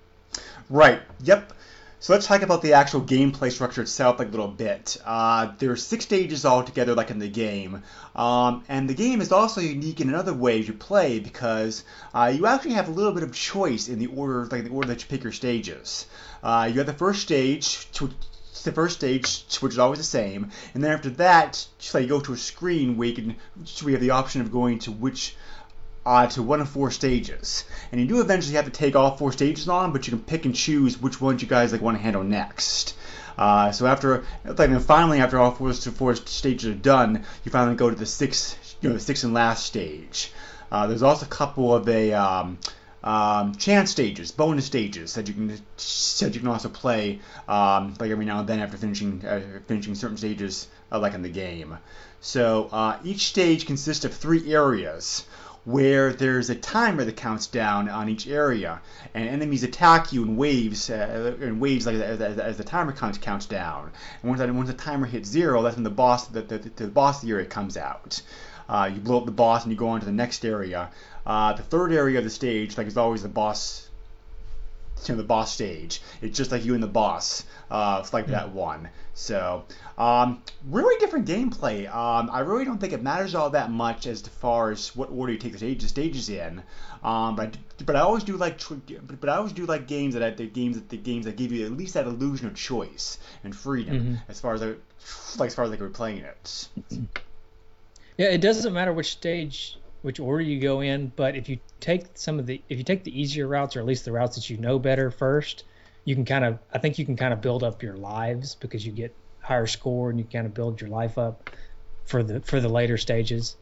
Right. 0.67 0.99
Yep. 1.21 1.53
So 2.01 2.13
let's 2.13 2.25
talk 2.25 2.41
about 2.41 2.63
the 2.63 2.73
actual 2.73 3.01
gameplay 3.01 3.51
structure 3.51 3.83
itself, 3.83 4.17
like 4.17 4.29
a 4.29 4.31
little 4.31 4.47
bit. 4.47 4.97
Uh, 5.05 5.53
are 5.61 5.75
six 5.75 6.03
stages 6.03 6.47
altogether, 6.47 6.95
like 6.95 7.11
in 7.11 7.19
the 7.19 7.29
game, 7.29 7.83
um, 8.15 8.63
and 8.67 8.89
the 8.89 8.95
game 8.95 9.21
is 9.21 9.31
also 9.31 9.61
unique 9.61 10.01
in 10.01 10.09
another 10.09 10.33
way 10.33 10.57
you 10.57 10.73
play 10.73 11.19
because 11.19 11.83
uh, 12.15 12.33
you 12.35 12.47
actually 12.47 12.73
have 12.73 12.87
a 12.87 12.91
little 12.91 13.11
bit 13.11 13.21
of 13.21 13.31
choice 13.35 13.87
in 13.87 13.99
the 13.99 14.07
order, 14.07 14.47
like 14.47 14.63
the 14.63 14.71
order 14.71 14.87
that 14.87 15.03
you 15.03 15.07
pick 15.09 15.21
your 15.21 15.31
stages. 15.31 16.07
Uh, 16.41 16.67
you 16.71 16.79
have 16.79 16.87
the 16.87 16.93
first 16.93 17.21
stage, 17.21 17.91
to, 17.91 18.09
the 18.63 18.71
first 18.71 18.97
stage, 18.97 19.45
which 19.59 19.73
is 19.73 19.77
always 19.77 19.99
the 19.99 20.03
same, 20.03 20.49
and 20.73 20.83
then 20.83 20.91
after 20.91 21.11
that, 21.11 21.63
so 21.77 21.99
you 21.99 22.07
go 22.07 22.19
to 22.19 22.33
a 22.33 22.37
screen 22.37 22.97
where 22.97 23.09
you 23.09 23.13
can, 23.13 23.35
so 23.63 23.85
we 23.85 23.91
have 23.91 24.01
the 24.01 24.09
option 24.09 24.41
of 24.41 24.51
going 24.51 24.79
to 24.79 24.91
which 24.91 25.35
uh, 26.05 26.27
to 26.27 26.43
one 26.43 26.61
of 26.61 26.69
four 26.69 26.91
stages. 26.91 27.65
And 27.91 28.01
you 28.01 28.07
do 28.07 28.21
eventually 28.21 28.55
have 28.55 28.65
to 28.65 28.71
take 28.71 28.95
all 28.95 29.17
four 29.17 29.31
stages 29.31 29.67
on, 29.67 29.91
but 29.91 30.07
you 30.07 30.11
can 30.11 30.23
pick 30.23 30.45
and 30.45 30.55
choose 30.55 31.01
which 31.01 31.21
ones 31.21 31.41
you 31.41 31.47
guys 31.47 31.71
like 31.71 31.81
want 31.81 31.97
to 31.97 32.03
handle 32.03 32.23
next. 32.23 32.95
Uh, 33.37 33.71
so 33.71 33.87
after, 33.87 34.23
then 34.43 34.79
finally, 34.79 35.19
after 35.19 35.39
all 35.39 35.51
four, 35.51 35.73
four 35.73 36.15
stages 36.15 36.69
are 36.69 36.75
done, 36.75 37.23
you 37.43 37.51
finally 37.51 37.75
go 37.75 37.89
to 37.89 37.95
the 37.95 38.05
sixth, 38.05 38.75
you 38.81 38.89
know, 38.89 38.95
the 38.95 39.01
sixth 39.01 39.23
and 39.23 39.33
last 39.33 39.65
stage. 39.65 40.31
Uh, 40.71 40.87
there's 40.87 41.03
also 41.03 41.25
a 41.25 41.29
couple 41.29 41.73
of 41.73 41.87
a 41.89 42.13
um, 42.13 42.57
um, 43.03 43.55
chance 43.55 43.91
stages, 43.91 44.31
bonus 44.31 44.65
stages 44.65 45.15
that 45.15 45.27
you 45.27 45.33
can 45.33 45.47
that 45.47 46.31
you 46.33 46.39
can 46.39 46.47
also 46.47 46.69
play 46.69 47.19
um, 47.47 47.95
like 47.99 48.11
every 48.11 48.25
now 48.25 48.39
and 48.39 48.47
then 48.47 48.59
after 48.59 48.77
finishing 48.77 49.25
uh, 49.25 49.41
finishing 49.67 49.95
certain 49.95 50.17
stages 50.17 50.67
uh, 50.91 50.99
like 50.99 51.13
in 51.13 51.21
the 51.21 51.29
game. 51.29 51.77
So 52.21 52.69
uh, 52.71 52.99
each 53.03 53.27
stage 53.27 53.65
consists 53.65 54.05
of 54.05 54.13
three 54.13 54.53
areas 54.53 55.25
where 55.63 56.11
there's 56.11 56.49
a 56.49 56.55
timer 56.55 57.05
that 57.05 57.15
counts 57.15 57.47
down 57.47 57.87
on 57.87 58.09
each 58.09 58.27
area, 58.27 58.81
and 59.13 59.29
enemies 59.29 59.63
attack 59.63 60.11
you 60.11 60.23
in 60.23 60.35
waves, 60.35 60.89
uh, 60.89 61.35
in 61.39 61.59
waves 61.59 61.85
like 61.85 61.95
as, 61.95 62.19
as, 62.19 62.39
as 62.39 62.57
the 62.57 62.63
timer 62.63 62.91
counts 62.91 63.17
counts 63.17 63.45
down. 63.45 63.91
And 64.21 64.29
once 64.29 64.39
that 64.39 64.53
once 64.53 64.69
the 64.69 64.75
timer 64.75 65.05
hits 65.05 65.29
zero, 65.29 65.61
that's 65.61 65.75
when 65.75 65.83
the 65.83 65.89
boss 65.89 66.27
the, 66.27 66.41
the, 66.41 66.57
the 66.57 66.87
boss 66.87 67.21
of 67.21 67.27
the 67.27 67.33
area 67.33 67.45
comes 67.45 67.77
out. 67.77 68.21
Uh, 68.67 68.89
you 68.93 69.01
blow 69.01 69.17
up 69.17 69.25
the 69.25 69.31
boss 69.31 69.63
and 69.63 69.71
you 69.71 69.77
go 69.77 69.89
on 69.89 69.99
to 69.99 70.05
the 70.05 70.11
next 70.11 70.45
area. 70.45 70.89
Uh, 71.25 71.53
the 71.53 71.63
third 71.63 71.91
area 71.91 72.17
of 72.17 72.23
the 72.23 72.29
stage, 72.29 72.77
like 72.77 72.87
is 72.87 72.97
always 72.97 73.21
the 73.21 73.29
boss 73.29 73.89
you 75.07 75.15
know, 75.15 75.21
the 75.21 75.27
boss 75.27 75.53
stage. 75.53 76.01
It's 76.21 76.37
just 76.37 76.51
like 76.51 76.63
you 76.63 76.73
and 76.73 76.83
the 76.83 76.87
boss. 76.87 77.43
Uh, 77.69 77.97
it's 78.01 78.13
like 78.13 78.27
that 78.27 78.51
one. 78.51 78.89
So, 79.13 79.65
um, 80.01 80.41
really 80.65 80.99
different 80.99 81.27
gameplay. 81.27 81.87
Um, 81.87 82.31
I 82.31 82.39
really 82.39 82.65
don't 82.65 82.79
think 82.79 82.91
it 82.91 83.03
matters 83.03 83.35
all 83.35 83.51
that 83.51 83.69
much 83.69 84.07
as 84.07 84.23
to 84.23 84.31
far 84.31 84.71
as 84.71 84.95
what 84.95 85.11
order 85.11 85.31
you 85.31 85.37
take 85.37 85.51
the 85.51 85.59
stages, 85.59 85.89
stages 85.89 86.27
in. 86.27 86.63
Um, 87.03 87.35
but 87.35 87.55
but 87.85 87.95
I 87.95 87.99
always 87.99 88.23
do 88.23 88.35
like 88.35 88.59
but 89.19 89.29
I 89.29 89.35
always 89.35 89.53
do 89.53 89.67
like 89.67 89.87
games 89.87 90.15
that 90.15 90.37
the 90.37 90.47
games 90.47 90.75
that 90.75 90.89
the 90.89 90.97
games 90.97 91.25
that 91.25 91.35
give 91.35 91.51
you 91.51 91.67
at 91.67 91.73
least 91.73 91.93
that 91.93 92.07
illusion 92.07 92.47
of 92.47 92.55
choice 92.55 93.19
and 93.43 93.55
freedom 93.55 94.17
as 94.27 94.39
far 94.39 94.55
as 94.55 94.63
I, 94.63 94.73
like 95.37 95.47
as 95.49 95.55
far 95.55 95.65
as 95.65 95.71
like 95.71 95.79
we're 95.79 95.89
playing 95.89 96.17
it. 96.17 96.67
Yeah, 98.17 98.27
it 98.27 98.41
doesn't 98.41 98.73
matter 98.73 98.93
which 98.93 99.13
stage, 99.13 99.79
which 100.01 100.19
order 100.19 100.43
you 100.43 100.59
go 100.59 100.81
in, 100.81 101.11
but 101.15 101.35
if 101.35 101.47
you 101.47 101.59
take 101.79 102.05
some 102.13 102.39
of 102.39 102.45
the 102.45 102.61
if 102.69 102.77
you 102.77 102.83
take 102.83 103.03
the 103.03 103.19
easier 103.19 103.47
routes 103.47 103.75
or 103.75 103.79
at 103.79 103.85
least 103.85 104.05
the 104.05 104.11
routes 104.11 104.35
that 104.35 104.49
you 104.49 104.57
know 104.57 104.77
better 104.77 105.09
first, 105.09 105.63
you 106.05 106.13
can 106.13 106.25
kind 106.25 106.45
of 106.45 106.59
I 106.73 106.77
think 106.77 106.99
you 106.99 107.05
can 107.05 107.15
kind 107.15 107.33
of 107.33 107.41
build 107.41 107.63
up 107.63 107.81
your 107.81 107.95
lives 107.95 108.55
because 108.55 108.85
you 108.85 108.91
get 108.91 109.15
higher 109.41 109.67
score 109.67 110.09
and 110.09 110.19
you 110.19 110.25
kind 110.25 110.45
of 110.45 110.53
build 110.53 110.79
your 110.81 110.89
life 110.89 111.17
up 111.17 111.43
for 112.05 112.23
the 112.23 112.41
for 112.41 112.59
the 112.59 112.69
later 112.69 112.97
stages. 112.97 113.55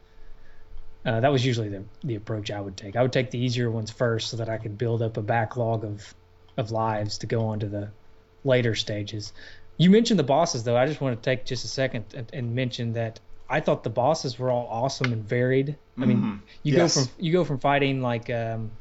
Uh, 1.06 1.22
that 1.22 1.32
was 1.32 1.46
usually 1.46 1.70
the 1.70 1.86
the 2.04 2.16
approach 2.16 2.52
I 2.52 2.60
would 2.60 2.76
take. 2.78 2.96
I 2.96 3.02
would 3.02 3.14
take 3.14 3.32
the 3.32 3.40
easier 3.40 3.72
ones 3.72 3.90
first 3.92 4.30
so 4.30 4.38
that 4.38 4.50
I 4.50 4.58
could 4.58 4.78
build 4.78 5.02
up 5.02 5.18
a 5.18 5.22
backlog 5.22 5.86
of 5.86 6.14
of 6.58 6.72
lives 6.72 7.20
to 7.20 7.28
go 7.28 7.48
on 7.48 7.60
to 7.62 7.68
the 7.68 7.92
later 8.44 8.76
stages. 8.76 9.32
You 9.78 9.90
mentioned 9.90 10.20
the 10.20 10.24
bosses 10.24 10.64
though. 10.64 10.76
I 10.78 10.86
just 10.86 11.00
want 11.00 11.16
to 11.22 11.30
take 11.30 11.46
just 11.46 11.64
a 11.64 11.70
second 11.70 12.14
and, 12.14 12.30
and 12.34 12.54
mention 12.54 12.94
that 12.94 13.20
I 13.48 13.62
thought 13.62 13.84
the 13.84 13.90
bosses 13.90 14.38
were 14.38 14.52
all 14.52 14.68
awesome 14.68 15.14
and 15.14 15.24
varied. 15.24 15.78
I 15.98 16.06
mean, 16.06 16.18
Mhm. 16.22 16.40
you 16.64 16.74
Yes. 16.76 16.96
go 16.96 17.04
from 17.04 17.14
you 17.18 17.32
go 17.32 17.44
from 17.46 17.60
fighting 17.60 18.02
like 18.02 18.30
um, 18.30 18.72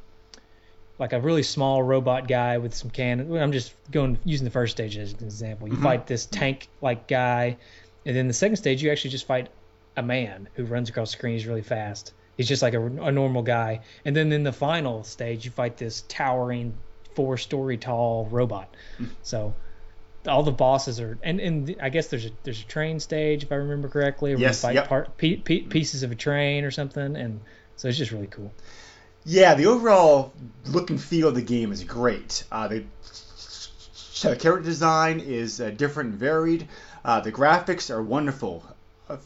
like 0.99 1.13
a 1.13 1.21
really 1.21 1.43
small 1.43 1.83
robot 1.83 2.27
guy 2.27 2.59
with 2.59 2.75
some 2.75 2.91
cannon. 2.91 3.37
I'm 3.37 3.53
just 3.53 3.73
going 3.91 4.19
using 4.25 4.45
the 4.45 4.51
first 4.51 4.73
stage 4.77 4.97
as 4.97 5.13
an 5.13 5.25
example. 5.25 5.69
You 5.69 5.75
mm-hmm. 5.75 5.83
fight 5.83 6.07
this 6.07 6.27
tank 6.27 6.69
like 6.81 7.07
guy, 7.07 7.57
and 8.05 8.17
then 8.17 8.29
the 8.29 8.35
second 8.35 8.57
stage 8.57 8.83
you 8.83 8.91
actually 8.91 9.11
just 9.11 9.27
fight 9.27 9.49
a 9.97 10.03
man 10.03 10.49
who 10.55 10.65
runs 10.65 10.89
across 10.89 11.11
the 11.11 11.19
screen. 11.19 11.35
He's 11.35 11.47
really 11.47 11.63
fast. 11.63 12.13
He's 12.37 12.49
just 12.49 12.63
like 12.63 12.75
a, 12.75 12.81
a 12.81 13.13
normal 13.13 13.43
guy. 13.43 13.81
And 14.05 14.15
then 14.15 14.33
in 14.33 14.45
the 14.45 14.53
final 14.53 15.03
stage 15.05 15.45
you 15.45 15.51
fight 15.51 15.77
this 15.77 16.05
towering 16.09 16.75
four 17.15 17.37
story 17.37 17.77
tall 17.77 18.27
robot. 18.31 18.73
Mm. 19.01 19.09
So 19.23 19.55
all 20.27 20.45
the 20.45 20.53
bosses 20.53 21.01
are 21.01 21.19
and, 21.23 21.41
and 21.41 21.77
I 21.83 21.89
guess 21.89 22.09
there's 22.09 22.27
a 22.27 22.31
there's 22.45 22.61
a 22.61 22.67
train 22.67 23.01
stage 23.01 23.43
if 23.43 23.51
I 23.51 23.57
remember 23.57 23.89
correctly 23.89 24.35
where 24.35 24.41
Yes, 24.41 24.63
you 24.63 24.69
fight 24.69 24.75
yep. 24.77 24.89
part 24.89 25.17
pe- 25.17 25.37
pe- 25.37 25.63
pieces 25.63 26.05
of 26.05 26.13
a 26.13 26.15
train 26.15 26.65
or 26.65 26.71
something 26.71 27.17
and 27.17 27.41
so 27.77 27.89
it's 27.89 27.99
just 27.99 28.13
really 28.13 28.27
cool. 28.29 28.53
Yeah, 29.25 29.55
the 29.55 29.67
overall 29.67 30.33
look 30.67 30.91
and 30.91 31.01
feel 31.01 31.29
of 31.29 31.35
the 31.35 31.43
game 31.43 31.73
is 31.73 31.85
great. 31.85 32.45
Uh, 32.51 32.69
the, 32.69 32.85
the 34.23 34.37
character 34.37 34.61
design 34.61 35.21
is 35.21 35.61
uh, 35.61 35.71
different 35.71 36.11
and 36.11 36.19
varied. 36.19 36.69
Uh, 37.05 37.21
the 37.21 37.33
graphics 37.33 37.91
are 37.91 38.03
wonderful. 38.03 38.65
Uh, 39.09 39.17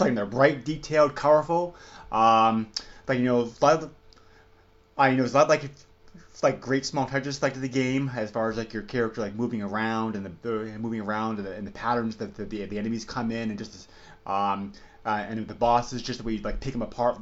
like 0.00 0.14
they're 0.14 0.26
bright, 0.26 0.64
detailed, 0.64 1.14
colorful. 1.14 1.74
Um, 2.10 2.68
like 3.06 3.18
you 3.18 3.24
know, 3.24 3.50
I 4.96 5.08
you 5.08 5.16
know, 5.16 5.24
it's 5.24 5.34
a 5.34 5.36
lot 5.36 5.48
like 5.48 5.70
like 6.42 6.60
great 6.60 6.84
small 6.84 7.06
touches 7.06 7.42
like 7.42 7.54
to 7.54 7.60
the 7.60 7.68
game 7.68 8.10
as 8.14 8.30
far 8.30 8.50
as 8.50 8.56
like 8.56 8.72
your 8.72 8.82
character 8.82 9.20
like 9.20 9.34
moving 9.34 9.62
around 9.62 10.14
and 10.16 10.26
the 10.42 10.50
uh, 10.50 10.78
moving 10.78 11.00
around 11.00 11.38
and 11.38 11.46
the, 11.46 11.52
and 11.52 11.66
the 11.66 11.70
patterns 11.70 12.16
that 12.16 12.34
the, 12.34 12.44
the, 12.44 12.64
the 12.66 12.78
enemies 12.78 13.04
come 13.04 13.30
in 13.30 13.50
and 13.50 13.58
just 13.58 13.88
um, 14.26 14.72
uh, 15.06 15.24
and 15.28 15.46
the 15.48 15.54
bosses 15.54 16.02
just 16.02 16.18
the 16.18 16.24
way 16.24 16.34
you 16.34 16.42
like 16.42 16.60
pick 16.60 16.72
them 16.72 16.82
apart 16.82 17.18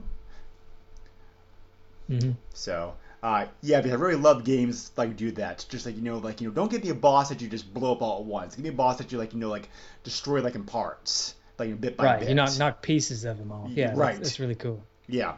hmm 2.08 2.32
so, 2.54 2.94
uh, 3.22 3.46
yeah, 3.62 3.80
because 3.80 3.92
I 3.98 4.00
really 4.00 4.20
love 4.20 4.44
games 4.44 4.90
like 4.96 5.16
do 5.16 5.30
that. 5.32 5.64
Just 5.68 5.86
like 5.86 5.96
you 5.96 6.02
know, 6.02 6.18
like 6.18 6.40
you 6.40 6.48
know, 6.48 6.54
don't 6.54 6.70
give 6.70 6.82
me 6.84 6.90
a 6.90 6.94
boss 6.94 7.28
that 7.28 7.40
you 7.40 7.48
just 7.48 7.72
blow 7.72 7.92
up 7.92 8.02
all 8.02 8.20
at 8.20 8.24
once. 8.24 8.56
Give 8.56 8.64
me 8.64 8.70
a 8.70 8.74
boss 8.74 8.98
that 8.98 9.12
you 9.12 9.18
like, 9.18 9.32
you 9.32 9.38
know, 9.38 9.48
like 9.48 9.68
destroy 10.04 10.42
like 10.42 10.54
in 10.54 10.64
parts, 10.64 11.34
like 11.58 11.68
you 11.68 11.74
know, 11.74 11.80
bit 11.80 11.96
by 11.96 12.04
Right, 12.04 12.20
bit. 12.20 12.28
you 12.28 12.34
knock 12.34 12.58
knock 12.58 12.82
pieces 12.82 13.24
of 13.24 13.38
them 13.38 13.52
off. 13.52 13.70
Yeah, 13.74 13.94
Right. 13.94 14.18
That's, 14.20 14.40
really 14.40 14.54
cool. 14.54 14.82
Yeah. 15.08 15.36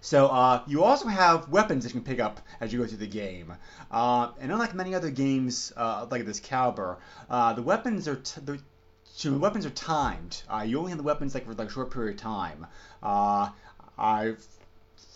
So 0.00 0.26
uh, 0.26 0.62
you 0.66 0.84
also 0.84 1.08
have 1.08 1.48
weapons 1.48 1.84
that 1.84 1.94
you 1.94 2.00
can 2.00 2.04
pick 2.08 2.20
up 2.20 2.40
as 2.60 2.72
you 2.72 2.78
go 2.78 2.86
through 2.86 2.98
the 2.98 3.06
game, 3.06 3.52
uh, 3.90 4.30
and 4.40 4.52
unlike 4.52 4.74
many 4.74 4.94
other 4.94 5.10
games 5.10 5.72
uh, 5.76 6.06
like 6.10 6.24
this 6.24 6.40
caliber, 6.40 6.98
uh, 7.28 7.52
the 7.54 7.62
weapons 7.62 8.06
are 8.06 8.16
t- 8.16 8.40
the, 8.44 9.38
weapons 9.38 9.66
are 9.66 9.70
timed. 9.70 10.42
Uh, 10.48 10.64
you 10.66 10.78
only 10.78 10.90
have 10.90 10.98
the 10.98 11.04
weapons 11.04 11.34
like 11.34 11.44
for 11.44 11.54
like 11.54 11.68
a 11.68 11.72
short 11.72 11.90
period 11.90 12.16
of 12.16 12.20
time. 12.20 12.66
Uh, 13.02 13.48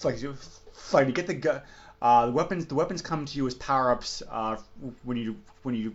I 0.02 0.08
like 0.08 0.22
you- 0.22 0.36
like 0.92 1.06
to 1.06 1.12
get 1.12 1.26
the 1.26 1.34
gu- 1.34 1.60
uh, 2.02 2.26
the 2.26 2.32
weapons. 2.32 2.66
The 2.66 2.74
weapons 2.74 3.02
come 3.02 3.26
to 3.26 3.36
you 3.36 3.46
as 3.46 3.54
power 3.54 3.90
ups 3.92 4.22
uh, 4.30 4.56
when 5.04 5.16
you 5.16 5.36
when 5.62 5.74
you 5.74 5.94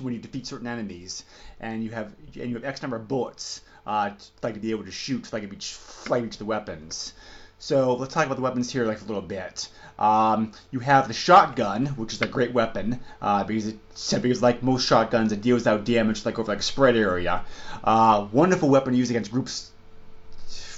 when 0.00 0.14
you 0.14 0.20
defeat 0.20 0.46
certain 0.46 0.66
enemies, 0.66 1.24
and 1.60 1.82
you 1.82 1.90
have 1.90 2.14
and 2.38 2.48
you 2.48 2.54
have 2.54 2.64
X 2.64 2.82
number 2.82 2.96
of 2.96 3.08
bullets 3.08 3.60
uh, 3.86 4.10
like 4.42 4.54
to 4.54 4.60
be 4.60 4.70
able 4.70 4.84
to 4.84 4.90
shoot 4.92 5.32
like 5.32 5.52
each 5.52 5.78
like 6.08 6.24
each 6.24 6.34
of 6.34 6.38
the 6.38 6.44
weapons. 6.44 7.12
So 7.58 7.94
let's 7.94 8.14
talk 8.14 8.24
about 8.24 8.36
the 8.36 8.42
weapons 8.42 8.70
here 8.72 8.86
like 8.86 9.02
a 9.02 9.04
little 9.04 9.20
bit. 9.20 9.68
Um, 9.98 10.52
you 10.70 10.78
have 10.80 11.08
the 11.08 11.14
shotgun, 11.14 11.86
which 11.88 12.14
is 12.14 12.22
a 12.22 12.26
great 12.26 12.54
weapon 12.54 13.00
uh, 13.20 13.44
because 13.44 13.66
it 13.66 13.78
because 14.22 14.40
like 14.40 14.62
most 14.62 14.86
shotguns, 14.86 15.32
it 15.32 15.42
deals 15.42 15.66
out 15.66 15.84
damage 15.84 16.24
like 16.24 16.38
over 16.38 16.52
like 16.52 16.60
a 16.60 16.62
spread 16.62 16.96
area. 16.96 17.44
Uh, 17.84 18.26
wonderful 18.32 18.70
weapon 18.70 18.92
to 18.92 18.98
use 18.98 19.10
against 19.10 19.30
groups, 19.30 19.72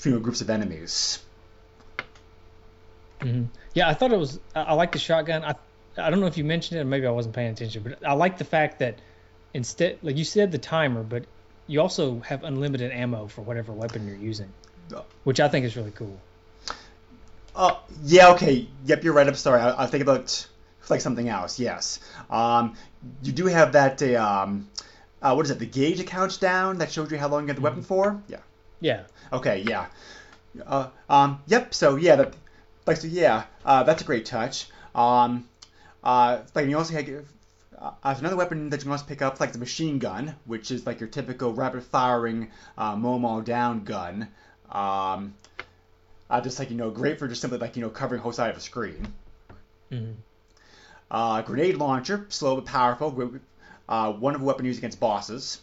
you 0.04 0.12
know, 0.12 0.18
groups 0.18 0.40
of 0.40 0.50
enemies. 0.50 1.21
Mm-hmm. 3.22 3.44
Yeah, 3.74 3.88
I 3.88 3.94
thought 3.94 4.12
it 4.12 4.18
was. 4.18 4.40
I, 4.54 4.62
I 4.62 4.72
like 4.74 4.92
the 4.92 4.98
shotgun. 4.98 5.44
I 5.44 5.54
I 5.96 6.10
don't 6.10 6.20
know 6.20 6.26
if 6.26 6.38
you 6.38 6.44
mentioned 6.44 6.78
it, 6.78 6.82
or 6.82 6.86
maybe 6.86 7.06
I 7.06 7.10
wasn't 7.10 7.34
paying 7.34 7.50
attention, 7.52 7.82
but 7.82 8.06
I 8.06 8.14
like 8.14 8.38
the 8.38 8.44
fact 8.44 8.78
that 8.78 8.98
instead, 9.54 9.98
like 10.02 10.16
you 10.16 10.24
said, 10.24 10.52
the 10.52 10.58
timer, 10.58 11.02
but 11.02 11.24
you 11.66 11.80
also 11.80 12.20
have 12.20 12.44
unlimited 12.44 12.90
ammo 12.92 13.26
for 13.26 13.42
whatever 13.42 13.72
weapon 13.72 14.06
you're 14.06 14.16
using, 14.16 14.52
which 15.24 15.40
I 15.40 15.48
think 15.48 15.64
is 15.66 15.76
really 15.76 15.92
cool. 15.92 16.18
Uh, 17.54 17.76
yeah, 18.04 18.30
okay. 18.30 18.66
Yep, 18.86 19.04
you're 19.04 19.12
right. 19.12 19.26
I'm 19.28 19.34
sorry. 19.34 19.60
I, 19.60 19.84
I 19.84 19.86
think 19.86 20.02
about 20.02 20.46
like 20.88 21.00
something 21.00 21.28
else. 21.28 21.58
Yes. 21.58 22.00
Um, 22.30 22.76
you 23.22 23.32
do 23.32 23.46
have 23.46 23.72
that. 23.72 24.02
Uh, 24.02 24.16
um, 24.16 24.68
uh, 25.20 25.34
what 25.34 25.46
is 25.46 25.50
it? 25.50 25.58
The 25.58 25.66
gauge 25.66 25.98
that 25.98 26.06
counts 26.06 26.38
down 26.38 26.78
that 26.78 26.90
shows 26.90 27.10
you 27.10 27.18
how 27.18 27.28
long 27.28 27.42
you 27.42 27.48
have 27.48 27.56
the 27.56 27.62
weapon 27.62 27.82
for. 27.82 28.20
Yeah. 28.28 28.38
Yeah. 28.80 29.02
Okay. 29.32 29.64
Yeah. 29.66 29.86
Uh, 30.66 30.88
um. 31.08 31.40
Yep. 31.46 31.74
So 31.74 31.96
yeah. 31.96 32.16
That. 32.16 32.34
Like 32.86 32.96
so. 32.96 33.08
Yeah. 33.08 33.44
Uh, 33.64 33.82
that's 33.82 34.02
a 34.02 34.04
great 34.04 34.26
touch. 34.26 34.68
Um. 34.94 35.48
Uh. 36.02 36.40
Like 36.54 36.68
you 36.68 36.76
also 36.78 36.94
have. 36.94 37.08
Uh, 37.78 37.92
another 38.04 38.36
weapon 38.36 38.70
that 38.70 38.76
you 38.76 38.82
can 38.84 38.92
also 38.92 39.04
pick 39.06 39.22
up, 39.22 39.40
like 39.40 39.52
the 39.52 39.58
machine 39.58 39.98
gun, 39.98 40.36
which 40.44 40.70
is 40.70 40.86
like 40.86 41.00
your 41.00 41.08
typical 41.08 41.52
rapid-firing 41.52 42.48
uh, 42.78 42.94
mow 42.94 43.16
'em 43.16 43.24
all 43.24 43.40
down 43.40 43.82
gun. 43.82 44.28
Um, 44.70 45.34
uh, 46.30 46.40
just 46.40 46.60
like 46.60 46.70
you 46.70 46.76
know, 46.76 46.90
great 46.90 47.18
for 47.18 47.26
just 47.26 47.40
simply 47.40 47.58
like 47.58 47.74
you 47.74 47.82
know 47.82 47.90
covering 47.90 48.20
whole 48.22 48.32
side 48.32 48.50
of 48.50 48.56
a 48.56 48.60
screen. 48.60 49.12
Mm-hmm. 49.90 50.12
Uh, 51.10 51.42
grenade 51.42 51.76
launcher, 51.76 52.24
slow 52.28 52.54
but 52.54 52.66
powerful. 52.66 53.38
Uh, 53.88 54.14
wonderful 54.18 54.46
weapon 54.46 54.64
used 54.64 54.78
against 54.78 55.00
bosses. 55.00 55.60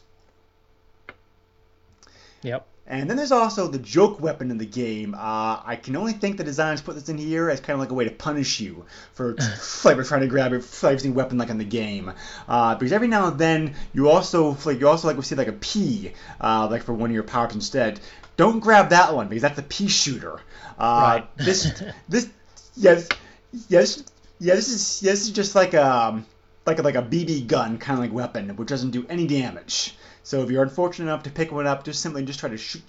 Yep. 2.44 2.68
And 2.90 3.08
then 3.08 3.18
there's 3.18 3.32
also 3.32 3.68
the 3.68 3.78
joke 3.78 4.20
weapon 4.20 4.50
in 4.50 4.58
the 4.58 4.66
game. 4.66 5.14
Uh, 5.14 5.62
I 5.64 5.80
can 5.82 5.96
only 5.96 6.14
think 6.14 6.38
the 6.38 6.44
designers 6.44 6.82
put 6.82 6.96
this 6.96 7.08
in 7.08 7.20
here 7.20 7.48
as 7.48 7.60
kind 7.60 7.76
of 7.76 7.80
like 7.82 7.92
a 7.92 7.94
way 7.94 8.06
to 8.06 8.12
punish 8.12 8.60
you 8.60 8.84
for 9.14 9.36
like 9.84 10.04
trying 10.06 10.22
to 10.22 10.28
grab 10.28 10.54
a 10.54 10.60
flavor 10.60 11.12
weapon 11.12 11.38
like 11.38 11.50
in 11.52 11.60
the 11.60 11.64
game. 11.66 12.12
Uh, 12.48 12.74
because 12.74 12.92
every 12.92 13.08
now 13.08 13.28
and 13.28 13.38
then 13.38 13.76
you 13.94 14.10
also 14.10 14.58
like 14.66 14.80
you 14.80 14.88
also 14.88 15.08
like 15.08 15.18
we 15.18 15.24
see 15.24 15.36
like 15.36 15.48
a 15.48 15.54
P 15.54 16.14
uh, 16.42 16.68
like 16.70 16.82
for 16.82 16.94
one 16.94 17.12
of 17.12 17.14
your 17.14 17.24
powers 17.24 17.54
instead. 17.54 18.00
Don't 18.38 18.60
grab 18.60 18.90
that 18.90 19.14
one 19.14 19.28
because 19.28 19.44
that's 19.44 19.60
a 19.60 19.64
pea 19.64 19.88
shooter. 19.88 20.40
Uh, 20.80 21.20
Right. 21.22 21.38
this 21.38 21.72
this 22.10 22.28
yes 22.76 23.08
yes 23.68 24.04
yeah 24.40 24.56
this 24.56 24.70
is 24.70 25.04
yeah, 25.04 25.12
this 25.12 25.22
is 25.24 25.32
just 25.32 25.54
like 25.54 25.76
a 25.76 26.24
like 26.66 26.80
a, 26.80 26.82
like 26.82 26.96
a 26.96 27.02
BB 27.04 27.48
gun 27.48 27.78
kind 27.78 28.00
of 28.00 28.04
like 28.04 28.14
weapon 28.14 28.56
which 28.56 28.68
doesn't 28.70 28.92
do 28.92 29.06
any 29.10 29.28
damage. 29.28 29.96
So 30.30 30.44
if 30.44 30.52
you're 30.52 30.62
unfortunate 30.62 31.06
enough 31.06 31.24
to 31.24 31.32
pick 31.32 31.52
one 31.52 31.66
up, 31.66 31.84
just 31.84 32.04
simply 32.04 32.24
just 32.24 32.40
try 32.40 32.50
to 32.50 32.58
shoot 32.58 32.84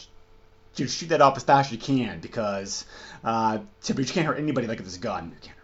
just 0.75 0.99
shoot 0.99 1.09
that 1.09 1.23
off 1.23 1.39
as 1.39 1.43
fast 1.43 1.69
as 1.69 1.73
you 1.73 1.79
can 1.79 2.21
because 2.21 2.85
uh, 3.25 3.61
typically 3.81 4.05
you 4.09 4.13
can't 4.13 4.27
hurt 4.27 4.37
anybody 4.39 4.67
like 4.67 4.77
with 4.77 4.87
this 4.87 4.99
gun. 4.99 5.31
You 5.31 5.41
can't. 5.41 5.57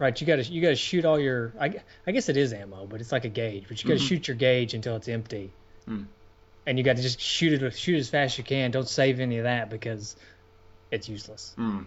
Right. 0.00 0.20
You 0.20 0.26
gotta 0.26 0.42
you 0.42 0.60
gotta 0.60 0.74
shoot 0.74 1.04
all 1.04 1.20
your. 1.20 1.52
I, 1.60 1.72
I 2.04 2.10
guess 2.10 2.28
it 2.28 2.36
is 2.36 2.52
ammo, 2.52 2.84
but 2.86 3.00
it's 3.00 3.12
like 3.12 3.24
a 3.24 3.28
gauge. 3.28 3.66
But 3.68 3.80
you 3.80 3.86
gotta 3.86 4.00
Mhm. 4.00 4.08
shoot 4.08 4.26
your 4.26 4.36
gauge 4.36 4.74
until 4.74 4.96
it's 4.96 5.06
empty. 5.06 5.52
Mm. 5.88 6.06
And 6.66 6.78
you 6.78 6.82
got 6.82 6.96
to 6.96 7.02
just 7.02 7.20
shoot 7.20 7.62
it 7.62 7.74
shoot 7.76 7.96
as 7.96 8.08
fast 8.08 8.34
as 8.34 8.38
you 8.38 8.44
can. 8.44 8.72
Don't 8.72 8.88
save 8.88 9.20
any 9.20 9.38
of 9.38 9.44
that 9.44 9.70
because 9.70 10.16
it's 10.90 11.08
useless. 11.08 11.54
Mm. 11.56 11.86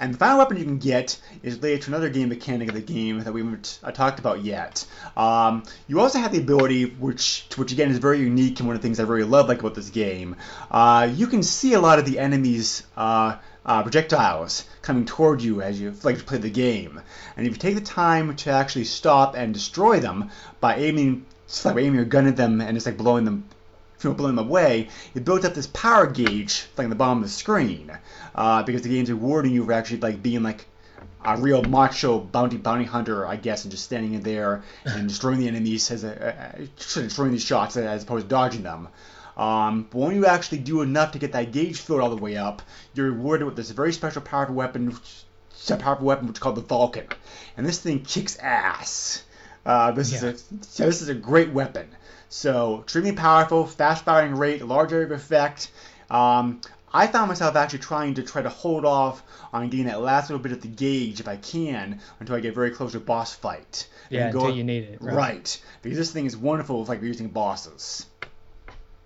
And 0.00 0.14
the 0.14 0.18
final 0.18 0.38
weapon 0.38 0.56
you 0.56 0.64
can 0.64 0.78
get 0.78 1.20
is 1.42 1.56
related 1.56 1.82
to 1.82 1.90
another 1.90 2.08
game 2.08 2.30
mechanic 2.30 2.70
of 2.70 2.74
the 2.74 2.80
game 2.80 3.20
that 3.20 3.32
we 3.34 3.42
haven't 3.42 3.78
uh, 3.84 3.92
talked 3.92 4.18
about 4.18 4.42
yet. 4.42 4.86
Um, 5.14 5.62
you 5.88 6.00
also 6.00 6.18
have 6.18 6.32
the 6.32 6.38
ability, 6.38 6.86
which 6.86 7.44
which 7.56 7.70
again 7.70 7.90
is 7.90 7.98
very 7.98 8.18
unique 8.18 8.58
and 8.58 8.66
one 8.66 8.74
of 8.74 8.80
the 8.80 8.88
things 8.88 8.98
I 8.98 9.02
really 9.02 9.24
love 9.24 9.48
like 9.48 9.60
about 9.60 9.74
this 9.74 9.90
game. 9.90 10.36
Uh, 10.70 11.10
you 11.14 11.26
can 11.26 11.42
see 11.42 11.74
a 11.74 11.80
lot 11.80 11.98
of 11.98 12.06
the 12.06 12.18
enemies' 12.18 12.82
uh, 12.96 13.36
uh, 13.66 13.82
projectiles 13.82 14.64
coming 14.80 15.04
toward 15.04 15.42
you 15.42 15.60
as 15.60 15.78
you 15.78 15.94
like 16.02 16.16
to 16.16 16.24
play 16.24 16.38
the 16.38 16.50
game. 16.50 17.00
And 17.36 17.46
if 17.46 17.52
you 17.52 17.58
take 17.58 17.74
the 17.74 17.82
time 17.82 18.34
to 18.36 18.50
actually 18.50 18.84
stop 18.84 19.36
and 19.36 19.52
destroy 19.52 20.00
them 20.00 20.30
by 20.60 20.76
aiming, 20.76 21.26
like 21.64 21.76
aiming 21.76 21.96
your 21.96 22.04
gun 22.06 22.26
at 22.26 22.36
them 22.36 22.62
and 22.62 22.74
just 22.74 22.86
like 22.86 22.96
blowing 22.96 23.26
them 23.26 23.44
you 24.02 24.10
know, 24.10 24.14
blowing 24.14 24.36
them 24.36 24.46
away, 24.46 24.88
it 25.14 25.24
builds 25.24 25.44
up 25.44 25.54
this 25.54 25.66
power 25.68 26.06
gauge 26.06 26.66
like 26.76 26.84
on 26.84 26.90
the 26.90 26.96
bottom 26.96 27.18
of 27.18 27.24
the 27.24 27.30
screen. 27.30 27.90
Uh, 28.34 28.62
because 28.62 28.82
the 28.82 28.88
game's 28.88 29.10
rewarding 29.10 29.52
you 29.52 29.64
for 29.64 29.72
actually 29.72 30.00
like 30.00 30.22
being 30.22 30.42
like 30.42 30.66
a 31.24 31.36
real 31.36 31.62
macho 31.62 32.18
bounty 32.18 32.56
bounty 32.56 32.84
hunter, 32.84 33.26
I 33.26 33.36
guess, 33.36 33.64
and 33.64 33.70
just 33.70 33.84
standing 33.84 34.14
in 34.14 34.22
there 34.22 34.62
and 34.84 35.08
destroying 35.08 35.38
the 35.38 35.48
enemies 35.48 35.90
as 35.90 36.04
a, 36.04 36.58
uh, 36.58 36.66
destroying 36.76 37.32
these 37.32 37.44
shots 37.44 37.76
as 37.76 38.02
opposed 38.04 38.24
to 38.24 38.28
dodging 38.28 38.62
them. 38.62 38.88
Um, 39.36 39.86
but 39.90 39.98
when 39.98 40.16
you 40.16 40.26
actually 40.26 40.58
do 40.58 40.82
enough 40.82 41.12
to 41.12 41.18
get 41.18 41.32
that 41.32 41.52
gauge 41.52 41.80
filled 41.80 42.00
all 42.00 42.10
the 42.10 42.16
way 42.16 42.36
up, 42.36 42.62
you're 42.94 43.10
rewarded 43.10 43.46
with 43.46 43.56
this 43.56 43.70
very 43.70 43.92
special 43.92 44.22
powerful 44.22 44.54
weapon, 44.54 44.96
a 45.70 45.76
powerful 45.76 46.06
weapon 46.06 46.26
which 46.26 46.36
is 46.36 46.40
called 46.40 46.56
the 46.56 46.62
Vulcan, 46.62 47.06
and 47.56 47.66
this 47.66 47.78
thing 47.78 48.00
kicks 48.02 48.36
ass. 48.38 49.22
Uh, 49.64 49.92
this 49.92 50.10
Yeah. 50.12 50.30
is 50.30 50.44
a 50.62 50.64
so 50.64 50.84
this 50.86 51.02
is 51.02 51.08
a 51.08 51.14
great 51.14 51.52
weapon. 51.52 51.86
So 52.30 52.80
extremely 52.82 53.12
powerful, 53.12 53.66
fast 53.66 54.04
firing 54.04 54.36
rate, 54.36 54.64
large 54.64 54.92
area 54.92 55.04
of 55.04 55.10
effect. 55.12 55.70
Um, 56.08 56.60
I 56.92 57.08
found 57.08 57.28
myself 57.28 57.56
actually 57.56 57.80
trying 57.80 58.14
to 58.14 58.22
try 58.22 58.40
to 58.40 58.48
hold 58.48 58.84
off 58.84 59.22
on 59.52 59.68
getting 59.68 59.86
that 59.86 60.00
last 60.00 60.30
little 60.30 60.42
bit 60.42 60.52
of 60.52 60.60
the 60.60 60.68
gauge 60.68 61.18
if 61.18 61.26
I 61.26 61.36
can 61.36 62.00
until 62.20 62.36
I 62.36 62.40
get 62.40 62.54
very 62.54 62.70
close 62.70 62.92
to 62.92 62.98
a 62.98 63.00
boss 63.00 63.34
fight. 63.34 63.88
Yeah, 64.10 64.30
go- 64.30 64.40
until 64.40 64.56
you 64.56 64.64
need 64.64 64.84
it. 64.84 64.98
Right. 65.00 65.60
Because 65.82 65.98
this 65.98 66.12
thing 66.12 66.24
is 66.26 66.36
wonderful 66.36 66.84
for 66.84 66.92
like 66.92 67.00
we're 67.00 67.08
using 67.08 67.28
bosses. 67.28 68.06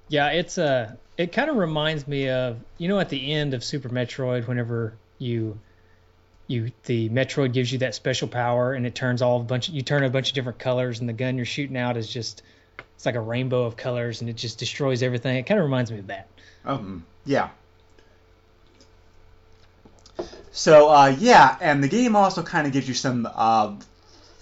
Yeah, 0.09 0.29
it's 0.29 0.59
uh 0.59 0.95
it 1.17 1.33
kind 1.33 1.49
of 1.49 1.57
reminds 1.57 2.07
me 2.07 2.29
of 2.29 2.59
you 2.77 2.89
know 2.89 3.01
at 3.01 3.09
the 3.09 3.33
end 3.33 3.55
of 3.55 3.65
Super 3.65 3.89
Metroid 3.89 4.47
whenever 4.47 4.95
you 5.19 5.59
you 6.47 6.73
the 6.85 7.09
Metroid 7.09 7.55
gives 7.55 7.73
you 7.73 7.79
that 7.79 7.95
special 7.95 8.29
power 8.29 8.75
and 8.75 8.87
it 8.87 8.95
turns 8.95 9.23
all 9.23 9.41
a 9.41 9.45
bunch 9.45 9.71
you 9.71 9.81
turn 9.81 10.05
a 10.05 10.11
bunch 10.11 10.29
of 10.29 10.35
different 10.35 10.59
colors 10.59 11.01
and 11.01 11.09
the 11.09 11.15
gun 11.15 11.37
you're 11.37 11.47
shooting 11.47 11.79
out 11.79 11.97
is 11.97 12.07
just 12.13 12.43
it's 12.97 13.07
like 13.07 13.15
a 13.15 13.21
rainbow 13.21 13.65
of 13.65 13.77
colors 13.77 14.21
and 14.21 14.31
it 14.31 14.37
just 14.37 14.59
destroys 14.59 15.03
everything. 15.03 15.37
It 15.37 15.45
kind 15.45 15.59
of 15.59 15.65
reminds 15.65 15.91
me 15.91 15.99
of 15.99 16.07
that. 16.09 16.29
Um, 16.65 17.05
yeah. 17.25 17.51
So 20.53 20.91
uh, 20.91 21.17
yeah, 21.19 21.57
and 21.61 21.83
the 21.83 21.89
game 21.89 22.17
also 22.17 22.43
kind 22.43 22.67
of 22.67 22.73
gives 22.73 22.87
you 22.87 22.95
some 22.95 23.29
uh, 23.33 23.75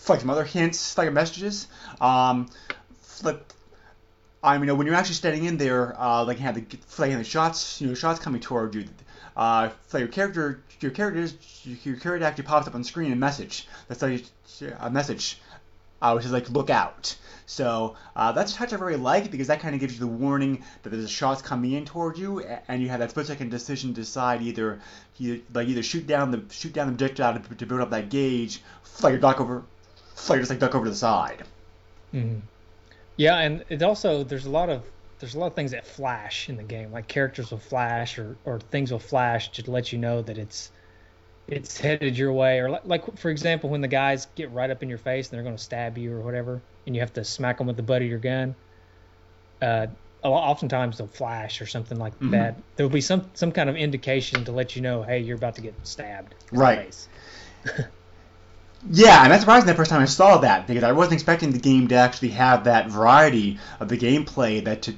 like 0.09 0.21
some 0.21 0.31
other 0.31 0.45
hints, 0.45 0.97
like 0.99 1.13
messages. 1.13 1.67
Um. 2.01 2.49
I 4.45 4.59
mean, 4.59 4.77
when 4.77 4.87
you're 4.87 4.97
actually 4.97 5.15
standing 5.15 5.45
in 5.45 5.57
there, 5.57 5.99
uh, 6.01 6.25
like 6.25 6.39
you 6.39 6.45
have 6.45 6.57
the 6.57 6.77
the 6.99 7.25
shots, 7.25 7.81
you 7.81 7.87
know, 7.87 7.95
shots 7.95 8.19
coming 8.19 8.41
toward 8.41 8.75
you. 8.75 8.85
Uh, 9.37 9.71
like 9.93 10.01
your 10.01 10.09
character, 10.09 10.63
your 10.81 10.91
character, 10.91 11.33
your 11.65 11.97
character 11.97 12.25
actually 12.27 12.45
pops 12.45 12.67
up 12.67 12.75
on 12.75 12.83
screen 12.85 13.13
a 13.13 13.17
message 13.17 13.69
that's 13.89 14.03
a 14.03 14.91
message, 14.91 15.41
uh, 16.03 16.13
which 16.13 16.27
is 16.27 16.33
like 16.33 16.51
look 16.51 16.69
out. 16.69 17.17
So 17.47 17.97
uh, 18.17 18.33
that's 18.33 18.53
a 18.53 18.57
touch 18.57 18.73
I 18.73 18.77
really 18.77 18.97
like 18.97 19.31
because 19.31 19.47
that 19.47 19.61
kind 19.61 19.75
of 19.75 19.81
gives 19.81 19.95
you 19.95 20.01
the 20.01 20.07
warning 20.07 20.65
that 20.83 20.91
there's 20.91 21.11
shots 21.11 21.43
coming 21.43 21.73
in 21.73 21.85
toward 21.85 22.19
you, 22.19 22.41
and 22.69 22.83
you 22.83 22.89
have 22.89 23.01
that 23.01 23.11
split 23.11 23.27
second 23.27 23.51
decision 23.51 23.95
to 23.95 24.01
decide 24.01 24.43
either, 24.43 24.81
like 25.55 25.69
either 25.69 25.83
shoot 25.83 26.07
down 26.07 26.31
the 26.31 26.43
shoot 26.51 26.73
down 26.73 26.87
the 26.89 26.93
projectile 26.97 27.39
to, 27.39 27.55
to 27.55 27.67
build 27.67 27.81
up 27.81 27.91
that 27.91 28.11
gauge, 28.11 28.63
fly 28.83 29.11
your 29.11 29.19
duck 29.19 29.41
over, 29.41 29.63
fly 30.15 30.37
your 30.37 30.43
just 30.43 30.51
like 30.51 30.61
duck 30.61 30.75
over 30.75 30.85
to 30.85 30.91
the 30.91 30.97
side. 30.97 31.45
Mm-hmm. 32.13 32.41
Yeah, 33.17 33.39
and 33.39 33.65
it 33.69 33.83
also 33.83 34.25
there's 34.25 34.47
a 34.47 34.51
lot 34.51 34.69
of 34.69 34.83
there's 35.19 35.35
a 35.35 35.39
lot 35.39 35.47
of 35.47 35.55
things 35.55 35.71
that 35.71 35.87
flash 35.87 36.49
in 36.49 36.57
the 36.57 36.63
game. 36.63 36.91
Like 36.91 37.07
characters 37.07 37.51
will 37.51 37.59
flash 37.59 38.19
or, 38.19 38.37
or 38.45 38.59
things 38.59 38.91
will 38.91 38.99
flash 38.99 39.53
to 39.53 39.71
let 39.71 39.93
you 39.93 39.99
know 39.99 40.23
that 40.23 40.39
it's 40.39 40.71
it's 41.49 41.79
headed 41.79 42.17
your 42.17 42.33
way. 42.33 42.59
Or 42.61 42.71
like, 42.71 42.85
like 42.85 43.19
for 43.19 43.31
example, 43.31 43.71
when 43.71 43.81
the 43.81 43.89
guys 43.89 44.27
get 44.37 44.51
right 44.51 44.71
up 44.71 44.83
in 44.83 44.89
your 44.89 44.99
face 44.99 45.29
and 45.29 45.37
they're 45.37 45.45
going 45.45 45.57
to 45.57 45.63
stab 45.63 45.99
you 45.99 46.13
or 46.13 46.21
whatever, 46.21 46.63
and 46.87 46.95
you 46.95 47.01
have 47.01 47.13
to 47.15 47.25
smack 47.25 47.59
them 47.59 47.67
with 47.67 47.77
the 47.77 47.83
butt 47.83 48.03
of 48.03 48.09
your 48.09 48.19
gun. 48.19 48.55
Uh, 49.61 49.87
a 50.25 50.29
oftentimes 50.29 50.99
they'll 50.99 51.09
flash 51.09 51.61
or 51.61 51.67
something 51.67 51.99
like 51.99 52.19
Mhm. 52.21 52.31
that. 52.31 52.63
There 52.77 52.87
will 52.87 52.93
be 52.93 53.01
some 53.01 53.31
some 53.35 53.53
kind 53.53 53.69
of 53.69 53.77
indication 53.77 54.45
to 54.45 54.53
let 54.53 54.77
you 54.77 54.83
know, 54.83 55.03
hey, 55.03 55.19
you're 55.21 55.37
about 55.37 55.57
to 55.57 55.63
get 55.63 55.75
stabbed. 55.87 56.35
Right. 56.53 56.97
Yeah, 58.91 59.23
and 59.23 59.31
that's 59.31 59.43
surprising 59.43 59.69
the 59.69 59.75
first 59.75 59.91
time 59.91 60.03
I 60.03 60.07
saw 60.07 60.39
that 60.39 60.67
because 60.67 60.83
I 60.83 60.91
wasn't 60.91 61.15
expecting 61.15 61.53
the 61.53 61.61
game 61.61 61.87
to 61.89 61.95
actually 61.95 62.31
have 62.31 62.65
that 62.65 62.89
variety 62.89 63.61
of 63.79 63.89
the 63.89 63.97
gameplay 63.97 64.65
that 64.65 64.83
to 64.83 64.95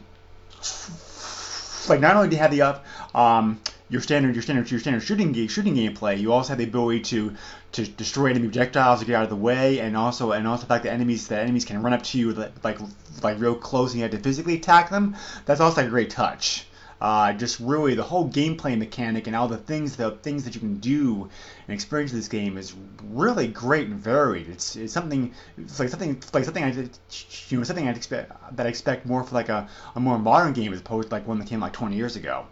like 1.91 2.01
not 2.01 2.17
only 2.17 2.29
do 2.31 2.37
you 2.37 2.41
have 2.41 2.51
the 2.51 2.63
up 2.63 2.87
um, 3.15 3.61
your 3.95 4.03
standard 4.03 4.35
your 4.35 4.43
standard 4.43 4.69
your 4.69 4.81
standard 4.81 5.05
shooting 5.05 5.31
game 5.31 5.47
shooting 5.47 5.77
gameplay, 5.77 6.19
you 6.19 6.33
also 6.33 6.49
have 6.49 6.59
the 6.59 6.65
ability 6.65 7.01
to 7.01 7.33
to 7.71 7.87
destroy 7.87 8.31
enemy 8.31 8.49
projectiles 8.49 8.99
to 8.99 9.07
get 9.07 9.15
out 9.15 9.23
of 9.23 9.31
the 9.31 9.37
way, 9.37 9.79
and 9.79 9.97
also 9.97 10.33
and 10.33 10.49
also 10.49 10.63
the 10.63 10.67
fact 10.67 10.83
that 10.83 10.93
enemies 10.93 11.29
that 11.29 11.43
enemies 11.45 11.65
can 11.65 11.81
run 11.81 11.93
up 11.93 12.03
to 12.03 12.19
you 12.19 12.33
like 12.33 12.81
like, 13.23 13.39
real 13.39 13.55
close 13.55 13.93
and 13.93 13.99
you 13.99 14.03
have 14.03 14.11
to 14.11 14.19
physically 14.19 14.57
attack 14.57 14.91
them. 14.91 15.15
That's 15.47 15.61
also 15.61 15.87
a 15.87 15.89
great 15.89 16.11
touch. 16.11 16.67
uh, 17.01 17.33
just 17.35 17.61
really 17.61 17.95
the 17.95 18.03
whole 18.03 18.29
gameplay 18.29 18.77
mechanic 18.77 19.29
and 19.29 19.37
all 19.37 19.47
the 19.47 19.59
things 19.71 19.95
the 19.95 20.11
things 20.11 20.43
that 20.45 20.55
you 20.57 20.61
can 20.61 20.79
do 20.79 21.29
and 21.69 21.75
experience 21.75 22.11
in 22.13 22.19
this 22.19 22.29
game 22.29 22.59
is 22.59 22.75
really 23.11 23.47
great 23.47 23.87
and 23.87 24.01
varied. 24.01 24.49
It's, 24.49 24.75
it's 24.75 24.93
something 24.93 25.33
it's 25.57 25.79
like 25.79 25.89
something 25.89 26.21
like 26.33 26.45
something 26.45 26.65
I 26.65 26.71
you 26.71 27.59
know 27.59 27.65
something 27.65 27.87
I 27.87 27.93
expect 27.93 28.57
that 28.57 28.67
I 28.67 28.69
expect 28.69 29.07
more 29.07 29.23
for 29.23 29.37
like 29.37 29.51
a, 29.51 29.69
a 29.95 30.01
more 30.01 30.19
modern 30.19 30.53
game 30.53 30.73
as 30.73 30.81
opposed 30.81 31.11
to 31.11 31.15
like 31.15 31.29
one 31.29 31.39
that 31.39 31.47
came 31.47 31.61
like 31.61 31.73
20 31.73 31.95
years 31.95 32.17
ago. 32.17 32.47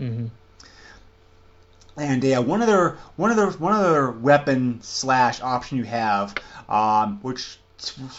Mm-hmm. 0.00 0.26
And 1.96 2.24
yeah, 2.24 2.38
one 2.38 2.62
other 2.62 2.96
one 3.16 3.30
other 3.30 3.50
one 3.50 3.72
other 3.72 4.10
weapon 4.10 4.80
slash 4.82 5.40
option 5.40 5.78
you 5.78 5.84
have, 5.84 6.34
um, 6.68 7.20
which 7.22 7.58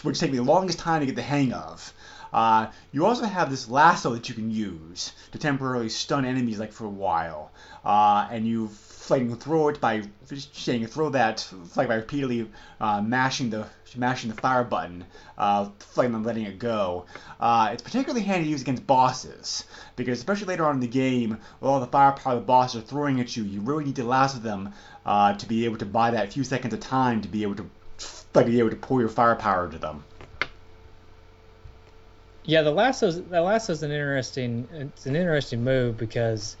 which 0.02 0.18
take 0.18 0.30
me 0.30 0.38
the 0.38 0.44
longest 0.44 0.78
time 0.78 1.00
to 1.00 1.06
get 1.06 1.16
the 1.16 1.22
hang 1.22 1.52
of. 1.52 1.92
Uh, 2.36 2.70
you 2.92 3.06
also 3.06 3.24
have 3.24 3.48
this 3.48 3.66
lasso 3.66 4.12
that 4.12 4.28
you 4.28 4.34
can 4.34 4.50
use 4.50 5.12
to 5.32 5.38
temporarily 5.38 5.88
stun 5.88 6.26
enemies 6.26 6.58
like 6.58 6.70
for 6.70 6.84
a 6.84 6.96
while, 7.04 7.50
uh, 7.82 8.28
and 8.30 8.46
you 8.46 8.68
can 9.08 9.34
throw 9.36 9.68
it 9.68 9.80
by 9.80 10.02
you 10.66 10.86
throw 10.86 11.08
that 11.08 11.48
like 11.76 11.88
by 11.88 11.94
repeatedly 11.94 12.50
uh, 12.78 13.00
mashing 13.00 13.48
the 13.48 13.66
mashing 13.96 14.28
the 14.28 14.36
fire 14.36 14.64
button, 14.64 15.02
uh, 15.38 15.70
and 15.96 16.26
letting 16.26 16.44
it 16.44 16.58
go. 16.58 17.06
Uh, 17.40 17.70
it's 17.72 17.82
particularly 17.82 18.20
handy 18.20 18.44
to 18.44 18.50
use 18.50 18.60
against 18.60 18.86
bosses 18.86 19.64
because 19.96 20.18
especially 20.18 20.48
later 20.48 20.66
on 20.66 20.74
in 20.74 20.80
the 20.80 20.86
game, 20.86 21.30
with 21.30 21.70
all 21.70 21.80
the 21.80 21.86
firepower 21.86 22.34
the 22.34 22.42
bosses 22.42 22.82
are 22.82 22.86
throwing 22.86 23.18
at 23.18 23.34
you, 23.34 23.44
you 23.44 23.62
really 23.62 23.84
need 23.84 23.96
to 23.96 24.04
lasso 24.04 24.38
them 24.38 24.74
uh, 25.06 25.32
to 25.32 25.46
be 25.46 25.64
able 25.64 25.78
to 25.78 25.86
buy 25.86 26.10
that 26.10 26.34
few 26.34 26.44
seconds 26.44 26.74
of 26.74 26.80
time 26.80 27.22
to 27.22 27.28
be 27.28 27.44
able 27.44 27.54
to 27.54 27.70
like 28.34 28.44
be 28.44 28.58
able 28.58 28.68
to 28.68 28.76
pour 28.76 29.00
your 29.00 29.08
firepower 29.08 29.70
to 29.70 29.78
them. 29.78 30.04
Yeah, 32.46 32.62
the 32.62 32.70
lasso's 32.70 33.22
the 33.22 33.42
lasso's 33.42 33.82
an 33.82 33.90
interesting 33.90 34.68
it's 34.72 35.06
an 35.06 35.16
interesting 35.16 35.62
move 35.62 35.98
because 35.98 36.56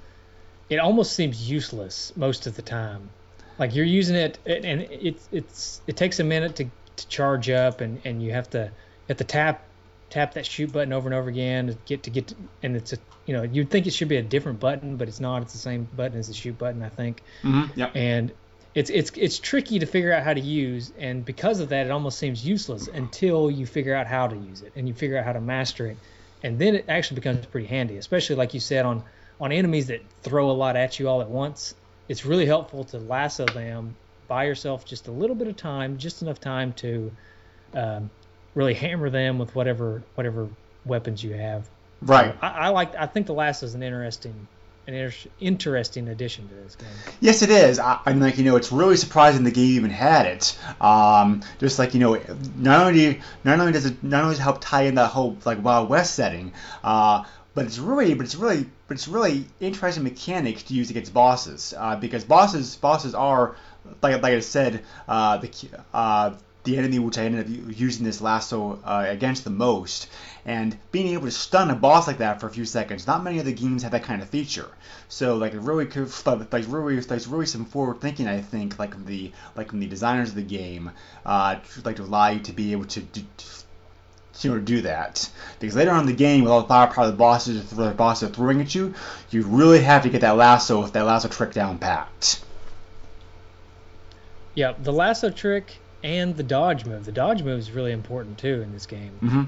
it 0.68 0.78
almost 0.78 1.12
seems 1.12 1.48
useless 1.48 2.12
most 2.16 2.46
of 2.46 2.56
the 2.56 2.62
time. 2.62 3.08
Like 3.58 3.74
you're 3.74 3.86
using 3.86 4.16
it 4.16 4.38
and 4.44 4.82
it's 4.90 5.28
it's 5.32 5.80
it 5.86 5.96
takes 5.96 6.18
a 6.20 6.24
minute 6.24 6.56
to, 6.56 6.66
to 6.96 7.08
charge 7.08 7.48
up 7.48 7.80
and, 7.80 8.00
and 8.04 8.22
you 8.22 8.32
have 8.32 8.50
to 8.50 8.58
you 8.58 9.08
have 9.08 9.16
to 9.18 9.24
tap 9.24 9.62
tap 10.10 10.34
that 10.34 10.44
shoot 10.44 10.72
button 10.72 10.92
over 10.92 11.08
and 11.08 11.14
over 11.14 11.28
again 11.28 11.68
to 11.68 11.76
get 11.86 12.02
to 12.02 12.10
get 12.10 12.28
to, 12.28 12.36
and 12.62 12.76
it's 12.76 12.92
a 12.92 12.98
you 13.24 13.34
know 13.34 13.42
you'd 13.44 13.70
think 13.70 13.86
it 13.86 13.92
should 13.92 14.08
be 14.08 14.16
a 14.16 14.22
different 14.22 14.60
button 14.60 14.96
but 14.96 15.08
it's 15.08 15.20
not 15.20 15.42
it's 15.42 15.52
the 15.52 15.58
same 15.58 15.88
button 15.96 16.18
as 16.18 16.28
the 16.28 16.34
shoot 16.34 16.58
button 16.58 16.82
I 16.82 16.88
think 16.88 17.22
Mm-hmm. 17.42 17.78
Yep. 17.78 17.92
and 17.94 18.32
it's 18.76 18.90
it's 18.90 19.10
it's 19.16 19.38
tricky 19.38 19.78
to 19.78 19.86
figure 19.86 20.12
out 20.12 20.22
how 20.22 20.34
to 20.34 20.40
use 20.40 20.92
and 20.98 21.24
because 21.24 21.60
of 21.60 21.70
that 21.70 21.86
it 21.86 21.90
almost 21.90 22.18
seems 22.18 22.46
useless 22.46 22.88
until 22.88 23.50
you 23.50 23.64
figure 23.64 23.94
out 23.94 24.06
how 24.06 24.28
to 24.28 24.36
use 24.36 24.60
it 24.60 24.70
and 24.76 24.86
you 24.86 24.92
figure 24.92 25.16
out 25.16 25.24
how 25.24 25.32
to 25.32 25.40
master 25.40 25.86
it. 25.86 25.96
And 26.42 26.58
then 26.58 26.74
it 26.74 26.84
actually 26.86 27.14
becomes 27.16 27.46
pretty 27.46 27.66
handy 27.66 27.96
especially 27.96 28.36
like 28.36 28.52
you 28.52 28.60
said 28.60 28.84
on 28.84 29.02
on 29.40 29.50
enemies 29.50 29.86
that 29.86 30.02
throw 30.22 30.50
a 30.50 30.52
lot 30.52 30.76
at 30.76 31.00
you 31.00 31.08
all 31.08 31.22
at 31.22 31.30
once. 31.30 31.74
It's 32.06 32.26
really 32.26 32.44
helpful 32.44 32.84
to 32.84 32.98
lasso 32.98 33.46
them 33.46 33.96
buy 34.28 34.44
yourself 34.44 34.84
just 34.84 35.08
a 35.08 35.10
little 35.10 35.36
bit 35.36 35.48
of 35.48 35.56
time 35.56 35.96
just 35.96 36.20
enough 36.20 36.38
time 36.38 36.74
to 36.74 37.10
um, 37.72 38.10
really 38.54 38.74
hammer 38.74 39.08
them 39.08 39.38
with 39.38 39.54
whatever 39.54 40.02
whatever 40.16 40.50
weapons 40.84 41.24
you 41.24 41.32
have. 41.32 41.66
Right. 42.02 42.36
I, 42.42 42.48
I 42.48 42.68
like 42.68 42.94
I 42.94 43.06
think 43.06 43.26
the 43.26 43.32
lasso 43.32 43.64
is 43.64 43.74
an 43.74 43.82
interesting 43.82 44.46
an 44.86 44.94
inter- 44.94 45.30
interesting 45.40 46.08
addition 46.08 46.48
to 46.48 46.54
this 46.54 46.76
game 46.76 46.88
Yes, 47.20 47.42
it 47.42 47.50
is. 47.50 47.78
I, 47.78 47.98
I'm 48.06 48.20
like, 48.20 48.38
you 48.38 48.44
know, 48.44 48.56
it's 48.56 48.70
really 48.70 48.96
surprising 48.96 49.44
the 49.44 49.50
game 49.50 49.76
even 49.76 49.90
had 49.90 50.26
it. 50.26 50.58
Um, 50.80 51.42
just 51.58 51.78
like, 51.78 51.94
you 51.94 52.00
know, 52.00 52.20
not 52.56 52.86
only 52.86 53.20
not 53.44 53.58
only 53.58 53.72
does 53.72 53.86
it 53.86 54.02
not 54.02 54.24
only 54.24 54.36
help 54.36 54.58
tie 54.60 54.82
in 54.82 54.94
that 54.96 55.10
whole 55.10 55.36
like 55.44 55.62
Wild 55.62 55.88
West 55.88 56.14
setting, 56.14 56.52
uh, 56.84 57.24
but 57.54 57.64
it's 57.64 57.78
really 57.78 58.14
but 58.14 58.24
it's 58.26 58.34
really 58.34 58.66
but 58.86 58.96
it's 58.96 59.08
really 59.08 59.46
interesting 59.60 60.04
mechanics 60.04 60.62
to 60.64 60.74
use 60.74 60.90
against 60.90 61.12
bosses 61.12 61.74
uh, 61.76 61.96
because 61.96 62.22
bosses 62.24 62.76
bosses 62.76 63.14
are 63.14 63.56
like 64.02 64.22
like 64.22 64.34
I 64.34 64.40
said 64.40 64.84
uh, 65.08 65.38
the 65.38 65.50
uh, 65.94 66.34
the 66.64 66.76
enemy 66.76 66.98
which 66.98 67.16
I 67.16 67.24
ended 67.24 67.46
up 67.46 67.76
using 67.76 68.04
this 68.04 68.20
lasso 68.20 68.80
uh, 68.84 69.06
against 69.08 69.44
the 69.44 69.50
most. 69.50 70.08
And 70.46 70.78
being 70.92 71.08
able 71.08 71.24
to 71.24 71.32
stun 71.32 71.70
a 71.70 71.74
boss 71.74 72.06
like 72.06 72.18
that 72.18 72.40
for 72.40 72.46
a 72.46 72.50
few 72.50 72.64
seconds, 72.64 73.04
not 73.06 73.24
many 73.24 73.40
other 73.40 73.50
games 73.50 73.82
have 73.82 73.90
that 73.90 74.04
kind 74.04 74.22
of 74.22 74.30
feature. 74.30 74.68
So 75.08 75.36
like 75.36 75.54
it 75.54 75.60
really 75.60 75.86
could, 75.86 76.08
like 76.24 76.64
really, 76.68 77.00
there's 77.00 77.26
really 77.26 77.46
some 77.46 77.64
forward 77.64 78.00
thinking 78.00 78.28
I 78.28 78.40
think, 78.40 78.78
like 78.78 79.04
the 79.06 79.32
like 79.56 79.70
from 79.70 79.80
the 79.80 79.88
designers 79.88 80.30
of 80.30 80.36
the 80.36 80.42
game, 80.42 80.92
uh, 81.26 81.56
like 81.84 81.96
to 81.96 82.04
allow 82.04 82.28
you 82.28 82.40
to 82.40 82.52
be 82.52 82.72
able 82.72 82.86
to. 82.86 83.00
do 83.00 83.22
you 84.42 84.50
know, 84.50 84.58
do 84.58 84.82
that 84.82 85.28
because 85.58 85.74
later 85.74 85.90
on 85.90 86.00
in 86.00 86.06
the 86.06 86.12
game, 86.12 86.42
with 86.44 86.52
all 86.52 86.60
the 86.60 86.68
firepower 86.68 87.06
the 87.06 87.12
bosses, 87.16 87.70
the 87.70 87.90
bosses 87.92 88.28
are 88.28 88.32
throwing 88.32 88.60
at 88.60 88.74
you, 88.74 88.94
you 89.30 89.42
really 89.42 89.80
have 89.80 90.02
to 90.02 90.10
get 90.10 90.20
that 90.20 90.36
lasso 90.36 90.84
if 90.84 90.92
that 90.92 91.06
lasso 91.06 91.28
trick 91.28 91.52
down 91.52 91.78
pat. 91.78 92.38
Yeah, 94.54 94.74
the 94.78 94.92
lasso 94.92 95.30
trick 95.30 95.78
and 96.04 96.36
the 96.36 96.42
dodge 96.42 96.84
move. 96.84 97.04
The 97.06 97.12
dodge 97.12 97.42
move 97.42 97.58
is 97.58 97.70
really 97.70 97.92
important 97.92 98.38
too 98.38 98.60
in 98.62 98.72
this 98.72 98.86
game 98.86 99.18
Mm-hmm. 99.22 99.44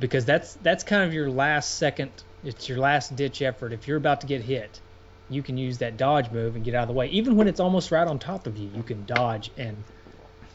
Because 0.00 0.24
that's 0.24 0.54
that's 0.54 0.82
kind 0.82 1.04
of 1.04 1.14
your 1.14 1.30
last 1.30 1.76
second. 1.78 2.10
It's 2.42 2.68
your 2.68 2.78
last 2.78 3.14
ditch 3.14 3.42
effort. 3.42 3.72
If 3.72 3.86
you're 3.86 3.98
about 3.98 4.22
to 4.22 4.26
get 4.26 4.42
hit, 4.42 4.80
you 5.28 5.42
can 5.42 5.56
use 5.56 5.78
that 5.78 5.96
dodge 5.96 6.30
move 6.30 6.56
and 6.56 6.64
get 6.64 6.74
out 6.74 6.82
of 6.82 6.88
the 6.88 6.94
way. 6.94 7.08
Even 7.08 7.36
when 7.36 7.46
it's 7.46 7.60
almost 7.60 7.90
right 7.92 8.08
on 8.08 8.18
top 8.18 8.46
of 8.46 8.56
you, 8.56 8.70
you 8.74 8.82
can 8.82 9.04
dodge 9.04 9.50
and 9.56 9.76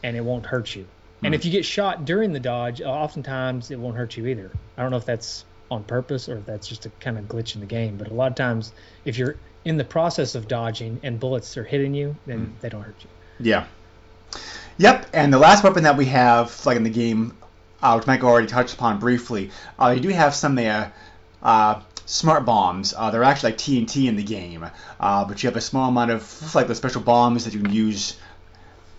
and 0.02 0.16
it 0.16 0.20
won't 0.20 0.44
hurt 0.44 0.74
you. 0.74 0.86
And 1.22 1.34
if 1.34 1.44
you 1.44 1.50
get 1.50 1.64
shot 1.64 2.04
during 2.04 2.32
the 2.32 2.40
dodge, 2.40 2.82
uh, 2.82 2.84
oftentimes 2.84 3.70
it 3.70 3.78
won't 3.78 3.96
hurt 3.96 4.16
you 4.16 4.26
either. 4.26 4.50
I 4.76 4.82
don't 4.82 4.90
know 4.90 4.98
if 4.98 5.06
that's 5.06 5.44
on 5.70 5.82
purpose 5.82 6.28
or 6.28 6.38
if 6.38 6.46
that's 6.46 6.68
just 6.68 6.86
a 6.86 6.90
kind 7.00 7.18
of 7.18 7.24
glitch 7.24 7.54
in 7.54 7.60
the 7.60 7.66
game. 7.66 7.96
But 7.96 8.08
a 8.08 8.14
lot 8.14 8.30
of 8.30 8.36
times, 8.36 8.72
if 9.04 9.16
you're 9.16 9.36
in 9.64 9.76
the 9.76 9.84
process 9.84 10.34
of 10.34 10.46
dodging 10.46 11.00
and 11.02 11.18
bullets 11.18 11.56
are 11.56 11.64
hitting 11.64 11.94
you, 11.94 12.14
then 12.26 12.54
they 12.60 12.68
don't 12.68 12.82
hurt 12.82 13.02
you. 13.02 13.08
Yeah. 13.40 13.66
Yep, 14.78 15.06
and 15.14 15.32
the 15.32 15.38
last 15.38 15.64
weapon 15.64 15.84
that 15.84 15.96
we 15.96 16.04
have, 16.06 16.64
like 16.66 16.76
in 16.76 16.82
the 16.82 16.90
game, 16.90 17.36
uh, 17.82 17.94
which 17.94 18.06
Michael 18.06 18.28
already 18.28 18.46
touched 18.46 18.74
upon 18.74 18.98
briefly, 18.98 19.50
uh, 19.80 19.88
you 19.90 20.00
do 20.00 20.08
have 20.08 20.34
some 20.34 20.58
uh, 20.58 20.88
uh, 21.42 21.80
smart 22.06 22.44
bombs. 22.44 22.94
Uh, 22.96 23.10
they're 23.10 23.24
actually 23.24 23.52
like 23.52 23.58
TNT 23.58 24.08
in 24.08 24.16
the 24.16 24.22
game, 24.22 24.66
uh, 24.98 25.24
but 25.24 25.42
you 25.42 25.48
have 25.48 25.56
a 25.56 25.60
small 25.60 25.88
amount 25.88 26.10
of 26.10 26.54
like 26.54 26.68
the 26.68 26.74
special 26.74 27.02
bombs 27.02 27.44
that 27.44 27.54
you 27.54 27.60
can 27.60 27.72
use. 27.72 28.16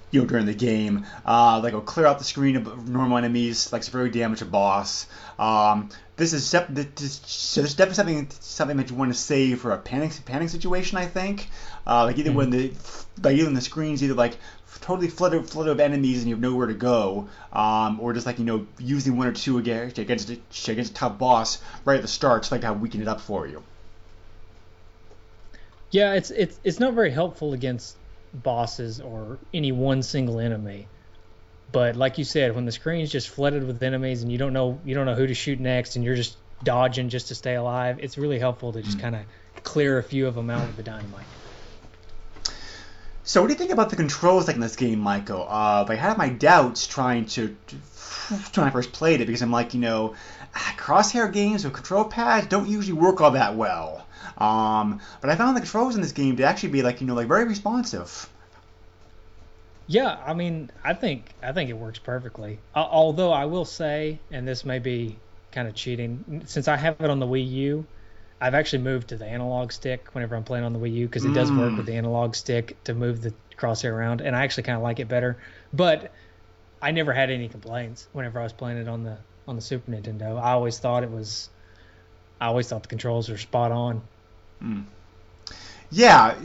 You 0.10 0.22
know, 0.22 0.28
during 0.28 0.46
the 0.46 0.54
game, 0.54 1.06
uh, 1.26 1.60
like 1.62 1.72
it'll 1.72 1.82
clear 1.82 2.06
out 2.06 2.18
the 2.18 2.24
screen 2.24 2.56
of 2.56 2.88
normal 2.88 3.18
enemies, 3.18 3.74
like 3.74 3.84
severely 3.84 4.10
damage 4.10 4.42
a 4.42 4.46
boss. 4.46 5.06
Um, 5.38 5.90
this 6.16 6.32
is 6.32 6.46
sep- 6.46 6.70
this, 6.70 7.20
so 7.26 7.62
this 7.62 7.72
is 7.72 7.76
definitely 7.76 7.96
something 7.96 8.28
something 8.40 8.78
that 8.78 8.90
you 8.90 8.96
want 8.96 9.12
to 9.12 9.20
save 9.20 9.60
for 9.60 9.72
a 9.72 9.78
panic 9.78 10.14
panic 10.24 10.48
situation. 10.48 10.98
I 10.98 11.08
think, 11.08 11.50
uh, 11.86 12.06
like 12.06 12.18
either 12.18 12.32
when 12.32 12.52
the 12.52 12.72
like 13.22 13.38
when 13.38 13.54
the 13.54 13.60
screen's 13.60 14.02
either 14.02 14.14
like 14.14 14.38
totally 14.82 15.08
flooded 15.08 15.50
flooded 15.50 15.72
of 15.72 15.80
enemies 15.80 16.20
and 16.20 16.30
you 16.30 16.36
have 16.36 16.42
nowhere 16.42 16.68
to 16.68 16.74
go, 16.74 17.30
um, 17.54 18.00
or 18.00 18.14
just 18.14 18.26
like 18.26 18.40
you 18.40 18.46
know 18.46 18.68
using 18.80 19.18
one 19.18 19.28
or 19.28 19.34
two 19.34 19.58
against 19.58 19.98
against 19.98 20.30
a, 20.30 20.72
against 20.72 20.92
a 20.92 20.94
tough 20.94 21.18
boss 21.18 21.60
right 21.86 21.96
at 21.96 22.02
the 22.02 22.08
start, 22.08 22.44
just 22.44 22.52
like 22.52 22.64
how 22.64 22.74
weaken 22.74 23.02
it 23.02 23.08
up 23.08 23.22
for 23.22 23.48
you. 23.48 23.64
Yeah, 25.92 26.14
it's 26.14 26.32
it's 26.32 26.60
it's 26.64 26.80
not 26.80 26.94
very 26.94 27.12
helpful 27.12 27.54
against 27.54 27.98
bosses 28.34 29.00
or 29.00 29.40
any 29.54 29.72
one 29.72 30.04
single 30.04 30.40
enemy. 30.40 30.88
But 31.72 31.96
like 31.96 32.18
you 32.18 32.24
said, 32.24 32.56
when 32.56 32.66
the 32.66 32.72
screen's 32.72 33.12
just 33.12 33.30
flooded 33.30 33.66
with 33.66 33.84
enemies 33.84 34.22
and 34.22 34.32
you 34.32 34.38
don't 34.38 34.54
know 34.54 34.80
you 34.86 34.96
don't 34.96 35.06
know 35.06 35.16
who 35.16 35.28
to 35.28 35.34
shoot 35.34 35.60
next 35.60 35.96
and 35.96 36.04
you're 36.04 36.16
just 36.16 36.38
dodging 36.64 37.10
just 37.10 37.28
to 37.30 37.36
stay 37.36 37.56
alive, 37.56 38.00
it's 38.02 38.18
really 38.18 38.40
helpful 38.40 38.74
to 38.74 38.82
just 38.82 39.00
kind 39.00 39.16
of 39.16 39.22
clear 39.64 39.98
a 39.98 40.04
few 40.04 40.28
of 40.28 40.36
them 40.36 40.50
out 40.50 40.66
with 40.66 40.78
the 40.78 40.84
dynamite. 40.84 41.26
So 43.28 43.42
what 43.42 43.48
do 43.48 43.54
you 43.54 43.58
think 43.58 43.72
about 43.72 43.90
the 43.90 43.98
controls 43.98 44.48
like 44.48 44.56
in 44.56 44.62
this 44.62 44.78
game, 44.78 45.00
Michael? 45.00 45.46
Uh, 45.50 45.86
I 45.86 45.96
had 45.96 46.18
my 46.18 46.30
doubts 46.30 46.88
trying 46.88 47.26
to, 47.26 47.54
to 47.68 47.76
when 48.62 48.70
I 48.70 48.70
first 48.70 48.94
played 48.94 49.20
it 49.20 49.26
because 49.26 49.42
I'm 49.42 49.52
like, 49.52 49.74
you 49.74 49.82
know, 49.82 50.16
ah, 50.56 50.76
crosshair 50.78 51.32
games 51.34 51.66
with 51.66 51.74
control 51.74 52.06
pads 52.06 52.48
don't 52.48 52.70
usually 52.70 52.98
work 52.98 53.20
all 53.20 53.32
that 53.32 53.58
well. 53.58 54.06
Um, 54.38 55.02
but 55.20 55.30
I 55.30 55.36
found 55.36 55.58
the 55.58 55.62
controls 55.62 55.96
in 55.96 56.02
this 56.02 56.14
game 56.14 56.38
to 56.38 56.44
actually 56.44 56.70
be 56.70 56.84
like, 56.84 57.02
you 57.02 57.08
know, 57.08 57.16
like 57.16 57.28
very 57.28 57.44
responsive. 57.44 58.30
Yeah, 59.88 60.18
I 60.26 60.34
mean, 60.34 60.72
I 60.86 60.94
think 60.94 61.26
I 61.44 61.52
think 61.52 61.70
it 61.70 61.74
works 61.74 62.00
perfectly. 62.00 62.60
Uh, 62.74 62.88
although 62.90 63.34
I 63.34 63.44
will 63.44 63.66
say, 63.66 64.20
and 64.32 64.48
this 64.48 64.64
may 64.64 64.80
be 64.80 65.18
kind 65.52 65.68
of 65.68 65.76
cheating, 65.76 66.44
since 66.46 66.70
I 66.70 66.78
have 66.78 67.02
it 67.02 67.10
on 67.10 67.20
the 67.20 67.28
Wii 67.28 67.52
U, 67.52 67.86
I've 68.40 68.54
actually 68.54 68.84
moved 68.84 69.10
to 69.10 69.18
the 69.18 69.26
analog 69.26 69.72
stick 69.72 70.10
whenever 70.14 70.36
I'm 70.36 70.44
playing 70.44 70.64
on 70.64 70.74
the 70.74 70.80
Wii 70.80 70.94
U 70.94 71.08
because 71.08 71.26
it 71.26 71.34
does 71.34 71.52
work 71.52 71.76
with 71.76 71.88
the 71.88 71.94
mm. 71.94 71.98
analog 71.98 72.36
stick 72.36 72.78
to 72.84 72.94
move 72.94 73.22
the 73.22 73.34
crosshair 73.58 73.92
around, 73.92 74.22
and 74.22 74.36
I 74.36 74.44
actually 74.44 74.64
kind 74.64 74.78
of 74.78 74.84
like 74.84 75.00
it 75.00 75.08
better. 75.08 75.38
But 75.74 76.12
I 76.82 76.92
never 76.92 77.14
had 77.14 77.32
any 77.32 77.50
complaints 77.50 78.08
whenever 78.14 78.40
I 78.40 78.44
was 78.44 78.54
playing 78.54 78.78
it 78.78 78.88
on 78.88 79.04
the 79.04 79.18
on 79.48 79.56
the 79.56 79.62
Super 79.62 79.92
Nintendo. 79.92 80.40
I 80.40 80.52
always 80.52 80.78
thought 80.78 81.04
it 81.04 81.12
was, 81.12 81.50
I 82.40 82.48
always 82.48 82.68
thought 82.68 82.84
the 82.84 82.90
controls 82.90 83.30
were 83.30 83.38
spot 83.38 83.72
on. 83.72 84.02
Hmm. 84.60 84.82
Yeah, 85.90 86.36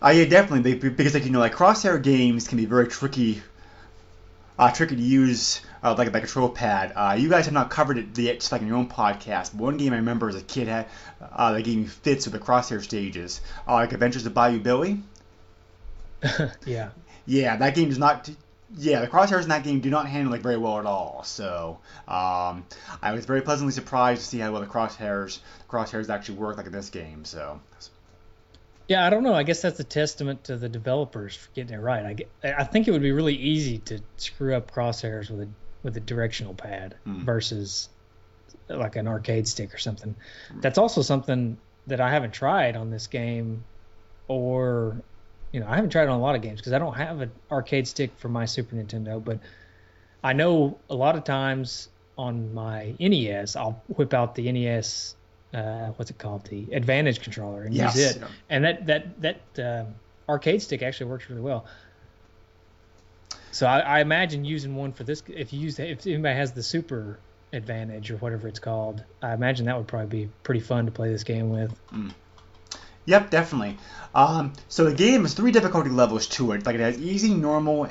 I 0.00 0.12
yeah, 0.12 0.24
definitely. 0.24 0.72
They, 0.72 0.88
because 0.88 1.14
like 1.14 1.24
you 1.24 1.30
know, 1.30 1.38
like 1.38 1.54
crosshair 1.54 2.02
games 2.02 2.48
can 2.48 2.56
be 2.56 2.66
very 2.66 2.88
tricky. 2.88 3.42
Uh, 4.60 4.70
tricky 4.70 4.94
to 4.94 5.02
use 5.02 5.62
uh, 5.82 5.94
like 5.96 6.06
a 6.06 6.10
control 6.10 6.50
pad. 6.50 6.92
Uh, 6.94 7.16
you 7.18 7.30
guys 7.30 7.46
have 7.46 7.54
not 7.54 7.70
covered 7.70 7.96
it 7.96 8.18
yet, 8.18 8.40
just 8.40 8.52
like 8.52 8.60
in 8.60 8.68
your 8.68 8.76
own 8.76 8.88
podcast. 8.88 9.52
But 9.52 9.62
one 9.62 9.78
game 9.78 9.94
I 9.94 9.96
remember 9.96 10.28
as 10.28 10.34
a 10.34 10.42
kid 10.42 10.68
had 10.68 10.86
uh, 11.32 11.52
that 11.52 11.62
gave 11.62 11.78
me 11.78 11.86
fits 11.86 12.26
with 12.26 12.34
the 12.34 12.38
crosshair 12.38 12.82
stages, 12.82 13.40
uh, 13.66 13.72
like 13.72 13.92
Adventures 13.92 14.26
of 14.26 14.34
Bayou 14.34 14.60
Billy. 14.60 15.00
yeah. 16.66 16.90
Yeah, 17.24 17.56
that 17.56 17.74
game 17.74 17.88
does 17.88 17.98
not. 17.98 18.28
Yeah, 18.76 19.00
the 19.00 19.08
crosshairs 19.08 19.44
in 19.44 19.48
that 19.48 19.64
game 19.64 19.80
do 19.80 19.90
not 19.90 20.06
handle 20.06 20.34
it 20.34 20.42
very 20.42 20.58
well 20.58 20.78
at 20.78 20.86
all. 20.86 21.22
So 21.24 21.78
um, 22.06 22.64
I 23.02 23.12
was 23.12 23.24
very 23.24 23.40
pleasantly 23.40 23.72
surprised 23.72 24.22
to 24.22 24.28
see 24.28 24.38
how 24.38 24.52
well 24.52 24.60
the 24.60 24.66
crosshairs 24.66 25.40
crosshairs 25.70 26.10
actually 26.10 26.36
work 26.36 26.58
like 26.58 26.66
in 26.66 26.72
this 26.72 26.90
game. 26.90 27.24
So 27.24 27.60
Yeah, 28.90 29.06
I 29.06 29.10
don't 29.10 29.22
know. 29.22 29.34
I 29.34 29.44
guess 29.44 29.62
that's 29.62 29.78
a 29.78 29.84
testament 29.84 30.42
to 30.44 30.56
the 30.56 30.68
developers 30.68 31.36
for 31.36 31.48
getting 31.54 31.74
it 31.74 31.80
right. 31.80 32.04
I, 32.04 32.12
get, 32.14 32.28
I 32.42 32.64
think 32.64 32.88
it 32.88 32.90
would 32.90 33.02
be 33.02 33.12
really 33.12 33.36
easy 33.36 33.78
to 33.78 34.00
screw 34.16 34.52
up 34.56 34.72
crosshairs 34.72 35.30
with 35.30 35.42
a 35.42 35.48
with 35.84 35.96
a 35.96 36.00
directional 36.00 36.54
pad 36.54 36.96
Hmm. 37.04 37.24
versus 37.24 37.88
like 38.68 38.96
an 38.96 39.06
arcade 39.06 39.46
stick 39.46 39.72
or 39.72 39.78
something. 39.78 40.16
That's 40.60 40.76
also 40.76 41.02
something 41.02 41.56
that 41.86 42.00
I 42.00 42.10
haven't 42.10 42.32
tried 42.34 42.74
on 42.74 42.90
this 42.90 43.06
game, 43.06 43.62
or 44.26 44.96
you 45.52 45.60
know, 45.60 45.68
I 45.68 45.76
haven't 45.76 45.90
tried 45.90 46.08
on 46.08 46.18
a 46.18 46.20
lot 46.20 46.34
of 46.34 46.42
games 46.42 46.58
because 46.60 46.72
I 46.72 46.80
don't 46.80 46.94
have 46.96 47.20
an 47.20 47.30
arcade 47.48 47.86
stick 47.86 48.10
for 48.18 48.28
my 48.28 48.44
Super 48.44 48.74
Nintendo. 48.74 49.24
But 49.24 49.38
I 50.24 50.32
know 50.32 50.78
a 50.90 50.96
lot 50.96 51.14
of 51.14 51.22
times 51.22 51.88
on 52.18 52.52
my 52.52 52.92
NES, 52.98 53.54
I'll 53.54 53.82
whip 53.86 54.14
out 54.14 54.34
the 54.34 54.50
NES. 54.50 55.14
Uh, 55.52 55.88
what's 55.96 56.10
it 56.10 56.18
called? 56.18 56.46
The 56.46 56.72
Advantage 56.72 57.20
controller 57.20 57.62
and 57.62 57.74
Yes, 57.74 57.96
use 57.96 58.16
it, 58.16 58.20
yeah. 58.20 58.28
and 58.48 58.64
that 58.64 58.86
that 58.86 59.20
that 59.56 59.80
um 59.82 59.94
arcade 60.28 60.62
stick 60.62 60.82
actually 60.82 61.10
works 61.10 61.28
really 61.28 61.42
well. 61.42 61.66
So 63.52 63.66
I, 63.66 63.80
I 63.80 64.00
imagine 64.00 64.44
using 64.44 64.76
one 64.76 64.92
for 64.92 65.02
this. 65.04 65.22
If 65.26 65.52
you 65.52 65.60
use 65.60 65.78
if 65.78 66.06
anybody 66.06 66.36
has 66.36 66.52
the 66.52 66.62
Super 66.62 67.18
Advantage 67.52 68.12
or 68.12 68.16
whatever 68.18 68.46
it's 68.46 68.60
called, 68.60 69.02
I 69.20 69.32
imagine 69.34 69.66
that 69.66 69.76
would 69.76 69.88
probably 69.88 70.26
be 70.26 70.32
pretty 70.44 70.60
fun 70.60 70.86
to 70.86 70.92
play 70.92 71.10
this 71.10 71.24
game 71.24 71.50
with. 71.50 71.74
Yep, 73.06 73.30
definitely. 73.30 73.76
Um, 74.14 74.52
so 74.68 74.84
the 74.84 74.94
game 74.94 75.22
has 75.22 75.34
three 75.34 75.50
difficulty 75.50 75.90
levels 75.90 76.28
to 76.28 76.52
it. 76.52 76.64
Like 76.64 76.76
it 76.76 76.80
has 76.80 76.98
easy, 76.98 77.34
normal, 77.34 77.88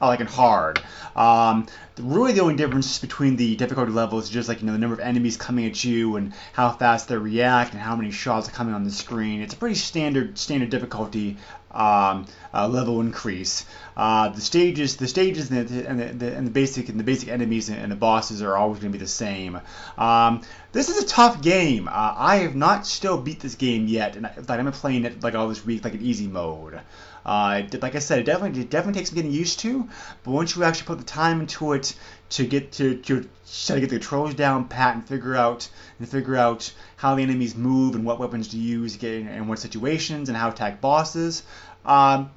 uh, 0.00 0.08
like 0.08 0.20
and 0.20 0.28
hard. 0.28 0.80
Um, 1.14 1.66
really, 1.98 2.32
the 2.32 2.42
only 2.42 2.56
difference 2.56 2.98
between 2.98 3.36
the 3.36 3.56
difficulty 3.56 3.92
levels 3.92 4.24
is 4.24 4.30
just 4.30 4.48
like 4.48 4.60
you 4.60 4.66
know 4.66 4.72
the 4.72 4.78
number 4.78 4.94
of 4.94 5.00
enemies 5.00 5.36
coming 5.36 5.66
at 5.66 5.82
you 5.84 6.16
and 6.16 6.32
how 6.52 6.72
fast 6.72 7.08
they 7.08 7.16
react 7.16 7.72
and 7.72 7.80
how 7.80 7.96
many 7.96 8.10
shots 8.10 8.48
are 8.48 8.52
coming 8.52 8.74
on 8.74 8.84
the 8.84 8.90
screen. 8.90 9.40
It's 9.40 9.54
a 9.54 9.56
pretty 9.56 9.76
standard 9.76 10.38
standard 10.38 10.70
difficulty 10.70 11.36
um, 11.76 12.26
uh, 12.52 12.68
level 12.68 13.00
increase. 13.00 13.64
Uh, 13.96 14.28
the 14.30 14.40
stages, 14.40 14.96
the 14.96 15.08
stages, 15.08 15.50
and 15.50 15.68
the, 15.68 15.88
and 15.88 16.20
the, 16.20 16.34
and 16.34 16.46
the 16.46 16.50
basic 16.50 16.88
and 16.88 16.98
the 16.98 17.04
basic 17.04 17.28
enemies 17.28 17.68
and, 17.68 17.90
the 17.90 17.96
bosses 17.96 18.42
are 18.42 18.56
always 18.56 18.80
going 18.80 18.92
to 18.92 18.98
be 18.98 19.02
the 19.02 19.08
same. 19.08 19.60
Um, 19.96 20.42
this 20.72 20.88
is 20.88 21.02
a 21.02 21.06
tough 21.06 21.40
game. 21.40 21.88
Uh, 21.88 22.14
I 22.16 22.36
have 22.36 22.54
not 22.54 22.86
still 22.86 23.18
beat 23.18 23.40
this 23.40 23.54
game 23.54 23.86
yet, 23.86 24.16
and 24.16 24.26
I, 24.26 24.32
I'm 24.48 24.72
playing 24.72 25.04
it 25.04 25.22
like 25.22 25.34
all 25.34 25.48
this 25.48 25.64
week, 25.64 25.84
like 25.84 25.94
in 25.94 26.02
easy 26.02 26.26
mode. 26.26 26.80
Uh, 27.26 27.62
like 27.82 27.96
I 27.96 27.98
said, 27.98 28.20
it 28.20 28.24
definitely 28.24 28.60
it 28.60 28.70
definitely 28.70 29.00
takes 29.00 29.10
some 29.10 29.16
getting 29.16 29.32
used 29.32 29.58
to, 29.60 29.88
but 30.22 30.30
once 30.30 30.54
you 30.54 30.62
actually 30.62 30.86
put 30.86 30.98
the 30.98 31.04
time 31.04 31.40
into 31.40 31.72
it 31.72 31.92
to 32.30 32.46
get 32.46 32.70
to 32.72 32.98
to 32.98 33.28
try 33.66 33.74
to 33.74 33.80
get 33.80 33.90
the 33.90 33.96
controls 33.96 34.34
down 34.34 34.68
pat 34.68 34.94
and 34.94 35.04
figure 35.06 35.34
out 35.34 35.68
and 35.98 36.08
figure 36.08 36.36
out 36.36 36.72
how 36.94 37.16
the 37.16 37.22
enemies 37.24 37.56
move 37.56 37.96
and 37.96 38.04
what 38.04 38.20
weapons 38.20 38.46
to 38.48 38.56
use 38.56 39.02
in, 39.02 39.26
in 39.26 39.48
what 39.48 39.58
situations 39.58 40.28
and 40.28 40.38
how 40.38 40.50
to 40.50 40.54
attack 40.54 40.80
bosses. 40.80 41.42
Um, 41.84 42.30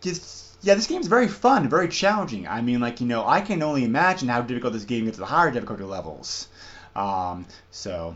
just 0.00 0.56
yeah, 0.62 0.74
this 0.74 0.86
game's 0.86 1.08
very 1.08 1.26
fun, 1.26 1.68
very 1.68 1.88
challenging. 1.88 2.46
I 2.46 2.60
mean, 2.62 2.78
like 2.78 3.00
you 3.00 3.08
know, 3.08 3.26
I 3.26 3.40
can 3.40 3.64
only 3.64 3.82
imagine 3.84 4.28
how 4.28 4.42
difficult 4.42 4.74
this 4.74 4.84
game 4.84 5.06
gets 5.06 5.18
at 5.18 5.20
the 5.20 5.26
higher 5.26 5.50
difficulty 5.50 5.82
levels. 5.82 6.46
Um, 6.94 7.46
so 7.72 8.14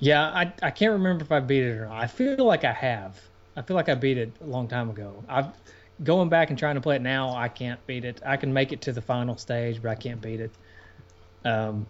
Yeah, 0.00 0.24
I 0.24 0.52
I 0.62 0.70
can't 0.72 0.92
remember 0.92 1.24
if 1.24 1.30
I 1.30 1.38
beat 1.40 1.62
it 1.62 1.76
or 1.78 1.86
not. 1.86 2.02
I 2.02 2.08
feel 2.08 2.44
like 2.44 2.64
I 2.64 2.72
have. 2.72 3.27
I 3.58 3.62
feel 3.62 3.74
like 3.74 3.88
I 3.88 3.94
beat 3.94 4.18
it 4.18 4.32
a 4.40 4.46
long 4.46 4.68
time 4.68 4.88
ago. 4.88 5.24
I've 5.28 5.48
going 6.02 6.28
back 6.28 6.50
and 6.50 6.58
trying 6.58 6.76
to 6.76 6.80
play 6.80 6.96
it 6.96 7.02
now. 7.02 7.34
I 7.34 7.48
can't 7.48 7.84
beat 7.86 8.04
it. 8.04 8.20
I 8.24 8.36
can 8.36 8.52
make 8.52 8.72
it 8.72 8.82
to 8.82 8.92
the 8.92 9.02
final 9.02 9.36
stage, 9.36 9.82
but 9.82 9.90
I 9.90 9.96
can't 9.96 10.20
beat 10.20 10.40
it. 10.40 10.52
Um, 11.44 11.86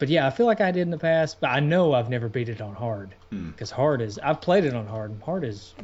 but 0.00 0.08
yeah, 0.08 0.26
I 0.26 0.30
feel 0.30 0.46
like 0.46 0.60
I 0.60 0.72
did 0.72 0.82
in 0.82 0.90
the 0.90 0.98
past. 0.98 1.40
But 1.40 1.50
I 1.50 1.60
know 1.60 1.94
I've 1.94 2.10
never 2.10 2.28
beat 2.28 2.48
it 2.48 2.60
on 2.60 2.74
hard 2.74 3.14
because 3.30 3.70
hard 3.70 4.02
is. 4.02 4.18
I've 4.18 4.40
played 4.40 4.64
it 4.64 4.74
on 4.74 4.86
hard, 4.86 5.12
and 5.12 5.22
hard 5.22 5.44
is 5.44 5.74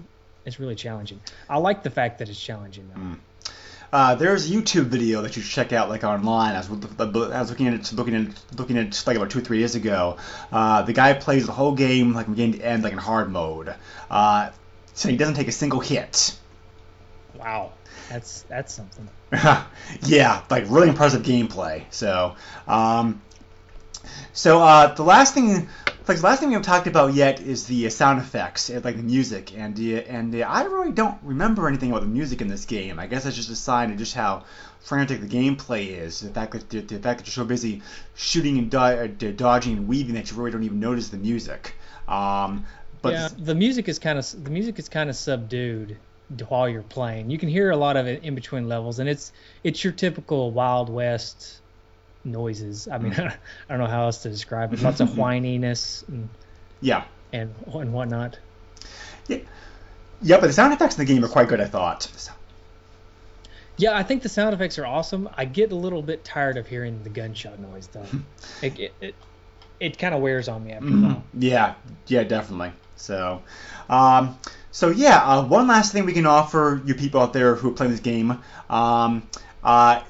it's 0.44 0.58
really 0.58 0.74
challenging. 0.74 1.20
I 1.48 1.58
like 1.58 1.84
the 1.84 1.90
fact 1.90 2.18
that 2.18 2.28
it's 2.28 2.40
challenging 2.40 2.90
though. 2.92 3.16
Uh, 3.90 4.14
there's 4.16 4.50
a 4.50 4.52
YouTube 4.52 4.86
video 4.86 5.22
that 5.22 5.34
you 5.34 5.40
should 5.40 5.52
check 5.52 5.72
out, 5.72 5.88
like 5.88 6.04
online. 6.04 6.54
I 6.54 6.58
was, 6.58 6.68
I 6.68 7.04
was 7.40 7.48
looking 7.48 7.68
at 7.68 7.74
it, 7.74 7.92
looking 7.94 8.14
at, 8.14 8.58
looking 8.58 8.76
at 8.76 8.86
it 8.86 9.06
like 9.06 9.16
about 9.16 9.30
two, 9.30 9.40
three 9.40 9.58
years 9.58 9.76
ago. 9.76 10.18
Uh, 10.52 10.82
the 10.82 10.92
guy 10.92 11.14
plays 11.14 11.46
the 11.46 11.52
whole 11.52 11.72
game 11.72 12.12
like 12.12 12.26
from 12.26 12.34
beginning 12.34 12.58
to 12.58 12.66
end, 12.66 12.82
like 12.82 12.92
in 12.92 12.98
hard 12.98 13.32
mode. 13.32 13.74
Uh, 14.10 14.50
so 14.98 15.08
he 15.08 15.16
doesn't 15.16 15.34
take 15.34 15.46
a 15.46 15.52
single 15.52 15.78
hit. 15.78 16.36
Wow, 17.38 17.72
that's 18.10 18.42
that's 18.42 18.74
something. 18.74 19.08
yeah, 20.02 20.42
like 20.50 20.64
really 20.68 20.88
impressive 20.88 21.22
gameplay. 21.22 21.84
So, 21.90 22.34
um, 22.66 23.22
so 24.32 24.60
uh, 24.60 24.92
the 24.94 25.04
last 25.04 25.34
thing, 25.34 25.68
like 26.08 26.16
the 26.16 26.24
last 26.24 26.40
thing 26.40 26.48
we 26.48 26.54
haven't 26.54 26.66
talked 26.66 26.88
about 26.88 27.14
yet 27.14 27.40
is 27.40 27.66
the 27.66 27.86
uh, 27.86 27.90
sound 27.90 28.18
effects, 28.18 28.70
like 28.70 28.96
the 28.96 29.02
music, 29.04 29.56
and 29.56 29.78
uh, 29.78 30.02
and 30.08 30.34
uh, 30.34 30.38
I 30.38 30.64
really 30.64 30.90
don't 30.90 31.16
remember 31.22 31.68
anything 31.68 31.90
about 31.90 32.02
the 32.02 32.08
music 32.08 32.40
in 32.40 32.48
this 32.48 32.64
game. 32.64 32.98
I 32.98 33.06
guess 33.06 33.22
that's 33.22 33.36
just 33.36 33.50
a 33.50 33.56
sign 33.56 33.92
of 33.92 33.98
just 33.98 34.14
how 34.14 34.46
frantic 34.80 35.20
the 35.20 35.28
gameplay 35.28 35.90
is. 35.90 36.18
The 36.18 36.30
fact 36.30 36.52
that 36.52 36.70
the, 36.70 36.80
the 36.80 36.98
fact 36.98 37.20
that 37.20 37.26
you're 37.28 37.44
so 37.44 37.44
busy 37.44 37.82
shooting 38.16 38.58
and 38.58 38.68
do- 39.18 39.32
dodging 39.32 39.76
and 39.76 39.86
weaving 39.86 40.14
that 40.14 40.28
you 40.28 40.36
really 40.36 40.50
don't 40.50 40.64
even 40.64 40.80
notice 40.80 41.10
the 41.10 41.18
music. 41.18 41.74
Um, 42.08 42.64
but 43.02 43.12
yeah, 43.12 43.28
the 43.38 43.54
music 43.54 43.88
is 43.88 43.98
kind 43.98 44.18
of 44.18 44.44
the 44.44 44.50
music 44.50 44.78
is 44.78 44.88
kind 44.88 45.10
of 45.10 45.16
subdued 45.16 45.96
while 46.48 46.68
you're 46.68 46.82
playing. 46.82 47.30
You 47.30 47.38
can 47.38 47.48
hear 47.48 47.70
a 47.70 47.76
lot 47.76 47.96
of 47.96 48.06
it 48.06 48.22
in 48.22 48.34
between 48.34 48.68
levels, 48.68 48.98
and 48.98 49.08
it's 49.08 49.32
it's 49.64 49.82
your 49.82 49.92
typical 49.92 50.50
Wild 50.50 50.90
West 50.90 51.60
noises. 52.24 52.88
I 52.88 52.98
mean, 52.98 53.12
I 53.18 53.34
don't 53.68 53.78
know 53.78 53.86
how 53.86 54.04
else 54.04 54.22
to 54.22 54.30
describe 54.30 54.72
it. 54.72 54.82
Lots 54.82 55.00
of 55.00 55.08
whininess 55.16 56.06
and 56.08 56.28
yeah. 56.80 57.04
and, 57.32 57.54
and 57.72 57.92
whatnot. 57.92 58.38
Yeah, 59.26 59.38
Yeah, 60.22 60.40
but 60.40 60.46
the 60.48 60.52
sound 60.52 60.72
effects 60.72 60.96
in 60.96 61.06
the 61.06 61.12
game 61.12 61.24
are 61.24 61.28
quite 61.28 61.48
good, 61.48 61.60
I 61.60 61.66
thought. 61.66 62.10
Yeah, 63.76 63.96
I 63.96 64.02
think 64.02 64.22
the 64.22 64.28
sound 64.28 64.54
effects 64.54 64.78
are 64.78 64.86
awesome. 64.86 65.28
I 65.36 65.44
get 65.44 65.70
a 65.70 65.76
little 65.76 66.02
bit 66.02 66.24
tired 66.24 66.56
of 66.56 66.66
hearing 66.66 67.00
the 67.04 67.10
gunshot 67.10 67.58
noise 67.60 67.88
though. 67.88 68.06
it 68.62 68.78
it, 68.78 68.94
it, 69.00 69.14
it 69.80 69.98
kind 69.98 70.14
of 70.14 70.20
wears 70.20 70.48
on 70.48 70.64
me 70.64 70.72
after 70.72 70.86
a 70.86 70.90
mm-hmm. 70.90 71.04
while. 71.04 71.24
Yeah, 71.38 71.74
yeah, 72.08 72.24
definitely. 72.24 72.72
So, 72.98 73.42
um, 73.88 74.38
so 74.70 74.90
yeah, 74.90 75.22
uh, 75.24 75.44
one 75.44 75.66
last 75.66 75.92
thing 75.92 76.04
we 76.04 76.12
can 76.12 76.26
offer 76.26 76.82
you 76.84 76.94
people 76.94 77.20
out 77.20 77.32
there 77.32 77.54
who 77.54 77.70
are 77.70 77.72
playing 77.72 77.92
this 77.92 78.00
game, 78.00 78.42
um, 78.68 79.26
uh, 79.64 80.02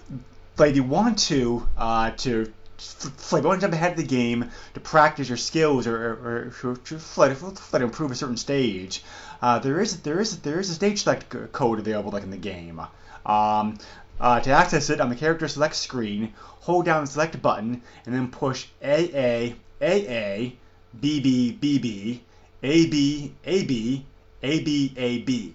but 0.56 0.68
if 0.70 0.76
you 0.76 0.82
want 0.82 1.18
to, 1.20 1.66
uh, 1.76 2.10
to 2.10 2.52
f- 2.78 3.32
like, 3.32 3.44
want 3.44 3.60
to 3.60 3.64
jump 3.64 3.74
ahead 3.74 3.92
of 3.92 3.96
the 3.96 4.04
game 4.04 4.50
to 4.74 4.80
practice 4.80 5.28
your 5.28 5.36
skills 5.36 5.86
or, 5.86 5.96
or, 5.96 6.52
or 6.64 6.76
to, 6.76 6.98
to, 6.98 6.98
to, 6.98 7.78
to 7.78 7.82
improve 7.82 8.10
a 8.10 8.14
certain 8.14 8.36
stage, 8.36 9.04
uh, 9.40 9.58
there 9.58 9.80
is 9.80 10.00
there 10.00 10.20
is 10.20 10.40
there 10.40 10.58
is 10.58 10.70
a 10.70 10.74
stage 10.74 11.02
select 11.02 11.52
code 11.52 11.78
available 11.78 12.10
like 12.10 12.24
in 12.24 12.30
the 12.30 12.36
game. 12.36 12.80
Um, 13.24 13.78
uh, 14.20 14.40
to 14.40 14.50
access 14.50 14.90
it 14.90 15.00
on 15.00 15.10
the 15.10 15.14
character 15.14 15.46
select 15.46 15.76
screen, 15.76 16.32
hold 16.60 16.84
down 16.84 17.04
the 17.04 17.10
select 17.10 17.40
button 17.40 17.82
and 18.04 18.14
then 18.14 18.28
push 18.28 18.66
AA, 18.82 19.54
AA, 19.80 20.52
BB, 21.00 21.60
BB, 21.60 22.20
AB, 22.62 23.34
AB, 23.44 24.06
AB, 24.42 24.94
AB, 24.96 25.54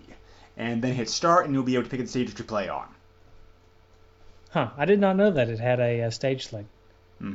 and 0.57 0.81
then 0.81 0.93
hit 0.93 1.09
start 1.09 1.45
and 1.45 1.53
you'll 1.53 1.63
be 1.63 1.75
able 1.75 1.83
to 1.83 1.89
pick 1.89 1.99
the 1.99 2.07
stage 2.07 2.33
to 2.33 2.43
play 2.43 2.69
on. 2.69 2.87
Huh? 4.51 4.69
I 4.77 4.85
did 4.85 4.99
not 4.99 5.15
know 5.15 5.31
that 5.31 5.49
it 5.49 5.59
had 5.59 5.79
a, 5.79 6.03
uh 6.03 6.09
stage 6.11 6.47
select. 6.47 6.67
Hmm. 7.19 7.33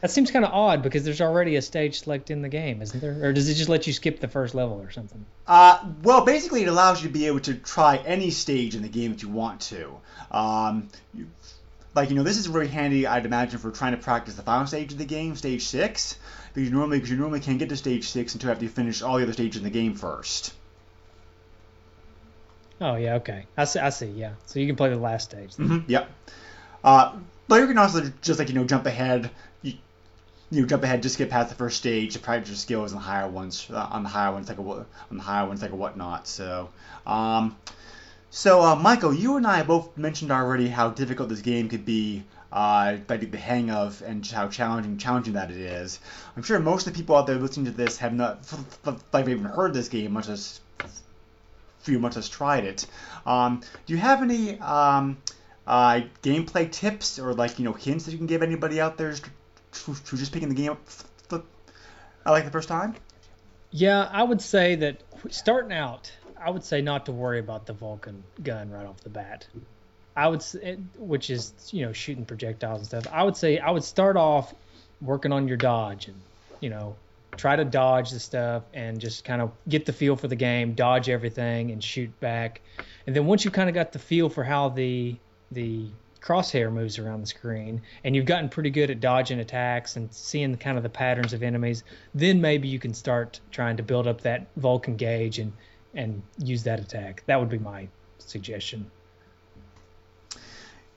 That 0.00 0.10
seems 0.10 0.30
kind 0.30 0.44
of 0.44 0.52
odd 0.52 0.82
because 0.82 1.04
there's 1.04 1.20
already 1.20 1.56
a 1.56 1.62
stage 1.62 2.00
select 2.00 2.30
in 2.30 2.42
the 2.42 2.48
game, 2.48 2.82
isn't 2.82 3.00
there? 3.00 3.18
Or 3.24 3.32
does 3.32 3.48
it 3.48 3.54
just 3.54 3.68
let 3.68 3.86
you 3.86 3.92
skip 3.92 4.20
the 4.20 4.28
first 4.28 4.54
level 4.54 4.80
or 4.80 4.90
something? 4.90 5.24
Uh, 5.46 5.84
well, 6.02 6.24
basically, 6.24 6.62
it 6.62 6.68
allows 6.68 7.02
you 7.02 7.08
to 7.08 7.12
be 7.12 7.26
able 7.26 7.40
to 7.40 7.54
try 7.54 7.96
any 7.98 8.30
stage 8.30 8.76
in 8.76 8.82
the 8.82 8.88
game 8.88 9.12
that 9.12 9.22
you 9.22 9.28
want 9.28 9.60
to. 9.62 9.96
Um, 10.30 10.88
you, 11.14 11.26
like 11.94 12.10
you 12.10 12.16
know, 12.16 12.22
this 12.22 12.38
is 12.38 12.46
very 12.46 12.68
handy, 12.68 13.08
I'd 13.08 13.26
imagine, 13.26 13.58
for 13.58 13.72
trying 13.72 13.92
to 13.92 13.98
practice 13.98 14.34
the 14.34 14.42
final 14.42 14.68
stage 14.68 14.92
of 14.92 14.98
the 14.98 15.04
game, 15.04 15.34
stage 15.34 15.62
six, 15.62 16.16
because 16.58 16.70
you 16.70 16.76
normally 16.76 16.98
because 16.98 17.10
you 17.10 17.16
normally 17.16 17.40
can't 17.40 17.58
get 17.58 17.68
to 17.68 17.76
stage 17.76 18.08
six 18.08 18.34
until 18.34 18.50
after 18.50 18.64
you 18.64 18.70
finish 18.70 19.02
all 19.02 19.16
the 19.16 19.22
other 19.22 19.32
stages 19.32 19.58
in 19.58 19.64
the 19.64 19.70
game 19.70 19.94
first. 19.94 20.52
Oh 22.80 22.96
yeah, 22.96 23.14
okay. 23.16 23.46
I 23.56 23.64
see. 23.64 23.78
I 23.78 23.90
see. 23.90 24.06
Yeah. 24.06 24.32
So 24.46 24.58
you 24.58 24.66
can 24.66 24.76
play 24.76 24.88
the 24.90 24.96
last 24.96 25.30
stage. 25.30 25.54
Mm-hmm. 25.54 25.90
Yep. 25.90 26.10
Uh, 26.82 27.16
but 27.46 27.60
you 27.60 27.66
can 27.66 27.78
also 27.78 28.10
just 28.22 28.38
like 28.38 28.48
you 28.48 28.54
know 28.54 28.64
jump 28.64 28.86
ahead. 28.86 29.30
You, 29.62 29.74
you 30.50 30.66
jump 30.66 30.82
ahead, 30.82 31.02
just 31.02 31.18
get 31.18 31.30
past 31.30 31.48
the 31.50 31.54
first 31.54 31.76
stage 31.76 32.14
to 32.14 32.18
practice 32.18 32.50
your 32.50 32.56
skills 32.56 32.92
on 32.92 32.98
the 32.98 33.04
higher 33.04 33.28
ones. 33.28 33.68
Uh, 33.70 33.88
on 33.90 34.02
the 34.02 34.08
higher 34.08 34.32
ones, 34.32 34.48
like 34.48 34.58
a 34.58 34.62
on 34.62 34.86
the 35.10 35.22
higher 35.22 35.46
ones, 35.46 35.62
like 35.62 35.72
a 35.72 35.76
whatnot. 35.76 36.26
So, 36.26 36.70
um, 37.06 37.56
So, 38.30 38.62
uh, 38.62 38.76
Michael, 38.76 39.14
you 39.14 39.36
and 39.36 39.46
I 39.46 39.62
both 39.62 39.96
mentioned 39.96 40.30
already 40.30 40.68
how 40.68 40.90
difficult 40.90 41.30
this 41.30 41.40
game 41.40 41.68
could 41.68 41.84
be 41.84 42.24
uh, 42.52 42.96
like 43.08 43.30
the 43.30 43.38
hang 43.38 43.70
of 43.70 44.02
and 44.02 44.26
how 44.26 44.48
challenging 44.48 44.98
challenging 44.98 45.34
that 45.34 45.50
it 45.50 45.58
is. 45.58 46.00
I'm 46.36 46.42
sure 46.42 46.58
most 46.58 46.86
of 46.86 46.92
the 46.92 46.98
people 46.98 47.16
out 47.16 47.26
there 47.26 47.36
listening 47.36 47.66
to 47.66 47.72
this 47.72 47.98
have 47.98 48.14
not 48.14 48.40
like 49.12 49.28
even 49.28 49.44
heard 49.44 49.74
this 49.74 49.88
game, 49.88 50.12
much 50.12 50.28
as 50.28 50.60
few 51.80 51.98
much 51.98 52.16
as 52.16 52.28
tried 52.28 52.64
it. 52.64 52.86
Um, 53.26 53.62
do 53.86 53.94
you 53.94 53.98
have 53.98 54.22
any 54.22 54.58
um, 54.60 55.18
uh, 55.66 56.02
gameplay 56.22 56.70
tips 56.70 57.18
or 57.18 57.34
like 57.34 57.58
you 57.58 57.64
know 57.64 57.72
hints 57.72 58.06
that 58.06 58.12
you 58.12 58.18
can 58.18 58.26
give 58.26 58.42
anybody 58.42 58.80
out 58.80 58.96
there 58.96 59.14
who's 59.84 60.00
just 60.20 60.32
picking 60.32 60.48
the 60.48 60.54
game 60.54 60.72
up 60.72 60.78
I 62.28 62.30
like 62.30 62.44
the 62.44 62.50
first 62.50 62.68
time? 62.68 62.94
Yeah, 63.70 64.06
I 64.12 64.22
would 64.22 64.42
say 64.42 64.74
that 64.76 65.02
starting 65.30 65.72
out, 65.72 66.12
I 66.38 66.50
would 66.50 66.62
say 66.62 66.82
not 66.82 67.06
to 67.06 67.12
worry 67.12 67.38
about 67.38 67.64
the 67.64 67.72
Vulcan 67.72 68.22
gun 68.42 68.70
right 68.70 68.84
off 68.84 69.00
the 69.00 69.08
bat. 69.08 69.46
I 70.18 70.26
would, 70.26 70.42
which 70.98 71.30
is 71.30 71.52
you 71.70 71.86
know 71.86 71.92
shooting 71.92 72.24
projectiles 72.24 72.80
and 72.80 72.86
stuff. 72.88 73.06
I 73.12 73.22
would 73.22 73.36
say 73.36 73.58
I 73.58 73.70
would 73.70 73.84
start 73.84 74.16
off 74.16 74.52
working 75.00 75.30
on 75.30 75.46
your 75.46 75.56
dodge 75.56 76.08
and 76.08 76.20
you 76.60 76.70
know 76.70 76.96
try 77.36 77.54
to 77.54 77.64
dodge 77.64 78.10
the 78.10 78.18
stuff 78.18 78.64
and 78.74 79.00
just 79.00 79.24
kind 79.24 79.40
of 79.40 79.52
get 79.68 79.86
the 79.86 79.92
feel 79.92 80.16
for 80.16 80.26
the 80.26 80.34
game, 80.34 80.74
dodge 80.74 81.08
everything 81.08 81.70
and 81.70 81.84
shoot 81.84 82.10
back. 82.18 82.60
And 83.06 83.14
then 83.14 83.26
once 83.26 83.44
you 83.44 83.52
kind 83.52 83.68
of 83.68 83.76
got 83.76 83.92
the 83.92 84.00
feel 84.00 84.28
for 84.28 84.42
how 84.42 84.70
the 84.70 85.14
the 85.52 85.86
crosshair 86.20 86.72
moves 86.72 86.98
around 86.98 87.20
the 87.20 87.26
screen 87.28 87.80
and 88.02 88.16
you've 88.16 88.26
gotten 88.26 88.48
pretty 88.48 88.70
good 88.70 88.90
at 88.90 88.98
dodging 88.98 89.38
attacks 89.38 89.94
and 89.94 90.12
seeing 90.12 90.56
kind 90.56 90.76
of 90.76 90.82
the 90.82 90.88
patterns 90.88 91.32
of 91.32 91.44
enemies, 91.44 91.84
then 92.12 92.40
maybe 92.40 92.66
you 92.66 92.80
can 92.80 92.92
start 92.92 93.38
trying 93.52 93.76
to 93.76 93.84
build 93.84 94.08
up 94.08 94.22
that 94.22 94.48
Vulcan 94.56 94.96
gauge 94.96 95.38
and 95.38 95.52
and 95.94 96.20
use 96.38 96.64
that 96.64 96.80
attack. 96.80 97.22
That 97.26 97.38
would 97.38 97.48
be 97.48 97.60
my 97.60 97.86
suggestion. 98.18 98.90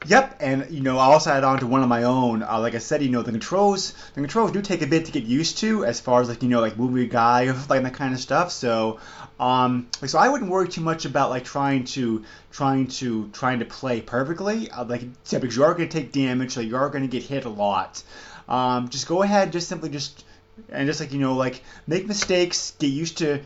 Yep, 0.08 0.38
and 0.40 0.72
you 0.72 0.82
know, 0.82 0.98
I 0.98 1.06
also 1.06 1.30
add 1.30 1.44
on 1.44 1.60
to 1.60 1.68
one 1.68 1.84
of 1.84 1.90
my 1.90 2.04
own. 2.04 2.42
Uh, 2.42 2.60
like 2.60 2.74
I 2.74 2.80
said, 2.80 3.04
you 3.04 3.10
know, 3.10 3.22
the 3.22 3.30
controls, 3.30 3.94
the 4.16 4.22
controls 4.22 4.52
do 4.52 4.60
take 4.60 4.82
a 4.82 4.88
bit 4.88 5.06
to 5.06 5.12
get 5.12 5.26
used 5.26 5.60
to, 5.60 5.86
as 5.86 6.00
far 6.00 6.22
as 6.22 6.28
like 6.28 6.42
you 6.42 6.50
know, 6.50 6.60
like 6.60 6.76
moving 6.76 7.04
a 7.04 7.08
guy, 7.08 7.52
like 7.70 7.84
that 7.84 7.94
kind 7.94 8.12
of 8.12 8.20
stuff. 8.20 8.52
So, 8.52 9.00
um, 9.40 9.88
like, 10.02 10.10
so 10.10 10.18
I 10.18 10.28
wouldn't 10.30 10.50
worry 10.50 10.70
too 10.70 10.82
much 10.82 11.06
about 11.06 11.30
like 11.30 11.44
trying 11.44 11.84
to, 11.96 12.24
trying 12.52 12.88
to, 12.88 13.30
trying 13.30 13.60
to 13.60 13.66
play 13.66 14.02
perfectly. 14.02 14.72
Uh, 14.72 14.86
like, 14.86 15.04
yeah, 15.30 15.38
because 15.38 15.56
you 15.56 15.64
are 15.64 15.76
going 15.76 15.88
to 15.88 16.00
take 16.00 16.12
damage, 16.12 16.52
so 16.54 16.62
you 16.62 16.78
are 16.78 16.90
going 16.90 17.04
to 17.04 17.08
get 17.08 17.22
hit 17.22 17.46
a 17.46 17.50
lot. 17.50 18.02
Um, 18.50 18.90
just 18.90 19.08
go 19.08 19.22
ahead, 19.22 19.52
just 19.52 19.70
simply 19.70 19.90
just, 19.90 20.26
and 20.70 20.88
just 20.88 21.00
like 21.00 21.14
you 21.14 21.20
know, 21.20 21.36
like 21.36 21.62
make 21.86 22.08
mistakes, 22.08 22.74
get 22.80 22.88
used 22.88 23.20
to 23.20 23.42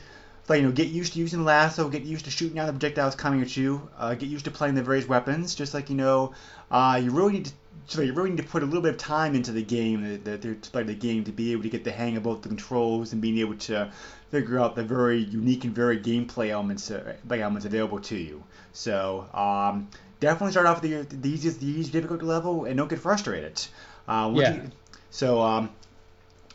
like 0.47 0.61
you 0.61 0.67
know, 0.67 0.71
get 0.71 0.87
used 0.87 1.13
to 1.13 1.19
using 1.19 1.39
the 1.39 1.45
lasso, 1.45 1.89
get 1.89 2.03
used 2.03 2.25
to 2.25 2.31
shooting 2.31 2.59
out 2.59 2.67
the 2.67 2.73
projectiles 2.73 3.15
coming 3.15 3.41
at 3.41 3.57
you, 3.57 3.89
uh, 3.97 4.13
get 4.13 4.29
used 4.29 4.45
to 4.45 4.51
playing 4.51 4.75
the 4.75 4.83
various 4.83 5.07
weapons. 5.07 5.55
Just 5.55 5.73
like 5.73 5.89
you 5.89 5.95
know, 5.95 6.33
uh, 6.71 6.99
you 7.03 7.11
really 7.11 7.33
need 7.33 7.45
to. 7.45 7.53
So 7.87 8.01
you 8.01 8.13
really 8.13 8.31
need 8.31 8.37
to 8.37 8.43
put 8.43 8.63
a 8.63 8.65
little 8.65 8.81
bit 8.81 8.95
of 8.95 8.97
time 8.97 9.35
into 9.35 9.51
the 9.51 9.61
game, 9.61 10.23
the, 10.23 10.37
the, 10.37 10.55
play 10.71 10.81
the 10.81 10.95
game, 10.95 11.23
to 11.25 11.31
be 11.31 11.51
able 11.51 11.61
to 11.61 11.69
get 11.69 11.83
the 11.83 11.91
hang 11.91 12.17
of 12.17 12.23
both 12.23 12.41
the 12.41 12.47
controls 12.47 13.13
and 13.13 13.21
being 13.21 13.37
able 13.37 13.55
to 13.57 13.91
figure 14.31 14.57
out 14.57 14.75
the 14.75 14.83
very 14.83 15.19
unique 15.19 15.65
and 15.65 15.75
very 15.75 15.99
gameplay 15.99 16.49
elements, 16.49 16.89
uh, 16.89 17.13
elements 17.29 17.65
available 17.65 17.99
to 17.99 18.15
you. 18.15 18.43
So 18.73 19.27
um, 19.35 19.87
definitely 20.19 20.51
start 20.51 20.65
off 20.65 20.81
with 20.81 21.09
the, 21.09 21.15
the 21.15 21.29
easiest, 21.29 21.59
the 21.59 21.67
easiest 21.67 21.91
difficulty 21.91 22.25
level, 22.25 22.65
and 22.65 22.75
don't 22.75 22.89
get 22.89 22.97
frustrated. 22.97 23.63
Uh, 24.07 24.31
yeah. 24.33 24.55
You, 24.55 24.71
so 25.11 25.41
um, 25.41 25.69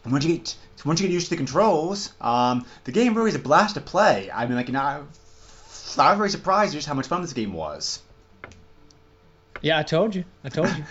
once 0.04 0.24
you 0.24 0.36
get 0.36 0.56
once 0.84 1.00
you 1.00 1.08
get 1.08 1.12
used 1.12 1.26
to 1.26 1.30
the 1.30 1.36
controls, 1.36 2.12
um, 2.20 2.64
the 2.84 2.92
game 2.92 3.14
really 3.14 3.30
is 3.30 3.34
a 3.34 3.40
blast 3.40 3.74
to 3.74 3.80
play. 3.80 4.30
I 4.32 4.46
mean, 4.46 4.56
like, 4.56 4.68
you 4.68 4.72
know, 4.72 4.80
I, 4.80 4.96
I 5.98 6.10
was 6.10 6.16
very 6.16 6.30
surprised 6.30 6.72
just 6.72 6.86
how 6.86 6.94
much 6.94 7.06
fun 7.06 7.22
this 7.22 7.32
game 7.32 7.52
was. 7.52 8.00
Yeah, 9.62 9.78
I 9.78 9.82
told 9.82 10.14
you. 10.14 10.24
I 10.44 10.48
told 10.48 10.68
you. 10.68 10.84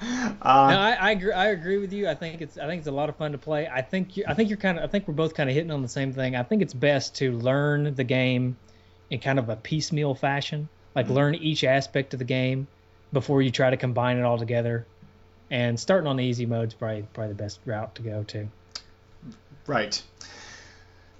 Uh, 0.00 0.68
no, 0.70 0.78
I, 0.78 0.96
I, 1.00 1.10
agree. 1.10 1.32
I 1.32 1.48
agree 1.48 1.78
with 1.78 1.92
you. 1.92 2.08
I 2.08 2.14
think 2.14 2.40
it's. 2.40 2.56
I 2.58 2.66
think 2.66 2.78
it's 2.78 2.88
a 2.88 2.92
lot 2.92 3.08
of 3.08 3.16
fun 3.16 3.32
to 3.32 3.38
play. 3.38 3.68
I 3.68 3.82
think. 3.82 4.16
You, 4.16 4.24
I 4.26 4.34
think 4.34 4.48
you're 4.48 4.58
kind 4.58 4.78
of. 4.78 4.84
I 4.84 4.86
think 4.86 5.06
we're 5.06 5.14
both 5.14 5.34
kind 5.34 5.50
of 5.50 5.54
hitting 5.54 5.70
on 5.70 5.82
the 5.82 5.88
same 5.88 6.12
thing. 6.12 6.36
I 6.36 6.42
think 6.42 6.62
it's 6.62 6.74
best 6.74 7.14
to 7.16 7.32
learn 7.32 7.94
the 7.94 8.04
game 8.04 8.56
in 9.10 9.20
kind 9.20 9.38
of 9.38 9.48
a 9.48 9.56
piecemeal 9.56 10.14
fashion. 10.14 10.68
Like 10.94 11.06
mm-hmm. 11.06 11.14
learn 11.14 11.34
each 11.34 11.64
aspect 11.64 12.14
of 12.14 12.18
the 12.18 12.24
game 12.24 12.66
before 13.12 13.42
you 13.42 13.50
try 13.50 13.70
to 13.70 13.76
combine 13.76 14.16
it 14.16 14.24
all 14.24 14.38
together 14.38 14.86
and 15.54 15.78
starting 15.78 16.08
on 16.08 16.18
easy 16.18 16.46
mode 16.46 16.66
is 16.66 16.74
probably 16.74 17.06
probably 17.12 17.32
the 17.32 17.40
best 17.40 17.60
route 17.64 17.94
to 17.94 18.02
go 18.02 18.24
to. 18.24 18.48
Right. 19.68 20.02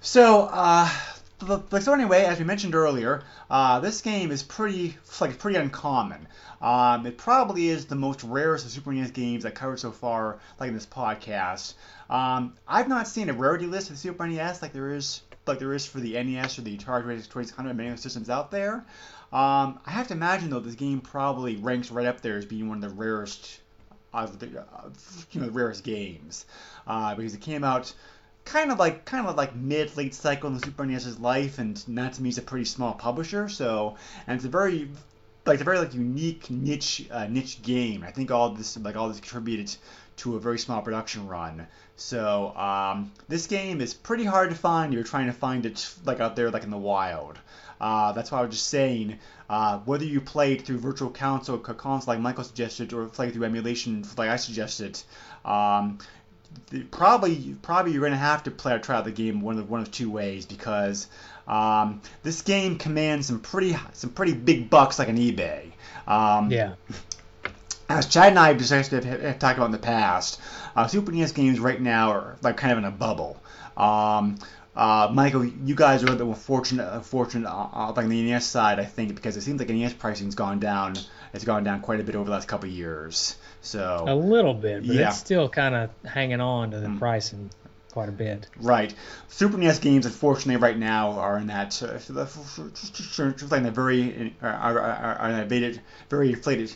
So, 0.01 0.49
uh, 0.51 0.91
so 1.80 1.95
anyway, 1.95 2.24
as 2.24 2.41
we 2.41 2.45
mentioned 2.45 2.74
earlier, 2.74 3.22
uh, 3.49 3.78
this 3.78 4.01
game 4.01 4.32
is 4.32 4.43
pretty 4.43 4.97
like 5.20 5.39
pretty 5.39 5.57
uncommon. 5.57 6.26
Um, 6.61 7.07
it 7.07 7.16
probably 7.16 7.68
is 7.68 7.87
the 7.87 7.95
most 7.95 8.24
rarest 8.24 8.66
of 8.66 8.72
Super 8.72 8.93
NES 8.93 9.12
games 9.12 9.47
I 9.47 9.51
covered 9.51 9.78
so 9.78 9.93
far, 9.93 10.41
like 10.59 10.66
in 10.66 10.74
this 10.74 10.87
podcast. 10.87 11.74
Um, 12.11 12.55
I've 12.66 12.89
not 12.89 13.07
seen 13.07 13.30
a 13.30 13.32
rarity 13.32 13.66
list 13.66 13.91
of 13.91 13.95
the 13.95 14.01
Super 14.01 14.26
NES 14.26 14.62
like 14.62 14.72
there 14.72 14.93
is 14.93 15.22
like 15.47 15.61
there 15.61 15.74
is 15.74 15.87
for 15.87 16.01
the 16.01 16.20
NES 16.20 16.59
or 16.59 16.62
the 16.62 16.76
Atari 16.76 17.03
2600 17.05 17.68
and 17.68 17.76
many 17.76 17.89
other 17.91 17.99
systems 17.99 18.28
out 18.28 18.51
there. 18.51 18.85
Um, 19.32 19.78
I 19.87 19.93
have 19.93 20.09
to 20.09 20.14
imagine 20.14 20.51
though 20.51 20.59
this 20.59 20.74
game 20.74 21.01
probably 21.01 21.55
ranks 21.55 21.93
right 21.93 22.07
up 22.07 22.20
there 22.20 22.37
as 22.37 22.47
being 22.47 22.68
one 22.68 22.82
of 22.82 22.91
the 22.91 22.97
rarest 22.97 23.61
of 24.15 24.39
the 24.39 24.61
uh, 24.61 24.89
you 25.33 25.41
know 25.41 25.49
rarest 25.49 25.85
games 25.85 26.47
uh, 26.87 27.15
because 27.15 27.35
it 27.35 27.41
came 27.41 27.65
out 27.65 27.93
kind 28.45 28.71
of 28.71 28.79
like 28.79 29.05
kind 29.05 29.27
of 29.27 29.37
like 29.37 29.55
mid 29.55 29.97
late 29.97 30.15
cycle 30.15 30.49
in 30.49 30.55
the 30.55 30.65
Super 30.65 30.85
NES's 30.87 31.19
life, 31.19 31.59
and 31.59 31.87
Natsume 31.89 32.27
is 32.27 32.39
a 32.39 32.43
pretty 32.43 32.65
small 32.65 32.93
publisher, 32.93 33.49
so 33.49 33.97
and 34.27 34.37
it's 34.37 34.45
a 34.45 34.49
very 34.49 34.91
like 35.47 35.61
a 35.61 35.65
very 35.65 35.79
like 35.79 35.95
unique 35.95 36.51
niche 36.51 37.07
uh, 37.11 37.27
niche 37.27 37.62
game. 37.62 38.05
I 38.07 38.11
think 38.11 38.31
all 38.31 38.51
this 38.51 38.77
like 38.79 38.97
all 38.97 39.09
this 39.09 39.21
contributed 39.21 39.75
to 40.17 40.37
a 40.37 40.41
very 40.41 40.59
small 40.59 40.83
production 40.83 41.27
run. 41.27 41.67
So 41.97 42.57
um, 42.57 43.12
this 43.29 43.47
game 43.47 43.81
is 43.81 43.95
pretty 43.95 44.25
hard 44.25 44.51
to 44.51 44.57
find. 44.57 44.93
You're 44.93 45.05
trying 45.05 45.27
to 45.27 45.33
find 45.33 45.67
it 45.67 45.95
like 46.05 46.21
out 46.21 46.37
there 46.37 46.51
like 46.51 46.65
in 46.65 46.71
the 46.71 46.79
wild. 46.79 47.39
Uh, 47.85 48.12
that's 48.12 48.32
why 48.32 48.39
I 48.39 48.43
was 48.47 48.55
just 48.55 48.68
saying, 48.68 49.18
uh, 49.51 49.78
whether 49.80 50.07
you 50.07 50.18
play 50.18 50.55
it 50.55 50.62
through 50.62 50.78
virtual 50.78 51.11
console, 51.11 51.59
console 51.59 52.14
like 52.14 52.18
Michael 52.18 52.43
suggested, 52.43 52.95
or 52.95 53.05
play 53.05 53.28
through 53.28 53.45
emulation 53.45 54.07
like 54.16 54.30
I 54.30 54.37
suggested, 54.37 54.99
um, 55.45 55.99
probably 56.91 57.55
probably 57.61 57.93
you're 57.93 58.01
going 58.01 58.12
to 58.12 58.16
have 58.16 58.43
to 58.45 58.51
play 58.51 58.72
or 58.72 58.78
try 58.78 58.97
out 58.97 59.05
the 59.05 59.12
game 59.12 59.43
one 59.43 59.59
of 59.59 59.68
one 59.68 59.82
of 59.82 59.91
two 59.91 60.11
ways 60.11 60.47
because 60.47 61.09
um, 61.47 62.01
this 62.22 62.41
game 62.41 62.78
commands 62.78 63.26
some 63.26 63.41
pretty 63.41 63.76
some 63.93 64.09
pretty 64.09 64.32
big 64.32 64.70
bucks 64.70 64.99
like 64.99 65.09
an 65.09 65.18
eBay. 65.18 65.70
Um, 66.07 66.51
yeah. 66.51 66.76
As 67.91 68.07
Chad 68.07 68.28
and 68.28 68.39
I 68.39 68.49
have, 68.49 68.57
discussed, 68.57 68.93
have 68.93 69.39
talked 69.39 69.59
about 69.59 69.66
in 69.66 69.72
the 69.72 69.78
past, 69.78 70.41
uh, 70.74 70.87
Super 70.87 71.12
NES 71.12 71.32
games 71.32 71.61
right 71.61 71.78
now 71.78 72.12
are 72.12 72.39
like 72.41 72.57
kind 72.57 72.72
of 72.72 72.78
in 72.78 72.87
a 72.87 72.91
bubble. 72.91 73.43
Um, 73.76 74.39
uh, 74.77 75.09
Michael, 75.12 75.45
you 75.45 75.75
guys 75.75 76.03
are 76.03 76.07
a 76.07 76.11
little 76.11 76.18
bit 76.18 76.27
more 76.27 76.35
fortunate, 76.35 76.85
uh, 76.85 77.01
fortunate 77.01 77.49
uh, 77.49 77.68
uh, 77.72 77.93
like 77.97 78.09
the 78.09 78.22
NES 78.22 78.47
side, 78.47 78.81
I 78.81 78.85
think, 78.85 79.14
because 79.14 79.37
it 79.37 79.43
seems 79.43 79.61
like 79.61 79.68
NES 79.68 79.95
pricing's 79.95 80.35
gone 80.35 80.59
down. 80.59 80.95
It's 81.33 81.45
gone 81.45 81.64
down 81.64 81.81
quite 81.81 82.01
a 82.01 82.05
bit 82.05 82.14
over 82.16 82.25
the 82.25 82.31
last 82.31 82.49
couple 82.49 82.68
of 82.68 82.75
years. 82.75 83.37
So 83.61 84.05
a 84.07 84.14
little 84.14 84.55
bit, 84.55 84.87
but 84.87 84.97
yeah. 84.97 85.09
it's 85.09 85.18
still 85.18 85.49
kind 85.49 85.75
of 85.75 85.91
hanging 86.05 86.41
on 86.41 86.72
to 86.72 86.81
the 86.81 86.89
mm. 86.89 86.99
pricing 86.99 87.51
quite 87.93 88.09
a 88.09 88.12
bit. 88.12 88.49
Right. 88.61 88.93
Super 89.29 89.57
NES 89.57 89.79
games, 89.79 90.07
unfortunately, 90.07 90.57
right 90.57 90.77
now 90.77 91.12
are 91.12 91.39
in 91.39 91.47
that 91.47 91.81
uh, 91.81 91.99
like 93.51 93.62
a 93.62 93.70
very 93.70 94.35
are, 94.43 94.51
are, 94.51 94.81
are 94.81 95.31
in 95.31 95.41
a 95.41 95.81
very 96.11 96.33
inflated 96.33 96.75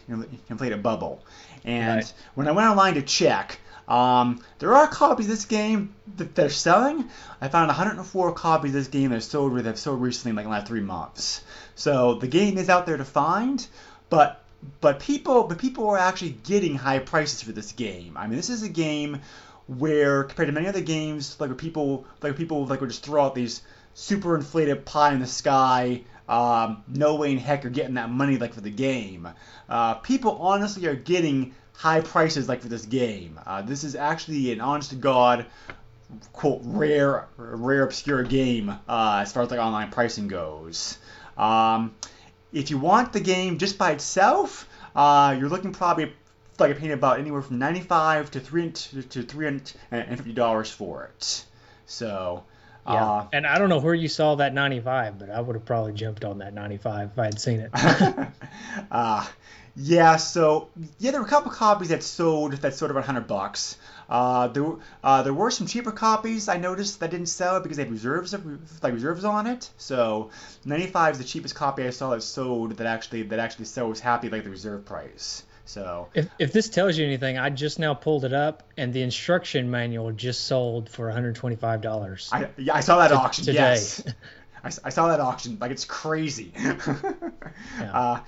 inflated 0.48 0.82
bubble. 0.82 1.24
And 1.64 1.96
right. 1.96 2.12
when 2.34 2.46
I 2.46 2.52
went 2.52 2.68
online 2.68 2.94
to 2.94 3.02
check, 3.02 3.58
um, 3.88 4.40
there 4.58 4.74
are 4.74 4.86
copies 4.86 5.26
of 5.26 5.30
this 5.30 5.46
game 5.46 5.94
that 6.18 6.34
they're 6.34 6.50
selling. 6.50 7.08
I 7.40 7.48
found 7.48 7.68
104 7.68 8.32
copies 8.34 8.70
of 8.70 8.74
this 8.74 8.88
game 8.88 9.10
that 9.10 9.16
have 9.16 9.24
sold 9.24 9.56
that 9.56 9.64
have 9.64 9.78
sold 9.78 10.02
recently 10.02 10.30
in 10.30 10.36
like 10.36 10.44
the 10.44 10.50
last 10.50 10.66
three 10.68 10.82
months. 10.82 11.42
So 11.74 12.14
the 12.14 12.28
game 12.28 12.58
is 12.58 12.68
out 12.68 12.84
there 12.84 12.98
to 12.98 13.04
find, 13.04 13.66
but 14.10 14.44
but 14.80 15.00
people 15.00 15.44
but 15.44 15.58
people 15.58 15.88
are 15.88 15.98
actually 15.98 16.36
getting 16.44 16.74
high 16.74 16.98
prices 16.98 17.42
for 17.42 17.52
this 17.52 17.72
game. 17.72 18.16
I 18.16 18.26
mean, 18.26 18.36
this 18.36 18.50
is 18.50 18.62
a 18.62 18.68
game 18.68 19.22
where 19.68 20.24
compared 20.24 20.48
to 20.48 20.52
many 20.52 20.66
other 20.66 20.82
games, 20.82 21.40
like 21.40 21.48
where 21.48 21.56
people 21.56 22.04
like 22.22 22.36
people 22.36 22.66
like 22.66 22.82
would 22.82 22.90
just 22.90 23.04
throw 23.04 23.24
out 23.24 23.34
these 23.34 23.62
super 23.94 24.36
inflated 24.36 24.84
pie 24.84 25.14
in 25.14 25.20
the 25.20 25.26
sky. 25.26 26.02
Um, 26.28 26.84
no 26.88 27.14
way 27.14 27.32
in 27.32 27.38
heck 27.38 27.64
are 27.64 27.70
getting 27.70 27.94
that 27.94 28.10
money 28.10 28.36
like 28.36 28.52
for 28.52 28.60
the 28.60 28.70
game. 28.70 29.26
Uh, 29.66 29.94
people 29.94 30.36
honestly 30.42 30.86
are 30.86 30.94
getting 30.94 31.54
high 31.78 32.00
prices 32.00 32.48
like 32.48 32.60
for 32.60 32.68
this 32.68 32.84
game. 32.84 33.38
Uh, 33.46 33.62
this 33.62 33.84
is 33.84 33.94
actually 33.94 34.52
an 34.52 34.60
honest 34.60 34.90
to 34.90 34.96
god 34.96 35.46
quote 36.32 36.60
rare 36.64 37.28
rare 37.36 37.84
obscure 37.84 38.24
game 38.24 38.70
uh, 38.88 39.20
as 39.22 39.32
far 39.32 39.44
as 39.44 39.50
like 39.50 39.60
online 39.60 39.90
pricing 39.90 40.26
goes. 40.26 40.98
Um, 41.36 41.94
if 42.52 42.70
you 42.70 42.78
want 42.78 43.12
the 43.12 43.20
game 43.20 43.58
just 43.58 43.78
by 43.78 43.92
itself, 43.92 44.68
uh, 44.96 45.36
you're 45.38 45.48
looking 45.48 45.72
probably 45.72 46.12
like 46.58 46.76
paying 46.78 46.92
about 46.92 47.20
anywhere 47.20 47.42
from 47.42 47.60
95 47.60 48.32
to 48.32 48.40
three 48.40 48.72
to 48.72 49.22
350 49.22 50.32
dollars 50.32 50.70
for 50.70 51.04
it. 51.04 51.44
So 51.86 52.42
Yeah. 52.86 52.94
Uh, 52.94 53.26
and 53.32 53.46
I 53.46 53.58
don't 53.58 53.68
know 53.68 53.78
where 53.78 53.94
you 53.94 54.08
saw 54.08 54.34
that 54.36 54.52
95, 54.52 55.18
but 55.20 55.30
I 55.30 55.40
would 55.40 55.54
have 55.54 55.64
probably 55.64 55.92
jumped 55.92 56.24
on 56.24 56.38
that 56.38 56.54
95 56.54 57.10
if 57.12 57.18
I 57.18 57.24
had 57.26 57.40
seen 57.40 57.60
it. 57.60 57.70
uh, 58.90 59.26
yeah, 59.80 60.16
so 60.16 60.70
yeah, 60.98 61.12
there 61.12 61.20
were 61.20 61.26
a 61.26 61.30
couple 61.30 61.52
copies 61.52 61.90
that 61.90 62.02
sold 62.02 62.52
that 62.52 62.74
sold 62.74 62.90
around 62.90 63.06
100 63.06 63.28
bucks. 63.28 63.76
Uh, 64.08 64.48
there, 64.48 64.72
uh, 65.04 65.22
there 65.22 65.32
were 65.32 65.52
some 65.52 65.68
cheaper 65.68 65.92
copies 65.92 66.48
I 66.48 66.56
noticed 66.56 66.98
that 66.98 67.12
didn't 67.12 67.26
sell 67.26 67.60
because 67.60 67.76
they 67.76 67.84
had 67.84 67.92
reserves 67.92 68.34
like 68.82 68.92
reserves 68.92 69.22
on 69.22 69.46
it. 69.46 69.70
So 69.76 70.30
95 70.64 71.12
is 71.12 71.18
the 71.18 71.24
cheapest 71.24 71.54
copy 71.54 71.86
I 71.86 71.90
saw 71.90 72.10
that 72.10 72.22
sold 72.22 72.72
that 72.78 72.88
actually 72.88 73.22
that 73.24 73.38
actually 73.38 73.66
sold 73.66 73.90
was 73.90 74.00
happy 74.00 74.28
like 74.28 74.42
the 74.42 74.50
reserve 74.50 74.84
price. 74.84 75.44
So 75.64 76.08
if, 76.12 76.28
if 76.40 76.52
this 76.52 76.68
tells 76.70 76.98
you 76.98 77.06
anything, 77.06 77.38
I 77.38 77.50
just 77.50 77.78
now 77.78 77.94
pulled 77.94 78.24
it 78.24 78.32
up, 78.32 78.64
and 78.76 78.92
the 78.92 79.02
instruction 79.02 79.70
manual 79.70 80.10
just 80.10 80.46
sold 80.46 80.88
for 80.88 81.08
$125. 81.08 82.28
I 82.32 82.48
yeah 82.56 82.74
I 82.74 82.80
saw 82.80 82.98
that 82.98 83.12
auction. 83.12 83.44
today. 83.44 83.58
Yes, 83.58 84.02
I, 84.64 84.72
I 84.82 84.88
saw 84.90 85.06
that 85.08 85.20
auction. 85.20 85.58
Like 85.60 85.70
it's 85.70 85.84
crazy. 85.84 86.52
uh, 87.80 88.20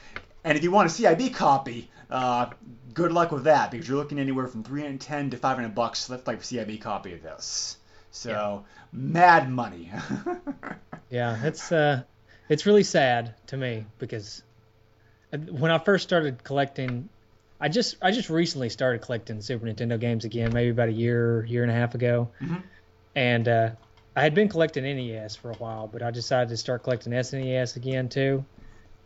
and 0.45 0.57
if 0.57 0.65
you 0.65 0.71
want 0.71 0.91
a 0.91 1.03
CIB 1.03 1.35
copy, 1.35 1.91
uh, 2.11 2.51
good 2.95 3.13
luck 3.13 3.33
with 3.33 3.45
that 3.45 3.71
because 3.71 3.89
you're 3.89 3.97
looking 3.99 4.19
anywhere 4.19 4.47
from 4.49 4.63
310 4.65 5.31
to 5.31 5.37
500 5.37 5.75
bucks. 5.75 6.07
That's 6.07 6.27
like 6.27 6.39
a 6.39 6.43
CIB 6.43 6.81
copy 6.81 7.15
of 7.15 7.23
this. 7.23 7.77
So 8.11 8.65
mad 8.93 9.51
money. 9.51 9.93
Yeah, 11.11 11.37
it's 11.45 11.73
uh, 11.73 12.05
it's 12.49 12.67
really 12.67 12.85
sad 12.85 13.35
to 13.49 13.57
me 13.57 13.85
because 13.99 14.45
when 15.51 15.73
I 15.73 15.79
first 15.79 16.05
started 16.05 16.45
collecting, 16.45 17.09
I 17.61 17.69
just 17.69 17.97
I 18.01 18.13
just 18.13 18.31
recently 18.31 18.69
started 18.69 19.03
collecting 19.03 19.41
Super 19.41 19.67
Nintendo 19.67 19.99
games 19.99 20.25
again, 20.25 20.53
maybe 20.53 20.71
about 20.71 20.89
a 20.89 20.93
year 20.93 21.45
year 21.47 21.63
and 21.63 21.71
a 21.73 21.75
half 21.75 21.97
ago, 21.97 22.31
Mhm. 22.41 22.63
and 23.17 23.49
uh, 23.49 23.71
I 24.15 24.23
had 24.23 24.35
been 24.35 24.49
collecting 24.49 24.85
NES 24.85 25.35
for 25.35 25.51
a 25.51 25.55
while, 25.55 25.89
but 25.89 26.01
I 26.01 26.13
decided 26.13 26.51
to 26.51 26.57
start 26.57 26.85
collecting 26.85 27.13
SNES 27.13 27.75
again 27.77 28.09
too. 28.09 28.45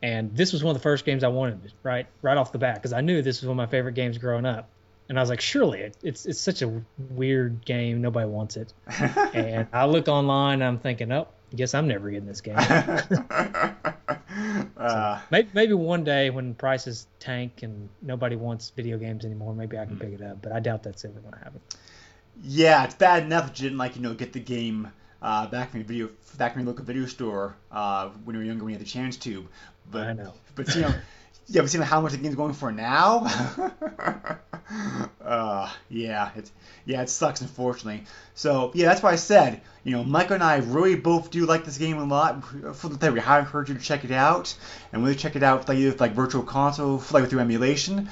And 0.05 0.37
this 0.37 0.53
was 0.53 0.63
one 0.63 0.77
of 0.77 0.77
the 0.77 0.83
first 0.83 1.07
games 1.07 1.25
I 1.25 1.29
wanted, 1.29 1.73
right, 1.83 2.07
right 2.21 2.37
off 2.37 2.53
the 2.53 2.59
bat, 2.59 2.75
because 2.75 2.93
I 2.93 3.01
knew 3.01 3.23
this 3.23 3.41
was 3.41 3.49
one 3.49 3.59
of 3.59 3.67
my 3.67 3.71
favorite 3.71 3.95
games 3.95 4.19
growing 4.19 4.45
up. 4.45 4.69
And 5.09 5.19
I 5.19 5.23
was 5.23 5.31
like, 5.31 5.41
surely 5.41 5.81
it, 5.81 5.97
it's 6.03 6.27
it's 6.27 6.39
such 6.39 6.61
a 6.61 6.83
weird 7.09 7.65
game, 7.65 8.03
nobody 8.03 8.27
wants 8.27 8.59
it. 8.59 8.71
and 9.33 9.67
I 9.73 9.87
look 9.87 10.09
online, 10.09 10.61
I'm 10.61 10.79
thinking, 10.79 11.11
oh, 11.11 11.27
I 11.51 11.57
guess 11.57 11.73
I'm 11.73 11.89
never 11.89 12.11
getting 12.11 12.27
this 12.27 12.43
game. 12.43 12.57
uh, 14.77 15.21
maybe, 15.31 15.49
maybe 15.55 15.73
one 15.73 16.05
day 16.05 16.29
when 16.29 16.55
prices 16.55 17.07
tank 17.19 17.63
and 17.63 17.89
nobody 18.03 18.37
wants 18.37 18.73
video 18.77 18.99
games 18.99 19.25
anymore, 19.25 19.55
maybe 19.55 19.79
I 19.79 19.87
can 19.87 19.99
pick 19.99 20.13
it 20.13 20.21
up. 20.21 20.43
But 20.43 20.53
I 20.53 20.61
doubt 20.61 20.83
that's 20.83 21.07
ever 21.07 21.19
going 21.19 21.33
to 21.33 21.39
happen. 21.39 21.61
yeah, 22.43 22.85
it's 22.85 22.95
bad 22.95 23.23
enough 23.23 23.47
that 23.47 23.59
you 23.59 23.71
didn't 23.71 23.79
like 23.79 23.97
you 23.97 24.03
know 24.03 24.13
get 24.13 24.35
the 24.35 24.41
game 24.41 24.93
uh, 25.23 25.47
back 25.47 25.71
from 25.71 25.81
your 25.81 25.87
video 25.87 26.11
back 26.37 26.53
from 26.53 26.63
your 26.63 26.69
local 26.69 26.85
video 26.85 27.07
store 27.07 27.57
uh, 27.73 28.11
when 28.25 28.35
you 28.35 28.41
were 28.41 28.47
younger 28.47 28.65
when 28.65 28.75
you 28.75 28.79
had 28.79 28.87
the 28.87 28.91
chance 28.91 29.17
to. 29.17 29.49
But 29.91 30.07
I 30.09 30.13
know. 30.13 30.35
But 30.55 30.75
you 30.75 30.83
know, 30.83 30.95
yeah, 31.47 31.61
but 31.61 31.71
see 31.71 31.79
how 31.79 32.01
much 32.01 32.13
the 32.13 32.19
game's 32.19 32.35
going 32.35 32.55
for 32.55 32.73
now. 32.73 33.27
uh, 35.25 35.71
yeah, 35.89 36.31
it's 36.37 36.53
yeah, 36.85 37.03
it 37.03 37.11
sucks 37.11 37.41
unfortunately. 37.41 38.05
So 38.35 38.73
yeah, 38.75 38.87
that's 38.87 39.03
why 39.03 39.13
I 39.13 39.17
said 39.17 39.61
you 39.85 39.93
know 39.93 40.05
Michael 40.05 40.35
and 40.35 40.43
I 40.43 40.57
really 40.59 40.97
both 40.97 41.31
do 41.31 41.47
like 41.47 41.65
this 41.65 41.79
game 41.79 41.99
a 41.99 42.05
lot. 42.05 42.43
For 42.75 42.89
the 42.89 43.13
we 43.13 43.21
highly 43.21 43.43
encourage 43.43 43.69
you 43.69 43.75
to 43.75 43.81
check 43.81 44.05
it 44.05 44.11
out, 44.11 44.55
and 44.93 45.03
when 45.03 45.13
you 45.13 45.19
check 45.19 45.37
it 45.37 45.43
out 45.43 45.69
like 45.69 45.79
either 45.79 45.97
like 45.97 46.13
virtual 46.13 46.43
console, 46.43 47.03
like 47.11 47.29
through 47.29 47.41
emulation. 47.41 48.09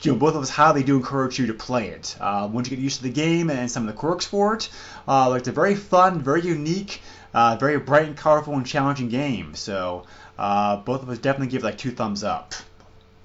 You 0.00 0.12
know, 0.12 0.18
both 0.18 0.34
of 0.34 0.42
us 0.42 0.50
highly 0.50 0.82
do 0.82 0.96
encourage 0.96 1.38
you 1.38 1.46
to 1.46 1.54
play 1.54 1.90
it. 1.90 2.16
Uh, 2.20 2.48
once 2.52 2.68
you 2.68 2.76
get 2.76 2.82
used 2.82 2.96
to 2.96 3.04
the 3.04 3.10
game 3.10 3.50
and 3.50 3.70
some 3.70 3.84
of 3.84 3.86
the 3.86 3.92
quirks 3.92 4.26
for 4.26 4.56
it, 4.56 4.68
uh, 5.06 5.30
like 5.30 5.40
it's 5.40 5.48
a 5.48 5.52
very 5.52 5.76
fun, 5.76 6.20
very 6.20 6.40
unique, 6.40 7.00
uh, 7.32 7.56
very 7.60 7.78
bright 7.78 8.06
and 8.06 8.16
colorful 8.16 8.54
and 8.54 8.66
challenging 8.66 9.08
game. 9.10 9.54
So 9.54 10.06
uh, 10.42 10.76
both 10.78 11.02
of 11.04 11.08
us 11.08 11.18
definitely 11.18 11.46
give 11.46 11.62
like 11.62 11.78
two 11.78 11.92
thumbs 11.92 12.24
up. 12.24 12.52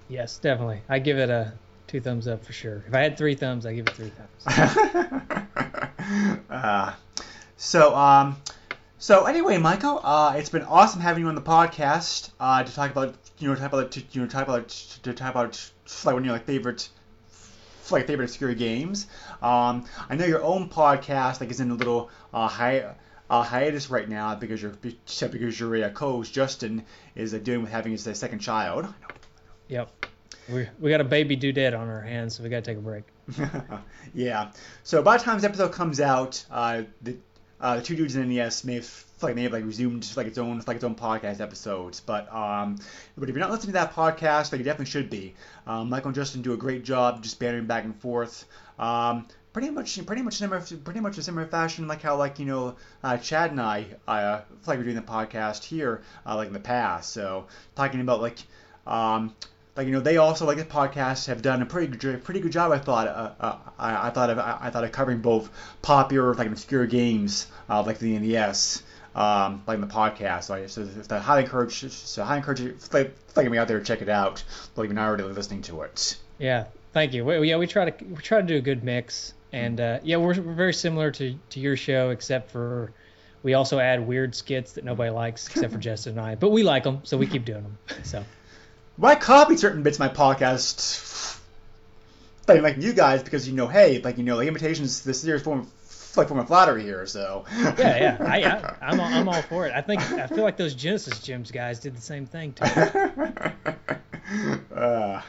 Yes, 0.08 0.38
definitely. 0.38 0.82
I 0.88 1.00
give 1.00 1.18
it 1.18 1.32
a 1.32 1.52
two 1.88 2.00
thumbs 2.00 2.28
up 2.28 2.46
for 2.46 2.54
sure. 2.54 2.84
If 2.88 2.94
I 2.94 3.00
had 3.00 3.18
three 3.18 3.34
thumbs, 3.34 3.66
I 3.66 3.74
give 3.74 3.88
it 3.88 3.96
three 3.96 4.12
thumbs. 4.12 4.46
uh, 6.52 6.94
so, 7.58 7.96
um, 7.96 8.38
so 9.00 9.26
anyway, 9.26 9.58
Michael, 9.58 10.00
uh, 10.04 10.36
it's 10.38 10.50
been 10.50 10.62
awesome 10.62 11.02
having 11.02 11.24
you 11.24 11.30
on 11.30 11.34
the 11.34 11.42
podcast 11.42 12.30
uh, 12.40 12.64
to 12.64 12.72
talk 12.72 12.92
about, 12.92 13.16
you 13.40 13.50
know, 13.50 13.56
talk 13.56 13.74
about, 13.74 13.92
to, 13.94 14.04
you 14.12 14.22
know, 14.22 14.28
talk 14.28 14.48
about, 14.48 14.70
to 14.70 15.12
talk 15.14 15.32
about 15.32 15.72
like 16.06 16.14
one 16.14 16.22
of 16.22 16.26
your 16.26 16.36
like 16.36 16.46
favorite, 16.46 16.88
like 17.90 18.06
favorite 18.06 18.26
obscure 18.26 18.54
games. 18.54 19.08
Um, 19.42 19.86
I 20.08 20.16
know 20.16 20.26
your 20.26 20.44
own 20.44 20.70
podcast 20.70 21.42
like 21.42 21.50
is 21.50 21.62
in 21.62 21.72
a 21.72 21.76
little 21.76 22.12
uh, 22.32 22.48
hi- 22.48 22.94
uh, 23.30 23.44
hiatus 23.44 23.90
right 23.90 24.08
now 24.08 24.36
because 24.36 24.62
your 24.62 24.72
because 24.72 25.60
your 25.60 25.84
uh, 25.84 25.90
co-host 25.90 26.34
Justin 26.34 26.84
is 27.16 27.34
uh, 27.34 27.38
dealing 27.38 27.62
with 27.62 27.72
having 27.72 27.92
his 27.92 28.08
uh, 28.08 28.14
second 28.14 28.40
child. 28.40 28.88
Yep. 29.68 30.06
We 30.50 30.68
we 30.80 30.90
got 30.90 31.02
a 31.02 31.06
baby 31.06 31.36
due 31.36 31.52
dead 31.52 31.74
on 31.74 31.90
our 31.90 32.02
hands, 32.02 32.36
so 32.36 32.44
we 32.44 32.50
got 32.50 32.64
to 32.64 32.72
take 32.72 32.78
a 32.78 32.82
break. 32.82 33.04
yeah. 34.14 34.52
So 34.84 35.02
by 35.02 35.18
the 35.18 35.24
time 35.24 35.36
this 35.38 35.44
episode 35.44 35.74
comes 35.74 36.00
out, 36.00 36.44
uh, 36.50 36.84
the 37.02 37.18
uh, 37.60 37.78
the 37.78 37.82
two 37.82 37.96
dudes 37.96 38.16
in 38.16 38.30
NES 38.30 38.64
may 38.64 38.76
have 38.76 39.06
like 39.22 39.36
may 39.36 39.44
have 39.44 39.52
like 39.52 39.66
resumed 39.66 40.10
like 40.16 40.28
its 40.28 40.38
own 40.38 40.62
like 40.68 40.76
its 40.76 40.84
own 40.84 40.96
podcast 40.96 41.42
episodes. 41.42 42.00
But 42.00 42.34
um, 42.34 42.78
but 43.18 43.30
if 43.30 43.36
you're 43.36 43.42
not 43.42 43.52
listening 43.52 43.74
to 43.74 43.80
that 43.80 43.94
podcast, 43.94 44.52
like 44.52 44.60
you 44.60 44.66
definitely 44.66 44.86
should 44.86 45.10
be. 45.10 45.34
Um, 45.66 45.90
Michael 45.90 46.10
and 46.10 46.16
Justin 46.16 46.42
do 46.42 46.54
a 46.54 46.58
great 46.58 46.84
job 46.84 47.24
just 47.24 47.40
bantering 47.40 47.66
back 47.66 47.84
and 47.84 47.96
forth. 47.96 48.46
Um, 48.80 49.28
pretty 49.58 49.72
much 49.72 50.06
pretty 50.06 50.22
much 50.22 50.36
similar 50.36 50.62
pretty 50.84 51.00
much 51.00 51.18
a 51.18 51.24
similar 51.24 51.48
fashion 51.48 51.88
like 51.88 52.04
how 52.04 52.16
like 52.16 52.38
you 52.38 52.46
know 52.46 52.76
uh, 53.04 53.18
Chad 53.18 53.50
and 53.50 53.60
I 53.60 53.88
uh, 54.08 54.42
like 54.68 54.78
we're 54.78 54.84
doing 54.84 54.96
the 54.96 55.02
podcast 55.02 55.64
here 55.64 56.04
uh, 56.28 56.36
like 56.36 56.46
in 56.46 56.54
the 56.54 56.60
past. 56.60 57.12
So 57.12 57.48
talking 57.76 58.00
about 58.00 58.22
like 58.22 58.38
um, 58.86 59.34
like 59.76 59.88
you 59.88 59.94
know 59.94 60.00
they 60.00 60.18
also 60.18 60.46
like 60.46 60.58
the 60.58 60.64
podcast 60.64 61.26
have 61.26 61.42
done 61.42 61.64
a 61.64 61.66
pretty 61.66 61.88
good 61.88 62.24
pretty 62.24 62.40
good 62.40 62.52
job 62.52 62.72
I 62.72 62.78
thought 62.78 63.08
uh, 63.08 63.32
uh, 63.40 63.58
I, 63.80 64.08
I 64.08 64.10
thought 64.12 64.30
of 64.30 64.38
I, 64.38 64.60
I 64.62 64.70
thought 64.70 64.84
of 64.84 64.92
covering 64.92 65.22
both 65.22 65.50
popular 65.82 66.36
like 66.36 66.46
obscure 66.46 66.86
games 66.86 67.48
uh, 67.68 67.82
like 67.82 67.98
the 67.98 68.16
NES 68.20 68.84
um, 69.16 69.64
like 69.66 69.74
in 69.74 69.82
the 69.82 69.88
podcast 69.88 70.44
so 70.44 70.54
I 70.54 70.68
so, 70.68 70.88
so 71.02 71.18
highly 71.18 71.46
encourage 71.46 71.92
so 71.92 72.24
highly 72.24 72.38
encourage 72.38 72.60
you 72.60 72.78
like, 72.94 73.12
like 73.36 73.50
me 73.50 73.58
out 73.58 73.68
there 73.68 73.82
check 73.82 74.04
it 74.04 74.10
out 74.10 74.44
like 74.76 74.86
even 74.86 75.00
already 75.00 75.24
listening 75.24 75.64
to 75.64 75.82
it 75.82 76.16
Yeah, 76.40 76.66
thank 76.94 77.14
you. 77.14 77.26
We, 77.26 77.50
yeah, 77.50 77.58
we 77.58 77.68
try 77.68 77.90
to 77.90 78.06
we 78.06 78.18
try 78.18 78.42
to 78.42 78.48
do 78.48 78.58
a 78.58 78.62
good 78.62 78.84
mix, 78.84 79.34
and 79.58 79.80
uh, 79.80 80.00
yeah, 80.04 80.18
we're, 80.18 80.40
we're 80.40 80.54
very 80.54 80.74
similar 80.74 81.12
to 81.12 81.36
to 81.50 81.60
your 81.60 81.76
show, 81.76 82.10
except 82.10 82.52
for 82.52 82.92
we 83.44 83.54
also 83.54 83.80
add 83.80 84.06
weird 84.06 84.36
skits 84.36 84.74
that 84.74 84.84
nobody 84.84 85.10
likes, 85.10 85.48
except 85.48 85.74
for 85.74 85.80
Justin 85.80 86.18
and 86.18 86.22
I. 86.22 86.36
But 86.36 86.50
we 86.50 86.64
like 86.64 86.84
them, 86.84 87.02
so 87.04 87.18
we 87.18 87.28
keep 87.28 87.46
doing 87.46 87.64
them. 87.64 87.78
So 88.04 88.24
why 88.98 89.16
copy 89.16 89.58
certain 89.58 89.84
bits 89.84 89.98
of 89.98 90.00
my 90.00 90.10
podcast 90.10 91.40
like, 92.48 92.62
like 92.62 92.78
you 92.78 92.94
guys 92.94 93.24
because 93.24 93.48
you 93.48 93.56
know 93.56 93.68
hey 93.68 94.02
like 94.02 94.18
you 94.18 94.24
know 94.24 94.36
like 94.36 94.48
imitations 94.48 95.04
the 95.04 95.14
serious 95.14 95.44
form 95.44 95.60
of 95.60 96.18
like 96.18 96.28
form 96.28 96.40
of 96.40 96.48
flattery 96.48 96.84
here 96.84 97.06
so 97.06 97.46
yeah, 97.78 97.78
yeah, 97.78 98.18
I, 98.22 98.44
I 98.44 98.76
I'm 98.90 99.00
all, 99.00 99.06
I'm 99.06 99.30
all 99.30 99.42
for 99.44 99.68
it. 99.68 99.74
I 99.76 99.82
think 99.82 100.02
I 100.14 100.26
feel 100.26 100.44
like 100.44 100.58
those 100.58 100.74
Genesis 100.74 101.20
Gems 101.20 101.52
guys 101.52 101.80
did 101.80 101.96
the 101.96 102.02
same 102.02 102.26
thing 102.26 102.54
too. 102.54 102.66
uh, 104.76 105.22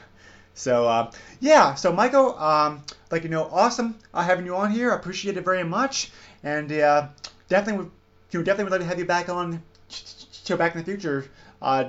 so 0.58 0.88
uh, 0.88 1.10
yeah, 1.40 1.74
so 1.74 1.92
Michael, 1.92 2.36
um, 2.38 2.82
like 3.10 3.22
you 3.22 3.28
know, 3.28 3.44
awesome 3.44 3.96
uh, 4.12 4.22
having 4.22 4.44
you 4.44 4.56
on 4.56 4.72
here. 4.72 4.92
I 4.92 4.96
appreciate 4.96 5.36
it 5.36 5.44
very 5.44 5.64
much, 5.64 6.10
and 6.42 6.70
uh, 6.72 7.08
definitely, 7.48 7.84
would, 7.84 7.90
you 8.32 8.40
know, 8.40 8.44
definitely 8.44 8.64
would 8.64 8.72
love 8.72 8.80
to 8.80 8.86
have 8.86 8.98
you 8.98 9.04
back 9.04 9.28
on, 9.28 9.52
you 9.52 10.50
know, 10.50 10.56
back 10.56 10.74
in 10.74 10.80
the 10.80 10.84
future, 10.84 11.26
uh, 11.62 11.88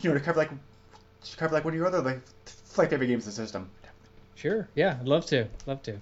you 0.00 0.10
know, 0.10 0.14
to 0.14 0.22
cover 0.22 0.38
like, 0.38 0.50
to 0.50 1.36
cover 1.36 1.52
like 1.52 1.64
one 1.64 1.74
of 1.74 1.78
your 1.78 1.86
other 1.88 2.00
like, 2.00 2.20
like 2.76 2.90
favorite 2.90 3.08
games 3.08 3.24
in 3.24 3.30
the 3.30 3.34
system. 3.34 3.68
Sure, 4.36 4.68
yeah, 4.76 4.96
I'd 5.00 5.08
love 5.08 5.26
to, 5.26 5.48
love 5.66 5.82
to. 5.82 5.98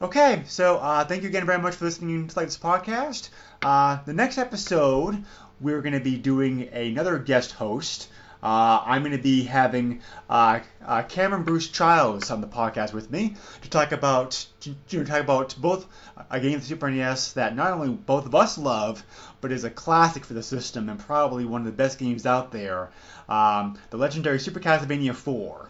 Okay, 0.00 0.44
so 0.46 0.78
uh, 0.78 1.04
thank 1.04 1.22
you 1.22 1.28
again 1.28 1.44
very 1.44 1.58
much 1.58 1.74
for 1.74 1.84
listening 1.84 2.28
to 2.28 2.36
like 2.38 2.46
this 2.46 2.56
podcast. 2.56 3.30
Uh, 3.62 3.98
the 4.06 4.12
next 4.12 4.38
episode, 4.38 5.24
we're 5.60 5.82
going 5.82 5.92
to 5.92 6.00
be 6.00 6.16
doing 6.16 6.68
another 6.68 7.18
guest 7.18 7.52
host. 7.52 8.08
Uh, 8.42 8.82
I'm 8.84 9.02
going 9.02 9.16
to 9.16 9.22
be 9.22 9.44
having 9.44 10.00
uh, 10.28 10.60
uh, 10.84 11.02
Cameron 11.02 11.42
Bruce 11.42 11.68
Childs 11.68 12.30
on 12.30 12.40
the 12.40 12.46
podcast 12.46 12.92
with 12.92 13.10
me 13.10 13.36
to 13.62 13.70
talk 13.70 13.92
about 13.92 14.46
to, 14.60 14.74
to 14.88 15.04
talk 15.04 15.20
about 15.20 15.54
both 15.58 15.86
a 16.30 16.40
game 16.40 16.54
of 16.54 16.60
the 16.60 16.66
Super 16.66 16.90
NES 16.90 17.34
that 17.34 17.54
not 17.54 17.72
only 17.72 17.90
both 17.90 18.26
of 18.26 18.34
us 18.34 18.56
love, 18.56 19.04
but 19.40 19.52
is 19.52 19.64
a 19.64 19.70
classic 19.70 20.24
for 20.24 20.34
the 20.34 20.42
system 20.42 20.88
and 20.88 20.98
probably 20.98 21.44
one 21.44 21.60
of 21.60 21.66
the 21.66 21.72
best 21.72 21.98
games 21.98 22.24
out 22.24 22.50
there, 22.50 22.90
um, 23.28 23.78
the 23.90 23.96
legendary 23.96 24.38
Super 24.38 24.60
Castlevania 24.60 25.14
4. 25.14 25.68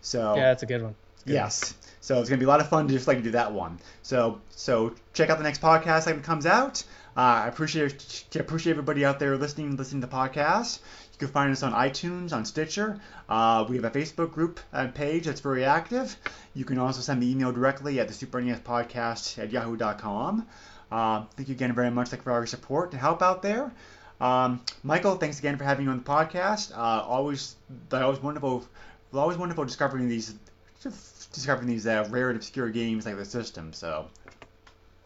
So 0.00 0.36
Yeah, 0.36 0.44
that's 0.44 0.62
a 0.62 0.66
good 0.66 0.82
one. 0.82 0.94
Good 1.24 1.32
Yes. 1.32 1.74
So 2.00 2.20
it's 2.20 2.28
gonna 2.28 2.38
be 2.38 2.44
a 2.44 2.48
lot 2.48 2.60
of 2.60 2.68
fun 2.68 2.86
to 2.86 2.92
just 2.92 3.08
like 3.08 3.22
do 3.22 3.30
that 3.30 3.52
one. 3.52 3.78
So 4.02 4.40
so 4.50 4.94
check 5.14 5.30
out 5.30 5.38
the 5.38 5.44
next 5.44 5.62
podcast 5.62 6.06
when 6.06 6.16
it 6.16 6.22
comes 6.22 6.44
out. 6.44 6.84
Uh, 7.16 7.44
I 7.44 7.48
appreciate 7.48 8.24
appreciate 8.34 8.72
everybody 8.72 9.04
out 9.04 9.20
there 9.20 9.36
listening 9.36 9.76
listening 9.76 10.00
to 10.00 10.08
the 10.08 10.12
podcast. 10.12 10.80
You 11.12 11.18
can 11.18 11.28
find 11.28 11.52
us 11.52 11.62
on 11.62 11.72
iTunes, 11.72 12.32
on 12.32 12.44
Stitcher. 12.44 13.00
Uh, 13.28 13.64
we 13.68 13.76
have 13.76 13.84
a 13.84 13.90
Facebook 13.90 14.32
group 14.32 14.58
and 14.72 14.92
page 14.92 15.26
that's 15.26 15.40
very 15.40 15.64
active. 15.64 16.16
You 16.54 16.64
can 16.64 16.78
also 16.78 17.00
send 17.00 17.20
me 17.20 17.30
email 17.30 17.52
directly 17.52 18.00
at 18.00 18.08
the 18.08 18.14
Super 18.14 18.40
NES 18.40 18.60
Podcast 18.60 19.38
at 19.38 19.52
yahoo.com. 19.52 20.44
Uh, 20.90 21.24
thank 21.36 21.48
you 21.48 21.54
again 21.54 21.72
very 21.72 21.90
much 21.90 22.10
for 22.10 22.32
all 22.32 22.38
your 22.38 22.46
support 22.46 22.90
and 22.90 23.00
help 23.00 23.22
out 23.22 23.42
there. 23.42 23.72
Um, 24.20 24.60
Michael, 24.82 25.14
thanks 25.16 25.38
again 25.38 25.56
for 25.56 25.64
having 25.64 25.86
me 25.86 25.92
on 25.92 25.98
the 25.98 26.04
podcast. 26.04 26.76
Uh, 26.76 27.04
always, 27.04 27.54
always 27.92 28.20
wonderful, 28.20 28.64
always 29.12 29.38
wonderful 29.38 29.64
discovering 29.64 30.08
these, 30.08 30.34
discovering 31.32 31.68
these 31.68 31.86
uh, 31.86 32.06
rare 32.10 32.30
and 32.30 32.36
obscure 32.36 32.70
games 32.70 33.06
like 33.06 33.16
the 33.16 33.24
system. 33.24 33.72
So 33.72 34.06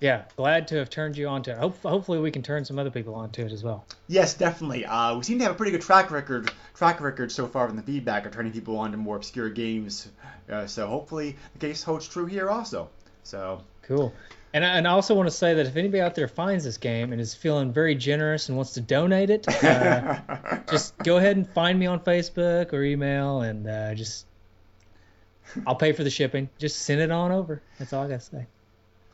yeah, 0.00 0.24
glad 0.36 0.68
to 0.68 0.76
have 0.76 0.90
turned 0.90 1.16
you 1.16 1.26
onto 1.28 1.50
it. 1.50 1.58
Hope, 1.58 1.82
hopefully, 1.82 2.20
we 2.20 2.30
can 2.30 2.42
turn 2.42 2.64
some 2.64 2.78
other 2.78 2.90
people 2.90 3.14
onto 3.14 3.44
it 3.44 3.52
as 3.52 3.64
well. 3.64 3.84
Yes, 4.06 4.34
definitely. 4.34 4.86
Uh, 4.86 5.16
we 5.16 5.24
seem 5.24 5.38
to 5.38 5.44
have 5.44 5.52
a 5.52 5.56
pretty 5.56 5.72
good 5.72 5.82
track 5.82 6.10
record 6.10 6.50
track 6.74 7.00
record 7.00 7.32
so 7.32 7.46
far 7.46 7.68
in 7.68 7.76
the 7.76 7.82
feedback 7.82 8.24
of 8.24 8.32
turning 8.32 8.52
people 8.52 8.78
onto 8.78 8.96
more 8.96 9.16
obscure 9.16 9.50
games. 9.50 10.08
Uh, 10.48 10.66
so 10.66 10.86
hopefully, 10.86 11.36
the 11.54 11.66
case 11.66 11.82
holds 11.82 12.06
true 12.06 12.26
here 12.26 12.48
also. 12.48 12.88
So 13.24 13.62
cool. 13.82 14.12
And 14.54 14.64
I, 14.64 14.78
and 14.78 14.88
I 14.88 14.92
also 14.92 15.14
want 15.14 15.28
to 15.28 15.34
say 15.34 15.54
that 15.54 15.66
if 15.66 15.76
anybody 15.76 16.00
out 16.00 16.14
there 16.14 16.28
finds 16.28 16.64
this 16.64 16.78
game 16.78 17.12
and 17.12 17.20
is 17.20 17.34
feeling 17.34 17.72
very 17.72 17.94
generous 17.94 18.48
and 18.48 18.56
wants 18.56 18.72
to 18.74 18.80
donate 18.80 19.28
it, 19.28 19.46
uh, 19.62 20.20
just 20.70 20.96
go 20.98 21.18
ahead 21.18 21.36
and 21.36 21.46
find 21.50 21.78
me 21.78 21.86
on 21.86 22.00
Facebook 22.00 22.72
or 22.72 22.82
email, 22.82 23.42
and 23.42 23.66
uh, 23.66 23.94
just 23.94 24.26
I'll 25.66 25.74
pay 25.74 25.92
for 25.92 26.04
the 26.04 26.10
shipping. 26.10 26.48
Just 26.58 26.82
send 26.82 27.00
it 27.00 27.10
on 27.10 27.32
over. 27.32 27.60
That's 27.78 27.92
all 27.92 28.04
I 28.04 28.08
gotta 28.08 28.20
say. 28.20 28.46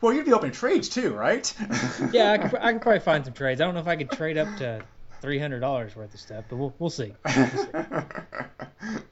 Well, 0.05 0.13
you'd 0.13 0.27
be 0.27 0.35
open 0.35 0.51
to 0.51 0.55
trades 0.55 0.91
too, 0.91 1.15
right? 1.15 1.51
yeah, 2.13 2.33
I 2.33 2.37
could, 2.37 2.59
I 2.61 2.75
could 2.75 2.83
probably 2.83 3.01
find 3.01 3.25
some 3.25 3.33
trades. 3.33 3.63
I 3.63 3.65
don't 3.65 3.73
know 3.73 3.81
if 3.81 3.87
I 3.87 3.97
could 3.97 4.11
trade 4.11 4.37
up 4.37 4.55
to 4.59 4.85
three 5.23 5.39
hundred 5.39 5.61
dollars 5.61 5.97
worth 5.97 6.13
of 6.13 6.21
stuff, 6.21 6.45
but 6.51 6.57
we'll 6.57 6.75
we'll 6.79 6.91
see. 6.91 7.15
We'll 7.25 7.47
see. 7.49 7.69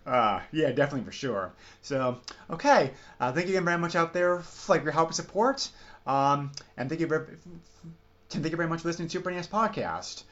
uh, 0.07 0.41
yeah, 0.53 0.71
definitely 0.73 1.05
for 1.05 1.13
sure. 1.13 1.55
So, 1.81 2.21
okay, 2.51 2.91
uh, 3.21 3.33
thank 3.33 3.47
you 3.47 3.55
again 3.55 3.65
very 3.65 3.79
much 3.79 3.97
out 3.97 4.13
there 4.13 4.41
for 4.41 4.75
like 4.75 4.83
your 4.83 4.93
help 4.93 5.09
and 5.09 5.17
support, 5.17 5.71
um, 6.07 6.53
and 6.77 6.91
thank 6.91 7.01
you 7.01 7.07
very, 7.07 7.39
thank 8.29 8.51
you 8.51 8.57
very 8.59 8.69
much 8.69 8.83
for 8.83 8.89
listening 8.89 9.09
to 9.09 9.13
Super 9.13 9.31
NES 9.31 9.49
podcast. 9.49 10.25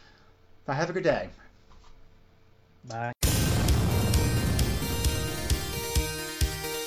have 0.67 0.91
a 0.91 0.93
good 0.93 1.05
day. 1.05 1.31
Bye. 2.87 3.13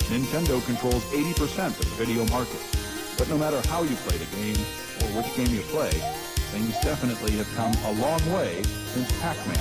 Nintendo 0.06 0.64
controls 0.64 1.04
80% 1.06 1.66
of 1.66 1.78
the 1.78 2.04
video 2.04 2.24
market. 2.26 2.83
But 3.24 3.30
no 3.30 3.38
matter 3.38 3.66
how 3.68 3.82
you 3.82 3.96
play 4.04 4.18
the 4.18 4.36
game, 4.36 4.56
or 5.00 5.08
which 5.16 5.34
game 5.34 5.46
you 5.46 5.62
play, 5.72 5.92
things 6.52 6.78
definitely 6.82 7.32
have 7.38 7.50
come 7.54 7.72
a 7.86 7.92
long 7.98 8.20
way 8.34 8.62
since 8.92 9.10
Pac-Man. 9.22 9.56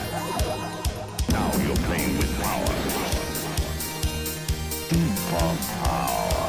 Now 1.30 1.50
you're 1.66 1.78
playing 1.88 2.18
with 2.18 2.42
power. 2.42 2.68
Super 4.90 5.86
power. 5.86 6.43